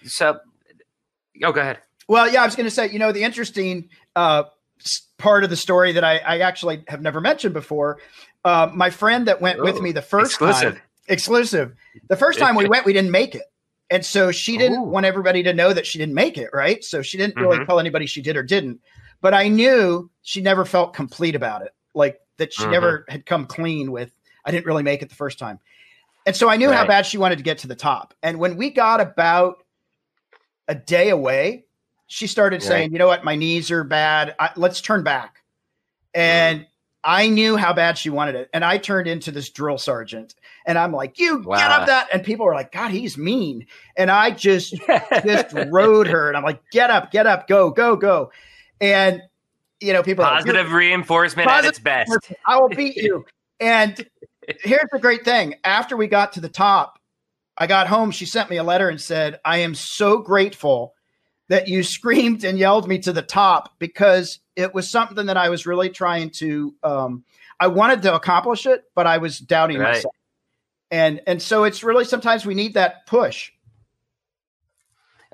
So, 0.05 0.41
oh, 1.43 1.53
go 1.53 1.61
ahead. 1.61 1.79
Well, 2.09 2.31
yeah, 2.31 2.43
I 2.43 2.45
was 2.45 2.57
going 2.57 2.67
to 2.67 2.71
say, 2.71 2.91
you 2.91 2.99
know, 2.99 3.13
the 3.13 3.23
interesting 3.23 3.89
uh, 4.17 4.45
part 5.19 5.45
of 5.45 5.51
the 5.51 5.57
story 5.57 5.93
that 5.93 6.05
I, 6.05 6.19
I, 6.19 6.39
actually 6.41 6.85
have 6.89 7.01
never 7.01 7.21
mentioned 7.21 7.55
before. 7.55 7.99
Uh, 8.45 8.69
my 8.75 8.91
friend 8.91 9.29
that 9.29 9.41
went 9.41 9.61
Ooh, 9.61 9.63
with 9.63 9.81
me 9.81 9.93
the 9.93 10.03
first 10.03 10.33
exclusive. 10.33 10.75
time, 10.75 10.83
exclusive. 11.09 11.75
The 12.09 12.17
first 12.17 12.39
time 12.39 12.57
we 12.57 12.69
went, 12.69 12.85
we 12.85 12.93
didn't 12.93 13.13
make 13.13 13.35
it. 13.35 13.45
And 13.89 14.05
so 14.05 14.33
she 14.33 14.59
didn't 14.59 14.81
Ooh. 14.81 14.85
want 14.85 15.07
everybody 15.07 15.43
to 15.45 15.53
know 15.53 15.73
that 15.73 15.87
she 15.87 15.99
didn't 15.99 16.15
make 16.15 16.39
it, 16.39 16.51
right? 16.53 16.83
So 16.83 17.03
she 17.03 17.19
didn't 17.19 17.37
really 17.37 17.59
mm-hmm. 17.59 17.67
tell 17.67 17.79
anybody 17.79 18.07
she 18.07 18.21
did 18.21 18.37
or 18.37 18.43
didn't. 18.43 18.81
But 19.21 19.35
I 19.35 19.49
knew 19.49 20.11
she 20.23 20.41
never 20.41 20.65
felt 20.65 20.95
complete 20.95 21.37
about 21.37 21.63
it. 21.63 21.73
Like 21.95 22.19
that 22.39 22.53
she 22.53 22.63
mm-hmm. 22.63 22.73
never 22.73 23.05
had 23.09 23.27
come 23.27 23.47
clean 23.47 23.93
with 23.93 24.13
I 24.45 24.51
didn't 24.51 24.67
really 24.67 24.83
make 24.83 25.03
it 25.03 25.09
the 25.09 25.15
first 25.15 25.39
time. 25.39 25.59
And 26.27 26.37
so 26.37 26.49
I 26.49 26.57
knew 26.57 26.69
right. 26.69 26.77
how 26.77 26.87
bad 26.87 27.07
she 27.07 27.19
wanted 27.19 27.37
to 27.37 27.45
get 27.45 27.59
to 27.59 27.67
the 27.67 27.75
top. 27.75 28.15
And 28.23 28.39
when 28.39 28.57
we 28.57 28.71
got 28.71 29.01
about 29.01 29.65
a 30.69 30.75
day 30.75 31.11
away, 31.11 31.65
she 32.07 32.27
started 32.27 32.57
right. 32.57 32.69
saying, 32.69 32.93
"You 32.93 32.99
know 32.99 33.07
what? 33.07 33.25
My 33.25 33.35
knees 33.35 33.71
are 33.71 33.85
bad. 33.85 34.35
I, 34.39 34.51
let's 34.57 34.81
turn 34.81 35.03
back." 35.03 35.43
And 36.15 36.61
mm. 36.61 36.67
I 37.03 37.27
knew 37.29 37.57
how 37.57 37.73
bad 37.73 37.99
she 37.99 38.11
wanted 38.11 38.35
it, 38.37 38.51
and 38.53 38.65
I 38.65 38.79
turned 38.79 39.09
into 39.09 39.33
this 39.33 39.51
drill 39.51 39.79
sergeant, 39.79 40.35
and 40.67 40.79
I'm 40.79 40.93
like, 40.93 41.19
"You 41.19 41.39
wow. 41.39 41.57
get 41.57 41.71
up 41.71 41.87
that!" 41.87 42.09
And 42.13 42.23
people 42.23 42.47
were 42.47 42.55
like, 42.55 42.71
"God, 42.71 42.91
he's 42.91 43.17
mean," 43.19 43.67
and 43.97 44.11
I 44.11 44.31
just 44.31 44.75
just 45.25 45.57
rode 45.69 46.07
her, 46.07 46.29
and 46.29 46.37
I'm 46.37 46.45
like, 46.45 46.63
"Get 46.71 46.91
up, 46.91 47.11
get 47.11 47.27
up, 47.27 47.49
go, 47.49 47.71
go, 47.71 47.97
go," 47.97 48.31
and 48.81 49.23
you 49.83 49.93
know, 49.93 50.03
people 50.03 50.25
positive 50.25 50.67
like, 50.67 50.75
reinforcement 50.75 51.49
positive 51.49 51.67
at 51.67 51.71
its 51.71 51.79
best. 51.79 52.33
I 52.47 52.61
will 52.61 52.69
beat 52.69 52.97
you. 52.97 53.25
and 53.61 54.07
here's 54.61 54.89
the 54.93 54.99
great 54.99 55.25
thing: 55.25 55.55
after 55.65 55.97
we 55.97 56.07
got 56.07 56.33
to 56.35 56.41
the 56.41 56.49
top, 56.49 56.99
I 57.57 57.67
got 57.67 57.89
home. 57.89 58.11
She 58.11 58.27
sent 58.27 58.51
me 58.51 58.57
a 58.57 58.63
letter 58.63 58.89
and 58.89 59.01
said, 59.01 59.41
"I 59.45 59.59
am 59.59 59.75
so 59.75 60.19
grateful." 60.19 60.95
That 61.49 61.69
you 61.69 61.83
screamed 61.83 62.45
and 62.45 62.59
yelled 62.59 62.89
me 62.89 62.99
to 63.01 63.13
the 63.13 63.23
top 63.23 63.79
because 63.79 64.39
it 64.57 64.73
was 64.73 64.91
something 64.91 65.27
that 65.27 65.37
I 65.37 65.51
was 65.51 65.67
really 65.67 65.91
trying 65.91 66.31
to. 66.39 66.75
Um, 66.83 67.25
I 67.61 67.67
wanted 67.67 68.03
to 68.03 68.15
accomplish 68.15 68.67
it, 68.67 68.85
but 68.95 69.07
I 69.07 69.19
was 69.19 69.39
doubting 69.39 69.79
right. 69.79 69.95
myself, 69.95 70.15
and 70.91 71.21
and 71.27 71.43
so 71.43 71.65
it's 71.65 71.83
really 71.83 72.05
sometimes 72.05 72.47
we 72.47 72.55
need 72.55 72.75
that 72.75 73.07
push. 73.07 73.51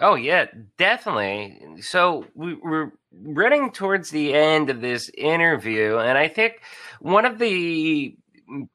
Oh 0.01 0.15
yeah, 0.15 0.47
definitely. 0.77 1.59
So 1.81 2.27
we, 2.35 2.57
are 2.65 2.93
running 3.23 3.73
towards 3.73 4.11
the 4.11 4.35
end 4.35 4.71
of 4.71 4.81
this 4.81 5.11
interview, 5.17 5.99
and 5.99 6.17
I 6.19 6.29
think 6.29 6.61
one 7.01 7.25
of 7.25 7.39
the 7.39 8.17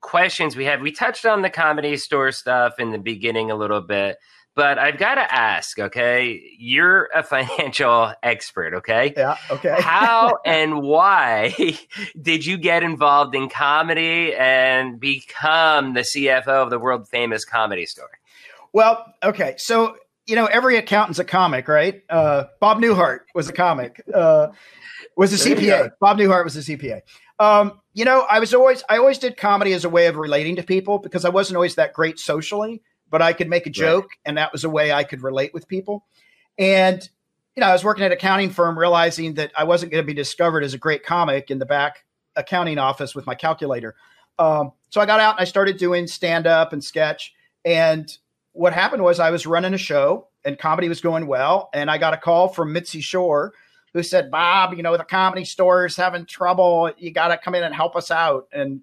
questions 0.02 0.56
we 0.56 0.66
have, 0.66 0.82
we 0.82 0.92
touched 0.92 1.26
on 1.26 1.42
the 1.42 1.50
comedy 1.50 1.98
store 1.98 2.32
stuff 2.32 2.80
in 2.80 2.92
the 2.92 2.98
beginning 2.98 3.52
a 3.52 3.56
little 3.56 3.82
bit, 3.82 4.18
but 4.56 4.78
I've 4.78 5.00
got 5.00 5.16
to 5.16 5.34
ask, 5.34 5.80
okay? 5.80 6.42
You're 6.58 7.10
a 7.14 7.24
financial 7.24 8.14
expert, 8.22 8.76
okay? 8.76 9.14
Yeah, 9.16 9.38
okay. 9.50 9.76
How 9.80 10.38
and 10.46 10.82
why 10.82 11.78
did 12.22 12.46
you 12.46 12.58
get 12.58 12.84
involved 12.84 13.36
in 13.36 13.50
comedy 13.50 14.34
and 14.36 15.00
become 15.00 15.94
the 15.94 16.02
CFO 16.02 16.48
of 16.48 16.70
the 16.70 16.80
world 16.80 17.08
famous 17.10 17.46
comedy 17.46 17.86
store? 17.86 18.10
Well, 18.74 19.06
okay. 19.24 19.56
So 19.58 19.98
you 20.26 20.36
know, 20.36 20.46
every 20.46 20.78
accountant's 20.78 21.20
a 21.20 21.24
comic, 21.24 21.68
right? 21.68 22.02
Uh, 22.10 22.46
Bob 22.60 22.80
Newhart 22.80 23.20
was 23.36 23.50
a 23.50 23.54
comic, 23.54 24.02
uh, 24.14 24.48
was 25.18 25.34
a 25.34 25.50
CPA. 25.50 25.92
Bob 26.00 26.18
Newhart 26.18 26.44
was 26.44 26.56
a 26.56 26.60
CPA. 26.60 27.02
Um, 27.40 27.82
you 27.94 28.06
know, 28.06 28.26
I 28.30 28.40
was 28.40 28.54
always, 28.54 28.84
I 28.90 28.98
always 28.98 29.18
did 29.18 29.38
comedy 29.38 29.74
as 29.74 29.86
a 29.86 29.90
way 29.90 30.08
of 30.08 30.16
relating 30.16 30.56
to 30.56 30.64
people 30.64 31.00
because 31.00 31.26
I 31.26 31.30
wasn't 31.30 31.58
always 31.58 31.76
that 31.76 31.94
great 31.94 32.20
socially, 32.20 32.82
but 33.10 33.22
I 33.22 33.34
could 33.34 33.50
make 33.50 33.68
a 33.68 33.70
joke, 33.70 34.06
right. 34.06 34.18
and 34.26 34.38
that 34.38 34.52
was 34.52 34.64
a 34.64 34.70
way 34.70 34.92
I 34.92 35.04
could 35.04 35.22
relate 35.22 35.54
with 35.54 35.68
people. 35.68 36.06
And 36.58 37.08
you 37.56 37.62
know, 37.62 37.68
I 37.68 37.74
was 37.74 37.84
working 37.84 38.04
at 38.04 38.12
an 38.12 38.18
accounting 38.18 38.50
firm, 38.50 38.78
realizing 38.78 39.36
that 39.36 39.52
I 39.56 39.64
wasn't 39.64 39.92
going 39.92 40.04
to 40.04 40.08
be 40.08 40.14
discovered 40.14 40.64
as 40.64 40.74
a 40.74 40.78
great 40.78 41.04
comic 41.04 41.52
in 41.52 41.60
the 41.60 41.66
back 41.66 42.04
accounting 42.36 42.80
office 42.80 43.14
with 43.14 43.28
my 43.28 43.36
calculator. 43.36 43.96
Um, 44.40 44.72
so 44.90 45.00
I 45.00 45.06
got 45.06 45.20
out 45.20 45.36
and 45.36 45.42
I 45.42 45.46
started 45.46 45.78
doing 45.78 46.08
stand 46.08 46.48
up 46.48 46.74
and 46.74 46.84
sketch. 46.84 47.34
And 47.64 48.16
what 48.54 48.74
happened 48.74 49.04
was 49.04 49.20
I 49.20 49.32
was 49.32 49.46
running 49.46 49.74
a 49.74 49.78
show 49.78 50.28
and 50.46 50.58
comedy 50.58 50.90
was 50.90 51.02
going 51.02 51.28
well. 51.28 51.70
And 51.74 51.92
I 51.92 51.98
got 51.98 52.14
a 52.14 52.18
call 52.18 52.48
from 52.48 52.72
Mitzi 52.72 53.02
Shore 53.02 53.54
who 53.94 54.04
said, 54.04 54.32
Bob, 54.32 54.74
you 54.74 54.84
know, 54.84 54.98
the 54.98 55.04
comedy 55.04 55.46
store 55.46 55.86
is 55.86 55.96
having 55.96 56.26
trouble. 56.26 56.92
You 56.98 57.12
got 57.12 57.28
to 57.28 57.38
come 57.38 57.56
in 57.56 57.64
and 57.64 57.76
help 57.76 57.96
us 57.96 58.10
out. 58.10 58.48
And 58.52 58.82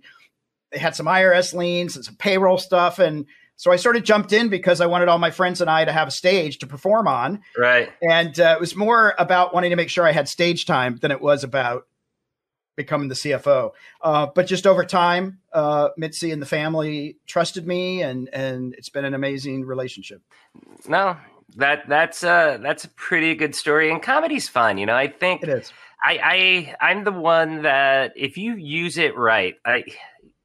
they 0.70 0.78
had 0.78 0.94
some 0.94 1.06
IRS 1.06 1.54
liens 1.54 1.96
and 1.96 2.04
some 2.04 2.16
payroll 2.16 2.59
stuff. 2.59 2.98
And 2.98 3.26
so 3.56 3.72
I 3.72 3.76
sort 3.76 3.96
of 3.96 4.04
jumped 4.04 4.33
in 4.33 4.48
because 4.48 4.80
I 4.80 4.87
wanted 4.87 5.09
all 5.09 5.18
my 5.18 5.30
friends 5.30 5.61
and 5.61 5.68
I 5.68 5.85
to 5.85 5.92
have 5.92 6.09
a 6.09 6.12
stage 6.12 6.59
to 6.59 6.66
perform 6.66 7.09
on. 7.09 7.42
Right. 7.59 7.90
And 8.02 8.38
uh, 8.38 8.54
it 8.56 8.61
was 8.61 8.76
more 8.76 9.14
about 9.18 9.52
wanting 9.52 9.70
to 9.70 9.76
make 9.76 9.90
sure 9.90 10.06
I 10.06 10.12
had 10.12 10.28
stage 10.28 10.64
time 10.64 10.96
than 11.02 11.11
it 11.11 11.20
was 11.20 11.44
about 11.44 11.87
becoming 12.76 13.09
the 13.09 13.14
CFO. 13.14 13.70
Uh, 14.00 14.26
but 14.35 14.46
just 14.46 14.66
over 14.66 14.85
time, 14.85 15.40
uh, 15.52 15.88
Mitzi 15.96 16.30
and 16.30 16.40
the 16.40 16.46
family 16.46 17.16
trusted 17.26 17.66
me, 17.66 18.02
and 18.02 18.28
and 18.33 18.74
it's 18.74 18.88
been 18.88 19.04
an 19.04 19.14
amazing 19.14 19.64
relationship. 19.64 20.22
No, 20.88 21.16
that 21.56 21.88
that's 21.88 22.22
a 22.22 22.59
that's 22.62 22.85
a 22.85 22.88
pretty 22.88 23.35
good 23.35 23.54
story, 23.54 23.90
and 23.90 24.02
comedy's 24.02 24.48
fun. 24.48 24.78
You 24.78 24.87
know, 24.87 24.96
I 24.96 25.09
think 25.09 25.42
it 25.42 25.48
is. 25.48 25.72
I, 26.02 26.74
I 26.80 26.90
I'm 26.90 27.04
the 27.04 27.12
one 27.12 27.62
that 27.62 28.12
if 28.16 28.37
you 28.37 28.54
use 28.54 28.96
it 28.96 29.16
right, 29.16 29.54
I, 29.64 29.85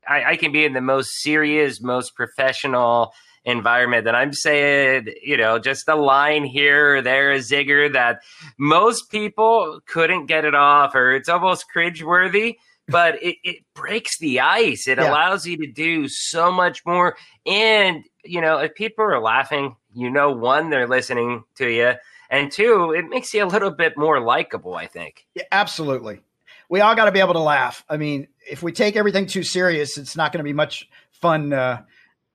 I 0.07 0.23
I 0.23 0.35
can 0.35 0.51
be 0.51 0.65
in 0.65 0.73
the 0.73 0.81
most 0.81 1.21
serious, 1.21 1.81
most 1.81 2.15
professional 2.15 3.13
environment. 3.45 4.07
And 4.07 4.17
I'm 4.17 4.33
saying, 4.33 5.07
you 5.23 5.37
know, 5.37 5.59
just 5.59 5.87
a 5.87 5.95
line 5.95 6.43
here 6.43 6.97
or 6.97 7.01
there, 7.01 7.31
a 7.31 7.37
zigger 7.37 7.91
that 7.93 8.21
most 8.57 9.11
people 9.11 9.79
couldn't 9.85 10.25
get 10.25 10.45
it 10.45 10.55
off, 10.55 10.95
or 10.95 11.13
it's 11.13 11.29
almost 11.29 11.65
cringeworthy. 11.73 12.55
But 12.87 13.15
it, 13.23 13.37
it 13.43 13.57
breaks 13.73 14.17
the 14.17 14.41
ice. 14.41 14.87
It 14.87 14.97
yeah. 14.97 15.09
allows 15.09 15.45
you 15.45 15.57
to 15.57 15.67
do 15.67 16.07
so 16.07 16.51
much 16.51 16.85
more. 16.85 17.15
And, 17.45 18.03
you 18.23 18.41
know, 18.41 18.57
if 18.57 18.75
people 18.75 19.05
are 19.05 19.19
laughing, 19.19 19.75
you 19.93 20.09
know, 20.09 20.31
one, 20.31 20.69
they're 20.69 20.87
listening 20.87 21.43
to 21.55 21.67
you. 21.67 21.93
And 22.29 22.51
two, 22.51 22.91
it 22.91 23.07
makes 23.07 23.33
you 23.33 23.43
a 23.43 23.45
little 23.45 23.69
bit 23.69 23.97
more 23.97 24.19
likable, 24.19 24.73
I 24.75 24.87
think. 24.87 25.27
Yeah, 25.35 25.43
absolutely. 25.51 26.21
We 26.67 26.81
all 26.81 26.95
got 26.95 27.05
to 27.05 27.11
be 27.11 27.19
able 27.19 27.33
to 27.33 27.39
laugh. 27.39 27.85
I 27.87 27.97
mean, 27.97 28.27
if 28.49 28.63
we 28.63 28.71
take 28.71 28.95
everything 28.95 29.27
too 29.27 29.43
serious, 29.43 29.99
it's 29.99 30.15
not 30.15 30.31
going 30.31 30.39
to 30.39 30.43
be 30.43 30.53
much 30.53 30.89
fun, 31.11 31.53
uh, 31.53 31.83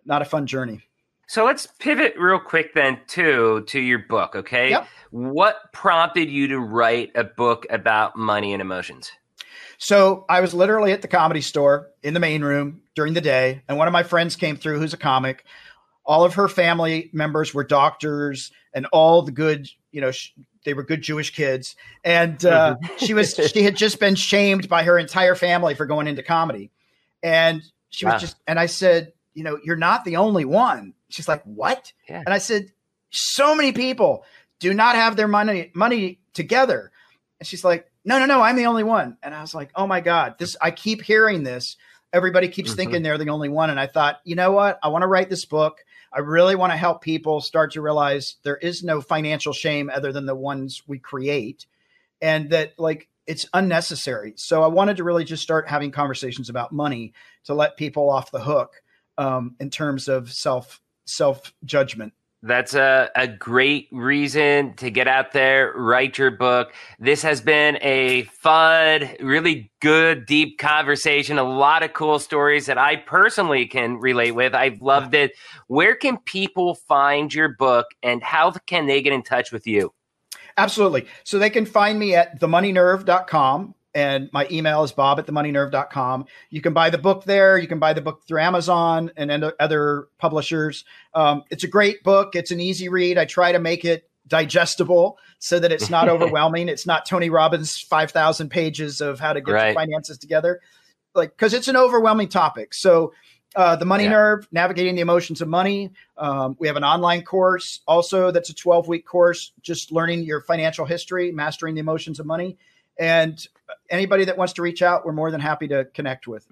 not 0.05 0.23
a 0.23 0.25
fun 0.25 0.47
journey. 0.47 0.83
So 1.31 1.45
let's 1.45 1.65
pivot 1.79 2.15
real 2.19 2.41
quick 2.41 2.75
then 2.75 2.99
too 3.07 3.63
to 3.69 3.79
your 3.79 4.01
book, 4.01 4.35
okay? 4.35 4.71
Yep. 4.71 4.89
What 5.13 5.73
prompted 5.73 6.29
you 6.29 6.49
to 6.49 6.59
write 6.59 7.13
a 7.15 7.23
book 7.23 7.67
about 7.71 8.17
money 8.17 8.53
and 8.53 8.61
emotions? 8.61 9.13
So 9.79 10.25
I 10.29 10.41
was 10.41 10.55
literally 10.55 10.91
at 10.91 11.03
the 11.03 11.07
comedy 11.07 11.41
store 11.41 11.91
in 12.03 12.15
the 12.15 12.21
main 12.21 12.43
room 12.43 12.83
during 12.97 13.15
the 13.15 13.21
day, 13.21 13.63
and 13.69 13.79
one 13.79 13.87
of 13.87 13.93
my 13.93 14.03
friends 14.03 14.35
came 14.35 14.57
through 14.57 14.81
who's 14.81 14.93
a 14.93 14.97
comic. 14.97 15.45
All 16.05 16.25
of 16.25 16.35
her 16.35 16.49
family 16.49 17.11
members 17.13 17.55
were 17.55 17.63
doctors, 17.63 18.51
and 18.75 18.87
all 18.87 19.23
the 19.23 19.31
good, 19.31 19.69
you 19.93 20.01
know, 20.01 20.11
sh- 20.11 20.33
they 20.65 20.75
were 20.75 20.83
good 20.83 21.01
Jewish 21.01 21.33
kids. 21.33 21.77
And 22.03 22.45
uh, 22.45 22.75
she 22.97 23.15
was 23.15 23.35
she 23.35 23.63
had 23.63 23.77
just 23.77 24.01
been 24.01 24.17
shamed 24.17 24.69
by 24.69 24.83
her 24.83 24.99
entire 24.99 25.37
family 25.37 25.77
for 25.77 25.87
going 25.87 26.09
into 26.09 26.25
comedy, 26.25 26.73
and 27.23 27.63
she 27.91 28.05
was 28.05 28.21
just. 28.21 28.37
And 28.49 28.59
I 28.59 28.67
said, 28.67 29.13
you 29.33 29.45
know, 29.45 29.61
you're 29.63 29.77
not 29.77 30.05
the 30.05 30.17
only 30.17 30.45
one. 30.45 30.93
She's 31.11 31.29
like, 31.29 31.43
what? 31.45 31.93
Yeah. 32.09 32.23
And 32.25 32.33
I 32.35 32.39
said, 32.39 32.73
so 33.11 33.55
many 33.55 33.73
people 33.73 34.25
do 34.61 34.73
not 34.75 34.95
have 34.95 35.17
their 35.17 35.29
money 35.29 35.71
money 35.75 36.21
together. 36.33 36.93
And 37.39 37.47
she's 37.47 37.65
like, 37.65 37.91
no, 38.05 38.19
no, 38.19 38.27
no, 38.27 38.43
I'm 38.43 38.57
the 38.57 38.67
only 38.67 38.85
one. 38.85 39.17
And 39.23 39.35
I 39.35 39.41
was 39.41 39.55
like, 39.55 39.71
oh 39.75 39.87
my 39.87 40.01
God, 40.01 40.37
this 40.39 40.57
I 40.61 40.71
keep 40.71 41.03
hearing 41.03 41.43
this. 41.43 41.77
Everybody 42.13 42.49
keeps 42.49 42.71
mm-hmm. 42.71 42.77
thinking 42.77 43.03
they're 43.03 43.19
the 43.19 43.29
only 43.29 43.49
one. 43.49 43.71
And 43.71 43.79
I 43.79 43.87
thought, 43.87 44.21
you 44.25 44.35
know 44.35 44.53
what? 44.53 44.79
I 44.83 44.89
want 44.89 45.03
to 45.03 45.09
write 45.09 45.31
this 45.31 45.45
book. 45.45 45.85
I 46.13 46.21
really 46.21 46.57
want 46.57 46.73
to 46.73 46.77
help 46.77 47.03
people 47.03 47.41
start 47.41 47.73
to 47.73 47.83
realize 47.83 48.37
there 48.43 48.57
is 48.57 48.83
no 48.83 49.01
financial 49.01 49.53
shame 49.53 49.91
other 49.91 50.13
than 50.13 50.27
the 50.27 50.35
ones 50.35 50.83
we 50.87 50.99
create. 50.99 51.67
And 52.21 52.51
that 52.51 52.79
like 52.79 53.09
it's 53.27 53.47
unnecessary. 53.55 54.35
So 54.37 54.63
I 54.63 54.67
wanted 54.67 54.97
to 54.97 55.05
really 55.05 55.25
just 55.25 55.43
start 55.43 55.69
having 55.69 55.93
conversations 55.93 56.49
about 56.49 56.73
money 56.73 57.13
to 57.45 57.55
let 57.55 57.77
people 57.77 58.11
off 58.11 58.33
the 58.33 58.41
hook 58.41 58.83
um, 59.19 59.55
in 59.61 59.71
terms 59.71 60.09
of 60.09 60.33
self 60.33 60.81
self 61.11 61.53
judgment 61.65 62.13
That's 62.43 62.75
a, 62.75 63.11
a 63.15 63.29
great 63.29 63.89
reason 63.93 64.75
to 64.77 64.91
get 64.91 65.07
out 65.09 65.33
there, 65.33 65.73
write 65.77 66.17
your 66.17 66.31
book. 66.31 66.73
This 66.99 67.23
has 67.23 67.41
been 67.41 67.79
a 67.83 68.23
fun, 68.25 69.11
really 69.21 69.71
good, 69.81 70.25
deep 70.27 70.59
conversation. 70.59 71.39
A 71.39 71.45
lot 71.45 71.83
of 71.83 71.93
cool 71.93 72.19
stories 72.19 72.67
that 72.67 72.79
I 72.79 72.97
personally 72.97 73.67
can 73.67 73.99
relate 73.99 74.33
with. 74.33 74.55
I've 74.55 74.81
loved 74.81 75.15
it. 75.15 75.33
Where 75.67 75.95
can 75.95 76.19
people 76.19 76.75
find 76.75 77.33
your 77.33 77.49
book 77.49 77.87
and 78.03 78.23
how 78.23 78.53
can 78.53 78.87
they 78.87 79.03
get 79.03 79.13
in 79.13 79.23
touch 79.23 79.53
with 79.53 79.67
you? 79.67 79.93
Absolutely. 80.57 81.07
So 81.25 81.39
they 81.39 81.51
can 81.51 81.67
find 81.67 81.99
me 81.99 82.15
at 82.15 82.41
themoneynerve.com 82.41 83.75
and 83.95 84.31
my 84.33 84.47
email 84.51 84.83
is 84.83 84.93
bob 84.93 85.19
at 85.19 85.27
themoneynerve.com. 85.27 86.27
You 86.51 86.61
can 86.61 86.73
buy 86.73 86.91
the 86.91 86.99
book 86.99 87.25
there. 87.25 87.59
You 87.59 87.69
can 87.69 87.79
buy 87.79 87.93
the 87.93 88.01
book 88.01 88.23
through 88.27 88.41
Amazon 88.41 89.11
and 89.17 89.31
other 89.59 90.09
publishers. 90.19 90.85
Um, 91.15 91.43
it's 91.51 91.65
a 91.65 91.69
great 91.69 92.03
book. 92.03 92.35
It's 92.35 92.51
an 92.51 92.61
easy 92.61 92.89
read. 92.89 93.19
I 93.19 93.25
try 93.25 93.53
to 93.53 93.59
make 93.59 93.85
it 93.85 94.09
digestible 94.29 95.19
so 95.39 95.59
that 95.59 95.73
it's 95.73 95.91
not 95.91 96.09
overwhelming. 96.09 96.69
It's 96.69 96.87
not 96.87 97.07
Tony 97.07 97.31
Robbins' 97.31 97.81
5,000 97.81 98.49
pages 98.49 99.01
of 99.01 99.19
how 99.19 99.33
to 99.33 99.41
get 99.41 99.53
right. 99.53 99.75
finances 99.75 100.19
together. 100.19 100.61
Like, 101.15 101.31
because 101.31 101.55
it's 101.55 101.69
an 101.69 101.77
overwhelming 101.77 102.29
topic. 102.29 102.73
So, 102.73 103.13
uh, 103.57 103.75
the 103.75 103.85
Money 103.85 104.05
yeah. 104.05 104.11
Nerve, 104.11 104.49
Navigating 104.53 104.95
the 104.95 105.01
Emotions 105.01 105.41
of 105.41 105.49
Money. 105.49 105.91
Um, 106.17 106.57
we 106.61 106.69
have 106.69 106.77
an 106.77 106.85
online 106.85 107.23
course 107.23 107.81
also 107.89 108.31
that's 108.31 108.49
a 108.49 108.55
12 108.55 108.87
week 108.87 109.05
course, 109.05 109.53
just 109.61 109.91
learning 109.91 110.23
your 110.23 110.41
financial 110.43 110.87
history, 110.87 111.33
mastering 111.33 111.75
the 111.75 111.81
emotions 111.81 112.21
of 112.21 112.27
money. 112.27 112.57
And 113.01 113.45
anybody 113.89 114.27
that 114.27 114.37
wants 114.37 114.53
to 114.55 114.63
reach 114.63 114.83
out, 114.83 115.05
we're 115.05 115.13
more 115.13 115.31
than 115.31 115.41
happy 115.41 115.67
to 115.69 115.87
connect 115.87 116.29
with. 116.29 116.47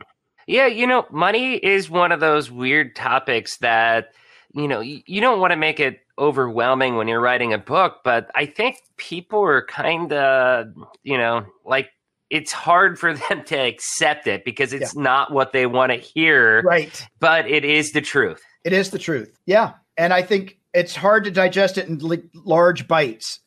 Yeah, 0.47 0.67
you 0.67 0.87
know, 0.87 1.07
money 1.11 1.57
is 1.57 1.91
one 1.91 2.11
of 2.11 2.21
those 2.21 2.51
weird 2.51 2.97
topics 2.97 3.59
that, 3.59 4.15
you 4.55 4.67
know, 4.67 4.81
you, 4.81 5.21
don't 5.21 5.41
want 5.41 5.51
to 5.51 5.57
make 5.57 5.79
it 5.79 6.01
overwhelming 6.19 6.97
when 6.97 7.07
you're 7.07 7.21
writing 7.21 7.53
a 7.53 7.59
book, 7.59 7.99
but 8.03 8.31
I 8.35 8.47
think 8.47 8.79
people 8.97 9.43
are 9.43 9.63
kind 9.67 10.11
of, 10.11 10.69
you 11.05 11.19
know, 11.19 11.45
like 11.67 11.91
it's 12.31 12.51
hard 12.51 12.99
for 12.99 13.13
them 13.29 13.45
to 13.45 13.57
accept 13.57 14.27
it 14.27 14.43
because 14.45 14.73
it's 14.73 14.97
yeah. 14.97 15.03
not 15.03 15.33
what 15.33 15.53
they 15.53 15.67
want 15.67 15.93
to 15.93 15.99
hear. 15.99 16.63
Right. 16.63 17.07
But 17.21 17.47
it 17.47 17.67
is 17.67 17.93
the 17.93 18.01
truth. 18.01 18.43
It 18.65 18.73
is 18.73 18.91
the 18.91 18.99
truth. 18.99 19.37
Yeah. 19.45 19.75
And 19.99 20.15
I 20.15 20.23
think 20.23 20.59
it's 20.73 20.97
hard 20.97 21.25
to 21.25 21.31
digest 21.31 21.77
it 21.77 21.89
in 21.89 22.01
large 22.35 22.89
bites. 22.89 23.41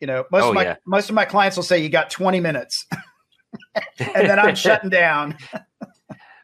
You 0.00 0.06
know, 0.06 0.24
most 0.30 0.44
oh, 0.44 0.48
of 0.50 0.54
my 0.54 0.64
yeah. 0.64 0.76
most 0.84 1.08
of 1.08 1.14
my 1.14 1.24
clients 1.24 1.56
will 1.56 1.64
say 1.64 1.78
you 1.78 1.88
got 1.88 2.10
20 2.10 2.40
minutes. 2.40 2.86
and 3.98 4.28
then 4.28 4.38
I'm 4.38 4.54
shutting 4.56 4.90
down. 4.90 5.36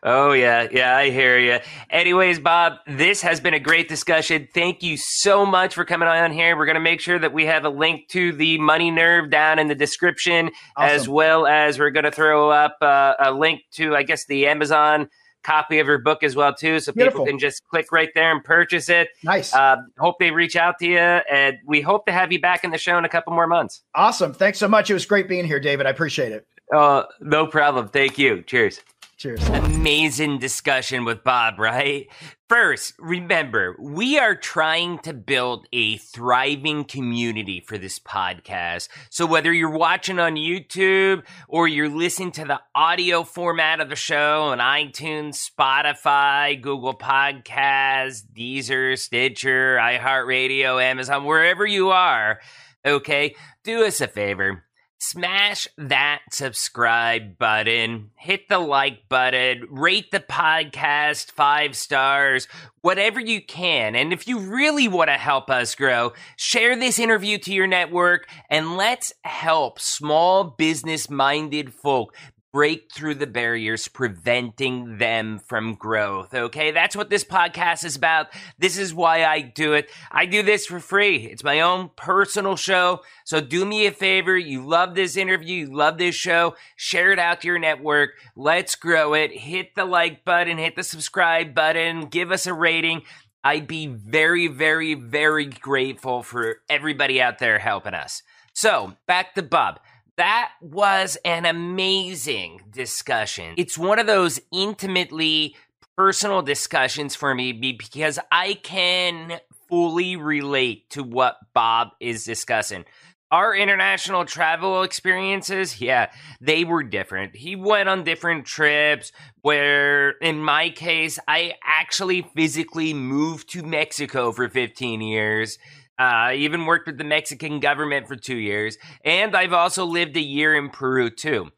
Oh, 0.05 0.33
yeah. 0.33 0.67
Yeah, 0.73 0.97
I 0.97 1.11
hear 1.11 1.39
you. 1.39 1.61
Anyways, 1.89 2.41
Bob, 2.41 2.79
this 2.89 3.23
has 3.23 3.39
been 3.39 3.55
a 3.55 3.61
great 3.61 3.89
discussion. 3.89 4.49
Thank 4.53 4.83
you 4.83 4.97
so 4.97 5.47
much 5.47 5.77
for 5.77 5.85
coming 5.85 6.09
on 6.09 6.33
here. 6.33 6.57
We're 6.57 6.67
going 6.67 6.75
to 6.75 6.81
make 6.81 7.01
sure 7.01 7.21
that 7.21 7.33
we 7.33 7.47
have 7.47 7.65
a 7.65 7.69
link 7.69 8.09
to 8.09 8.33
the 8.33 8.59
Money 8.59 8.91
Nerve 8.91 9.31
down 9.31 9.61
in 9.61 9.69
the 9.69 9.77
description, 9.77 10.51
awesome. 10.77 10.97
as 10.97 11.09
well 11.09 11.47
as 11.47 11.79
we're 11.79 11.91
going 11.91 12.05
to 12.05 12.11
throw 12.11 12.51
up 12.51 12.79
uh, 12.81 13.15
a 13.21 13.31
link 13.31 13.61
to, 13.75 13.95
I 13.95 14.03
guess, 14.03 14.27
the 14.27 14.49
Amazon 14.49 15.09
copy 15.43 15.79
of 15.79 15.87
your 15.87 15.99
book 15.99 16.23
as 16.23 16.37
well 16.37 16.55
too 16.55 16.81
so 16.81 16.93
Beautiful. 16.93 17.21
people 17.21 17.27
can 17.27 17.39
just 17.39 17.67
click 17.69 17.91
right 17.93 18.11
there 18.15 18.33
and 18.33 18.43
purchase 18.45 18.89
it 18.89 19.09
nice 19.23 19.55
uh, 19.55 19.77
hope 19.99 20.17
they 20.19 20.31
reach 20.31 20.57
out 20.57 20.79
to 20.79 20.87
you 20.87 20.99
and 20.99 21.59
we 21.67 21.81
hope 21.81 22.07
to 22.07 22.13
have 22.13 22.33
you 22.33 22.41
back 22.41 22.65
in 22.65 22.71
the 22.71 22.79
show 22.79 22.99
in 22.99 23.05
a 23.05 23.09
couple 23.09 23.33
more 23.33 23.47
months 23.47 23.83
awesome 23.95 24.33
thanks 24.33 24.59
so 24.59 24.69
much 24.69 24.91
it 24.91 24.95
was 24.95 25.07
great 25.07 25.29
being 25.29 25.45
here 25.45 25.61
david 25.61 25.87
i 25.87 25.91
appreciate 25.91 26.33
it 26.33 26.47
uh, 26.73 27.05
no 27.21 27.47
problem. 27.47 27.89
Thank 27.89 28.19
you. 28.19 28.43
Cheers. 28.43 28.81
Cheers. 29.23 29.49
Amazing 29.51 30.39
discussion 30.39 31.05
with 31.05 31.23
Bob, 31.23 31.61
right? 31.61 32.09
First, 32.49 32.95
remember, 32.99 33.77
we 33.79 34.19
are 34.19 34.35
trying 34.35 34.99
to 34.99 35.13
build 35.13 35.69
a 35.73 35.99
thriving 35.99 36.83
community 36.83 37.61
for 37.61 37.79
this 37.79 38.01
podcast. 38.01 38.89
So 39.11 39.25
whether 39.25 39.53
you're 39.53 39.71
watching 39.71 40.19
on 40.19 40.35
YouTube 40.35 41.23
or 41.47 41.69
you're 41.69 41.89
listening 41.89 42.33
to 42.33 42.45
the 42.45 42.59
audio 42.75 43.23
format 43.23 43.79
of 43.79 43.91
the 43.91 43.95
show 43.95 44.47
on 44.47 44.59
iTunes, 44.59 45.49
Spotify, 45.49 46.61
Google 46.61 46.99
Podcasts, 46.99 48.25
Deezer, 48.37 48.99
Stitcher, 48.99 49.77
iHeartRadio, 49.77 50.83
Amazon, 50.83 51.23
wherever 51.23 51.65
you 51.65 51.91
are, 51.91 52.41
okay, 52.85 53.37
do 53.63 53.85
us 53.85 54.01
a 54.01 54.09
favor 54.09 54.65
smash 55.03 55.67
that 55.77 56.21
subscribe 56.31 57.37
button, 57.37 58.11
hit 58.15 58.49
the 58.49 58.61
like 58.61 59.09
button, 59.09 59.67
rate 59.69 60.13
the 60.13 60.21
podcast 60.21 61.33
five 61.33 61.75
stars, 61.75 62.47
whatever 62.83 63.19
you 63.19 63.45
can. 63.45 63.97
And 63.97 64.13
if 64.13 64.29
you 64.29 64.39
really 64.39 64.87
want 64.87 65.09
to 65.09 65.15
help 65.15 65.51
us 65.51 65.75
grow, 65.75 66.13
share 66.37 66.77
this 66.77 67.01
interview 67.01 67.37
to 67.39 67.53
your 67.53 67.67
network 67.67 68.29
and 68.49 68.77
let's 68.77 69.13
help 69.25 69.81
small 69.81 70.45
business 70.45 71.11
minded 71.11 71.75
folk 71.75 72.15
break 72.53 72.93
through 72.93 73.15
the 73.15 73.27
barriers 73.27 73.89
preventing 73.89 74.99
them 74.99 75.39
from 75.39 75.75
growth. 75.75 76.35
Okay. 76.35 76.71
That's 76.71 76.95
what 76.95 77.09
this 77.09 77.25
podcast 77.25 77.85
is 77.85 77.97
about. 77.97 78.27
This 78.59 78.77
is 78.77 78.93
why 78.93 79.25
I 79.25 79.41
do 79.41 79.73
it. 79.73 79.91
I 80.11 80.27
do 80.27 80.43
this 80.43 80.67
for 80.67 80.79
free. 80.79 81.25
It's 81.27 81.43
my 81.43 81.61
own 81.61 81.91
personal 81.97 82.57
show. 82.57 83.01
So 83.25 83.41
do 83.41 83.65
me 83.65 83.87
a 83.87 83.91
favor. 83.91 84.37
You 84.37 84.67
love 84.67 84.95
this 84.95 85.17
interview. 85.17 85.67
You 85.67 85.75
love 85.75 85.97
this 85.97 86.15
show. 86.15 86.55
Share 86.77 87.11
it 87.11 87.19
out 87.19 87.41
to 87.41 87.49
your 87.49 87.59
network. 87.59 88.11
Let's 88.37 88.75
grow 88.75 89.15
it. 89.15 89.33
Hit 89.33 89.75
the 89.75 89.87
like 89.87 90.25
button, 90.25 90.59
hit 90.59 90.77
the 90.77 90.83
subscribe 90.83 91.55
button, 91.55 92.07
give 92.07 92.31
us 92.31 92.47
a 92.47 92.53
rating. 92.53 93.03
I'd 93.45 93.67
be 93.67 93.87
very, 93.87 94.47
very, 94.47 94.95
very 94.95 95.47
grateful 95.47 96.23
for 96.23 96.59
everybody 96.69 97.21
out 97.21 97.39
there 97.39 97.59
helping 97.59 97.95
us. 97.95 98.23
So 98.53 98.95
back 99.07 99.35
to 99.35 99.43
Bob. 99.43 99.81
That 100.17 100.53
was 100.61 101.17
an 101.25 101.47
amazing 101.47 102.63
discussion. 102.71 103.55
It's 103.57 103.79
one 103.79 103.99
of 103.99 104.07
those 104.07 104.41
intimately 104.53 105.57
personal 105.97 106.43
discussions 106.43 107.15
for 107.17 107.35
me 107.35 107.53
because 107.53 108.19
I 108.31 108.55
can 108.55 109.41
fully 109.69 110.17
relate 110.17 110.91
to 110.91 111.03
what 111.03 111.39
Bob 111.55 111.89
is 111.99 112.25
discussing. 112.25 112.85
Our 113.31 113.57
international 113.57 114.27
travel 114.27 114.83
experiences, 114.83 115.81
yeah, 115.81 116.11
they 116.43 116.65
were 116.65 116.83
different. 116.83 117.35
He 117.35 117.57
went 117.57 117.89
on 117.89 118.05
different 118.05 118.45
trips 118.45 119.11
where, 119.41 120.11
in 120.11 120.45
my 120.45 120.69
case, 120.69 121.19
I 121.27 121.55
actually 121.65 122.21
physically 122.37 122.93
moved 122.93 123.49
to 123.53 123.63
Mexico 123.63 124.33
for 124.33 124.51
15 124.51 125.01
years. 125.01 125.59
I 126.03 126.33
uh, 126.33 126.37
even 126.37 126.67
worked 126.67 126.87
with 126.87 126.99
the 126.99 127.05
Mexican 127.05 127.61
government 127.61 128.09
for 128.09 128.17
two 128.17 128.37
years, 128.37 128.77
and 129.05 129.37
I've 129.37 129.53
also 129.53 129.85
lived 129.85 130.17
a 130.17 130.21
year 130.21 130.57
in 130.57 130.69
Peru 130.69 131.11
too. 131.11 131.51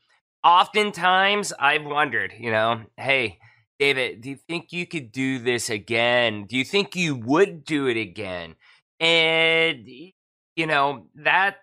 Oftentimes, 0.42 1.53
I've 1.59 1.84
wondered, 1.84 2.34
you 2.38 2.51
know, 2.51 2.82
hey, 2.99 3.38
David, 3.78 4.20
do 4.20 4.30
you 4.30 4.36
think 4.36 4.70
you 4.70 4.86
could 4.86 5.12
do 5.12 5.38
this 5.38 5.70
again? 5.70 6.45
Do 6.47 6.59
you 6.59 6.64
think 6.64 6.95
you 6.95 7.16
would 7.16 7.64
do 7.64 7.86
it 7.86 7.97
again? 7.97 8.57
And, 9.01 9.88
you 9.88 10.66
know, 10.66 11.07
that 11.14 11.57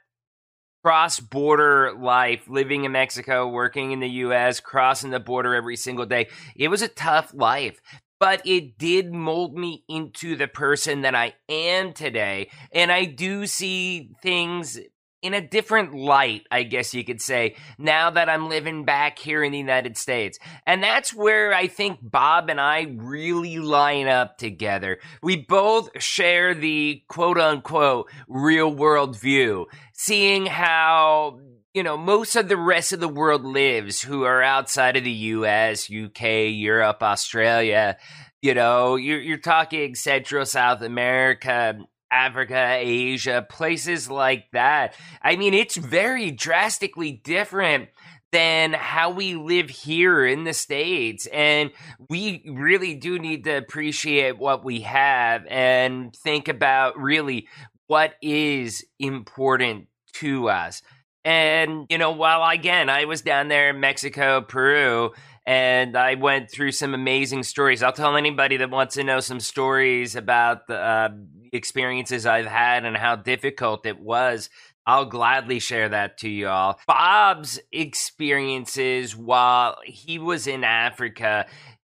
cross 0.83 1.19
border 1.19 1.93
life, 1.93 2.47
living 2.47 2.85
in 2.85 2.91
Mexico, 2.91 3.47
working 3.47 3.91
in 3.91 3.99
the 3.99 4.09
US, 4.09 4.59
crossing 4.59 5.11
the 5.11 5.19
border 5.19 5.53
every 5.53 5.75
single 5.75 6.07
day, 6.07 6.29
it 6.55 6.69
was 6.69 6.81
a 6.81 6.87
tough 6.87 7.31
life 7.35 7.79
but 8.21 8.39
it 8.45 8.77
did 8.77 9.11
mold 9.11 9.57
me 9.57 9.83
into 9.89 10.35
the 10.35 10.47
person 10.47 11.01
that 11.01 11.15
I 11.15 11.33
am 11.49 11.91
today. 11.91 12.51
And 12.71 12.91
I 12.91 13.05
do 13.05 13.47
see 13.47 14.11
things 14.21 14.79
in 15.23 15.33
a 15.33 15.41
different 15.41 15.95
light, 15.95 16.43
I 16.51 16.61
guess 16.61 16.93
you 16.93 17.03
could 17.03 17.19
say, 17.19 17.55
now 17.79 18.11
that 18.11 18.29
I'm 18.29 18.47
living 18.47 18.85
back 18.85 19.17
here 19.17 19.43
in 19.43 19.51
the 19.51 19.57
United 19.57 19.97
States. 19.97 20.37
And 20.67 20.83
that's 20.83 21.15
where 21.15 21.51
I 21.51 21.65
think 21.65 21.97
Bob 21.99 22.51
and 22.51 22.61
I 22.61 22.93
really 22.95 23.57
line 23.57 24.07
up 24.07 24.37
together. 24.37 24.99
We 25.23 25.37
both 25.37 25.89
share 25.99 26.53
the 26.53 27.03
quote 27.07 27.39
unquote 27.39 28.07
real 28.27 28.71
world 28.71 29.19
view, 29.19 29.65
seeing 29.93 30.45
how 30.45 31.39
you 31.73 31.83
know, 31.83 31.97
most 31.97 32.35
of 32.35 32.49
the 32.49 32.57
rest 32.57 32.91
of 32.91 32.99
the 32.99 33.07
world 33.07 33.45
lives 33.45 34.01
who 34.01 34.23
are 34.23 34.43
outside 34.43 34.97
of 34.97 35.03
the 35.03 35.11
US, 35.11 35.89
UK, 35.89 36.49
Europe, 36.49 37.01
Australia. 37.01 37.97
You 38.41 38.53
know, 38.53 38.95
you're, 38.95 39.21
you're 39.21 39.37
talking 39.37 39.95
Central 39.95 40.45
South 40.45 40.81
America, 40.81 41.79
Africa, 42.11 42.75
Asia, 42.77 43.45
places 43.49 44.09
like 44.09 44.51
that. 44.51 44.95
I 45.21 45.37
mean, 45.37 45.53
it's 45.53 45.77
very 45.77 46.31
drastically 46.31 47.13
different 47.23 47.89
than 48.33 48.73
how 48.73 49.11
we 49.11 49.35
live 49.35 49.69
here 49.69 50.25
in 50.25 50.43
the 50.43 50.53
States. 50.53 51.25
And 51.27 51.71
we 52.09 52.43
really 52.49 52.95
do 52.95 53.17
need 53.19 53.45
to 53.45 53.57
appreciate 53.57 54.37
what 54.37 54.65
we 54.65 54.81
have 54.81 55.45
and 55.47 56.13
think 56.15 56.47
about 56.47 56.97
really 56.97 57.47
what 57.87 58.15
is 58.21 58.85
important 58.99 59.87
to 60.13 60.49
us. 60.49 60.81
And, 61.23 61.85
you 61.89 61.97
know, 61.97 62.11
while 62.11 62.47
again, 62.49 62.89
I 62.89 63.05
was 63.05 63.21
down 63.21 63.47
there 63.47 63.69
in 63.69 63.79
Mexico, 63.79 64.41
Peru, 64.41 65.11
and 65.45 65.95
I 65.95 66.15
went 66.15 66.51
through 66.51 66.71
some 66.71 66.93
amazing 66.93 67.43
stories. 67.43 67.83
I'll 67.83 67.93
tell 67.93 68.15
anybody 68.15 68.57
that 68.57 68.69
wants 68.69 68.95
to 68.95 69.03
know 69.03 69.19
some 69.19 69.39
stories 69.39 70.15
about 70.15 70.67
the 70.67 70.77
uh, 70.77 71.09
experiences 71.51 72.25
I've 72.25 72.45
had 72.45 72.85
and 72.85 72.97
how 72.97 73.15
difficult 73.15 73.85
it 73.85 73.99
was. 73.99 74.49
I'll 74.85 75.05
gladly 75.05 75.59
share 75.59 75.89
that 75.89 76.17
to 76.19 76.29
you 76.29 76.47
all. 76.47 76.79
Bob's 76.87 77.59
experiences 77.71 79.15
while 79.15 79.77
he 79.85 80.17
was 80.17 80.47
in 80.47 80.63
Africa 80.63 81.45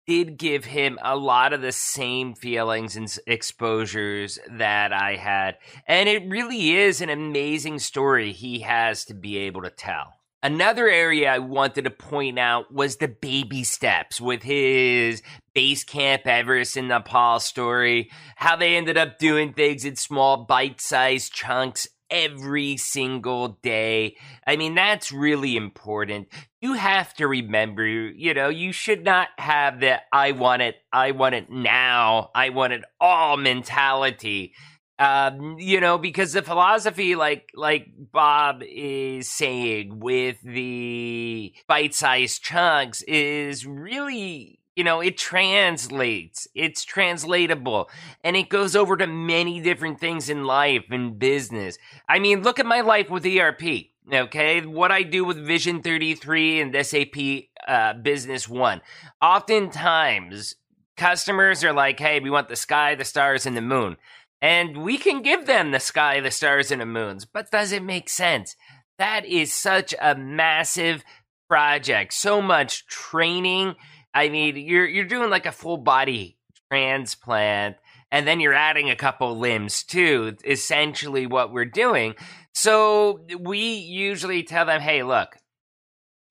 did 0.10 0.39
give 0.39 0.66
him 0.66 0.97
a 1.03 1.16
lot 1.16 1.53
of 1.53 1.62
the 1.62 1.72
same 1.72 2.34
feelings 2.34 2.95
and 2.95 3.16
exposures 3.28 4.39
that 4.49 4.91
I 4.91 5.18
had. 5.18 5.60
And 5.86 6.10
it 6.10 6.28
really 6.28 6.76
is 6.76 6.99
an 6.99 7.12
amazing 7.12 7.78
story 7.78 8.32
he 8.32 8.62
has 8.62 9.05
to 9.05 9.14
be 9.14 9.38
able 9.38 9.62
to 9.62 9.70
tell. 9.70 10.16
Another 10.41 10.89
area 10.89 11.32
I 11.32 11.38
wanted 11.38 11.84
to 11.84 11.91
point 11.91 12.39
out 12.39 12.74
was 12.74 12.95
the 12.95 13.07
baby 13.07 13.64
steps 13.64 14.20
with 14.20 14.41
his 14.41 15.22
base 15.53 15.84
camp 15.84 16.26
Everest 16.26 16.76
in 16.76 16.88
Nepal 16.88 17.39
story, 17.39 18.10
how 18.36 18.55
they 18.55 18.78
ended 18.78 18.97
up 18.97 19.20
doing 19.20 19.53
things 19.53 19.86
in 19.86 19.95
small 19.95 20.38
bite 20.45 20.82
sized 20.82 21.34
chunks 21.34 21.88
every 22.10 22.78
single 22.78 23.60
day. 23.62 24.18
I 24.45 24.55
mean, 24.55 24.76
that's 24.76 25.12
really 25.12 25.55
important. 25.55 26.28
You 26.62 26.74
have 26.74 27.14
to 27.16 27.28
remember, 27.28 27.86
you 27.86 28.34
know, 28.34 28.49
you 28.49 28.72
should 28.72 29.03
not 29.03 29.30
have 29.38 29.80
the 29.80 30.01
I 30.12 30.32
want 30.34 30.62
it, 30.62 30.76
I 30.91 31.12
want 31.12 31.36
it 31.36 31.49
now, 31.49 32.32
I 32.36 32.49
want 32.49 32.74
it 32.74 32.84
all 32.99 33.38
mentality 33.38 34.53
um, 34.99 35.55
you 35.57 35.80
know, 35.80 35.97
because 35.97 36.34
the 36.34 36.41
philosophy, 36.41 37.16
like 37.16 37.49
like 37.55 37.88
Bob 38.12 38.62
is 38.62 39.30
saying, 39.30 39.99
with 39.99 40.41
the 40.43 41.53
bite-sized 41.68 42.43
chunks, 42.43 43.01
is 43.03 43.66
really 43.66 44.59
you 44.80 44.86
know 44.86 45.01
it 45.01 45.17
translates 45.17 46.47
it's 46.55 46.86
translatable 46.86 47.89
and 48.23 48.38
it 48.38 48.47
goes 48.47 48.75
over 48.77 48.95
to 48.95 49.05
many 49.05 49.59
different 49.59 49.99
things 49.99 50.30
in 50.30 50.45
life 50.45 50.86
and 50.89 51.19
business 51.19 51.77
i 52.07 52.17
mean 52.17 52.41
look 52.41 52.59
at 52.59 52.65
my 52.65 52.80
life 52.80 53.09
with 53.09 53.25
erp 53.25 53.61
okay 54.13 54.61
what 54.65 54.89
i 54.91 55.03
do 55.03 55.25
with 55.25 55.38
vision 55.45 55.82
33 55.82 56.61
and 56.61 56.86
sap 56.86 57.15
uh, 57.67 57.93
business 57.93 58.47
one 58.47 58.80
oftentimes 59.21 60.55
customers 60.95 61.61
are 61.61 61.73
like 61.73 61.99
hey 61.99 62.21
we 62.21 62.30
want 62.30 62.47
the 62.47 62.55
sky 62.55 62.95
the 62.95 63.03
stars 63.03 63.45
and 63.45 63.57
the 63.57 63.61
moon 63.61 63.97
and 64.41 64.77
we 64.84 64.97
can 64.97 65.21
give 65.21 65.45
them 65.45 65.71
the 65.71 65.80
sky, 65.80 66.21
the 66.21 66.32
stars, 66.32 66.71
and 66.71 66.82
the 66.82 66.86
moons. 66.86 67.25
But 67.25 67.51
does 67.51 67.71
it 67.71 67.84
make 67.84 68.09
sense? 68.09 68.55
That 68.97 69.25
is 69.25 69.53
such 69.53 69.93
a 70.01 70.15
massive 70.15 71.03
project. 71.49 72.13
So 72.13 72.41
much 72.41 72.86
training. 72.88 73.75
I 74.14 74.30
mean, 74.30 74.57
you're 74.57 74.88
you're 74.88 75.05
doing 75.05 75.30
like 75.30 75.45
a 75.45 75.51
full 75.51 75.78
body 75.78 76.38
transplant, 76.72 77.78
and 78.12 78.28
then 78.28 78.39
you're 78.39 78.53
adding 78.53 78.89
a 78.89 78.95
couple 78.95 79.38
limbs 79.38 79.84
too. 79.84 80.36
Essentially, 80.45 81.26
what 81.26 81.51
we're 81.51 81.66
doing. 81.66 82.16
So 82.53 83.26
we 83.39 83.60
usually 83.60 84.43
tell 84.43 84.66
them, 84.66 84.82
"Hey, 84.82 85.03
look, 85.03 85.38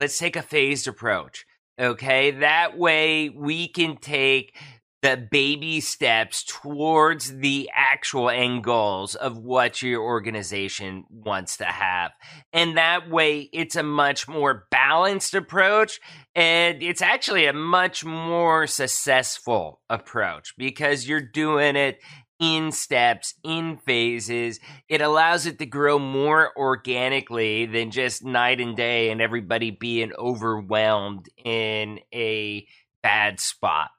let's 0.01 0.18
take 0.18 0.37
a 0.37 0.43
phased 0.43 0.89
approach." 0.89 1.47
Okay, 1.81 2.33
that 2.33 2.76
way 2.76 3.29
we 3.29 3.68
can 3.68 3.97
take 3.97 4.57
the 5.01 5.16
baby 5.30 5.80
steps 5.80 6.42
towards 6.44 7.36
the 7.38 7.70
actual 7.74 8.28
end 8.30 8.64
goals 8.64 9.14
of 9.14 9.38
what 9.38 9.80
your 9.80 10.03
organization 10.03 11.05
wants 11.09 11.59
to 11.59 11.64
have. 11.64 12.11
And 12.53 12.76
that 12.76 13.09
way, 13.09 13.49
it's 13.53 13.76
a 13.76 13.82
much 13.84 14.26
more 14.26 14.66
balanced 14.70 15.34
approach. 15.34 16.01
And 16.34 16.82
it's 16.82 17.03
actually 17.03 17.46
a 17.46 17.53
much 17.53 18.05
more 18.05 18.66
successful 18.66 19.80
approach 19.88 20.55
because 20.59 21.07
you're 21.07 21.20
doing 21.20 21.76
it 21.76 22.01
in 22.40 22.72
steps, 22.72 23.34
in 23.44 23.76
phases. 23.76 24.59
It 24.88 25.01
allows 25.01 25.46
it 25.46 25.59
to 25.59 25.66
grow 25.66 25.99
more 25.99 26.53
organically 26.57 27.66
than 27.66 27.90
just 27.90 28.24
night 28.24 28.61
and 28.61 28.76
day 28.76 29.11
and 29.11 29.20
everybody 29.20 29.70
being 29.70 30.12
overwhelmed 30.16 31.28
in 31.44 32.01
a 32.12 32.66
bad 33.03 33.40
spot. 33.40 33.90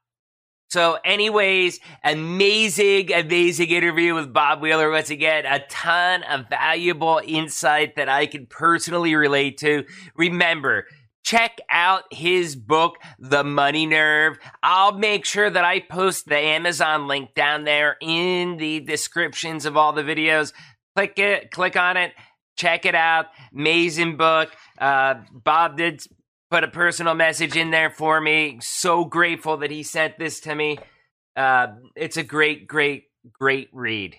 So, 0.70 1.00
anyways, 1.04 1.80
amazing, 2.04 3.12
amazing 3.12 3.70
interview 3.70 4.14
with 4.14 4.32
Bob 4.32 4.62
Wheeler. 4.62 4.92
Once 4.92 5.10
again, 5.10 5.48
a 5.48 5.66
ton 5.68 6.22
of 6.22 6.48
valuable 6.48 7.20
insight 7.26 7.96
that 7.96 8.08
I 8.08 8.28
can 8.28 8.46
personally 8.46 9.16
relate 9.16 9.58
to. 9.60 9.84
Remember, 10.16 10.86
check 11.24 11.58
out 11.72 12.04
his 12.12 12.56
book, 12.56 12.98
The 13.18 13.44
Money 13.44 13.88
Nerve. 13.88 14.38
I'll 14.62 14.92
make 14.92 15.26
sure 15.26 15.50
that 15.50 15.66
I 15.66 15.80
post 15.80 16.28
the 16.28 16.38
Amazon 16.38 17.08
link 17.08 17.34
down 17.34 17.64
there 17.64 17.98
in 18.00 18.58
the 18.58 18.80
descriptions 18.80 19.66
of 19.66 19.76
all 19.76 19.92
the 19.92 20.04
videos. 20.04 20.54
Click 20.96 21.18
it, 21.18 21.50
click 21.50 21.78
on 21.78 21.98
it, 21.98 22.12
check 22.56 22.86
it 22.86 22.94
out. 22.94 23.26
Amazing 23.56 24.18
book. 24.18 24.52
Uh, 24.78 25.16
Bob 25.34 25.78
did 25.78 26.04
put 26.50 26.64
a 26.64 26.68
personal 26.68 27.14
message 27.14 27.56
in 27.56 27.72
there 27.72 27.90
for 27.90 28.20
me. 28.20 28.60
So 28.62 29.06
grateful 29.06 29.58
that 29.58 29.72
he 29.72 29.84
sent 29.84 30.18
this 30.18 30.40
to 30.42 30.56
me. 30.56 30.80
Uh, 31.36 31.68
it's 31.96 32.18
a 32.18 32.24
great, 32.24 32.68
great, 32.68 33.06
great 33.32 33.70
read. 33.72 34.16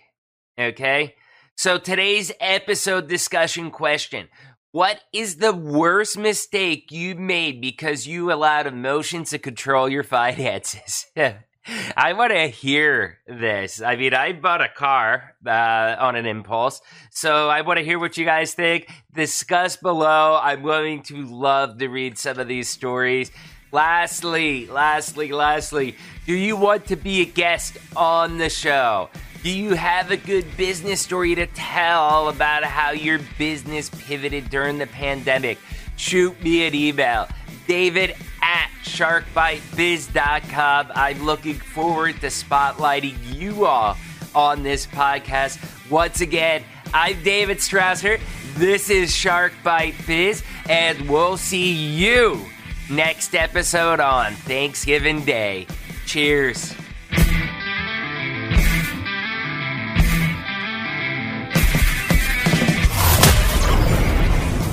Okay. 0.58 1.14
So 1.56 1.78
today's 1.78 2.32
episode 2.40 3.08
discussion 3.08 3.70
question. 3.70 4.28
What 4.72 5.00
is 5.12 5.36
the 5.36 5.52
worst 5.52 6.16
mistake 6.16 6.92
you 6.92 7.16
made 7.16 7.60
because 7.60 8.06
you 8.06 8.32
allowed 8.32 8.66
emotions 8.66 9.30
to 9.30 9.38
control 9.38 9.88
your 9.88 10.04
finances? 10.04 11.06
I 11.96 12.12
want 12.14 12.32
to 12.32 12.48
hear 12.48 13.18
this. 13.26 13.82
I 13.82 13.96
mean, 13.96 14.14
I 14.14 14.32
bought 14.32 14.60
a 14.60 14.68
car 14.68 15.34
uh, 15.46 15.96
on 15.98 16.16
an 16.16 16.26
impulse, 16.26 16.80
so 17.10 17.48
I 17.48 17.60
want 17.62 17.78
to 17.78 17.84
hear 17.84 17.98
what 17.98 18.16
you 18.16 18.24
guys 18.24 18.54
think. 18.54 18.90
Discuss 19.14 19.76
below. 19.76 20.38
I'm 20.42 20.62
going 20.62 21.02
to 21.04 21.26
love 21.26 21.78
to 21.78 21.88
read 21.88 22.18
some 22.18 22.38
of 22.38 22.48
these 22.48 22.68
stories. 22.68 23.30
Lastly, 23.72 24.66
lastly, 24.66 25.30
lastly, 25.30 25.96
do 26.26 26.34
you 26.34 26.56
want 26.56 26.86
to 26.86 26.96
be 26.96 27.20
a 27.20 27.24
guest 27.24 27.78
on 27.94 28.38
the 28.38 28.48
show? 28.48 29.10
Do 29.42 29.50
you 29.50 29.74
have 29.74 30.10
a 30.10 30.16
good 30.16 30.44
business 30.56 31.00
story 31.00 31.34
to 31.36 31.46
tell 31.46 32.28
about 32.28 32.64
how 32.64 32.90
your 32.90 33.20
business 33.38 33.88
pivoted 33.88 34.50
during 34.50 34.78
the 34.78 34.86
pandemic? 34.88 35.58
Shoot 35.96 36.42
me 36.42 36.66
an 36.66 36.74
email, 36.74 37.28
David 37.70 38.16
at 38.42 38.68
sharkbitebiz.com. 38.82 40.90
I'm 40.92 41.24
looking 41.24 41.54
forward 41.54 42.20
to 42.20 42.26
spotlighting 42.26 43.14
you 43.32 43.64
all 43.64 43.96
on 44.34 44.64
this 44.64 44.88
podcast. 44.88 45.88
Once 45.88 46.20
again, 46.20 46.64
I'm 46.92 47.22
David 47.22 47.58
Strausser. 47.58 48.18
This 48.56 48.90
is 48.90 49.14
Shark 49.14 49.52
Bite 49.62 49.94
Biz, 50.04 50.42
and 50.68 51.08
we'll 51.08 51.36
see 51.36 51.70
you 51.70 52.44
next 52.90 53.36
episode 53.36 54.00
on 54.00 54.32
Thanksgiving 54.32 55.24
Day. 55.24 55.68
Cheers. 56.06 56.74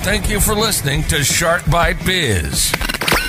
Thank 0.02 0.28
you 0.28 0.40
for 0.40 0.56
listening 0.56 1.04
to 1.04 1.22
Shark 1.22 1.64
Bite 1.70 2.04
Biz. 2.04 2.74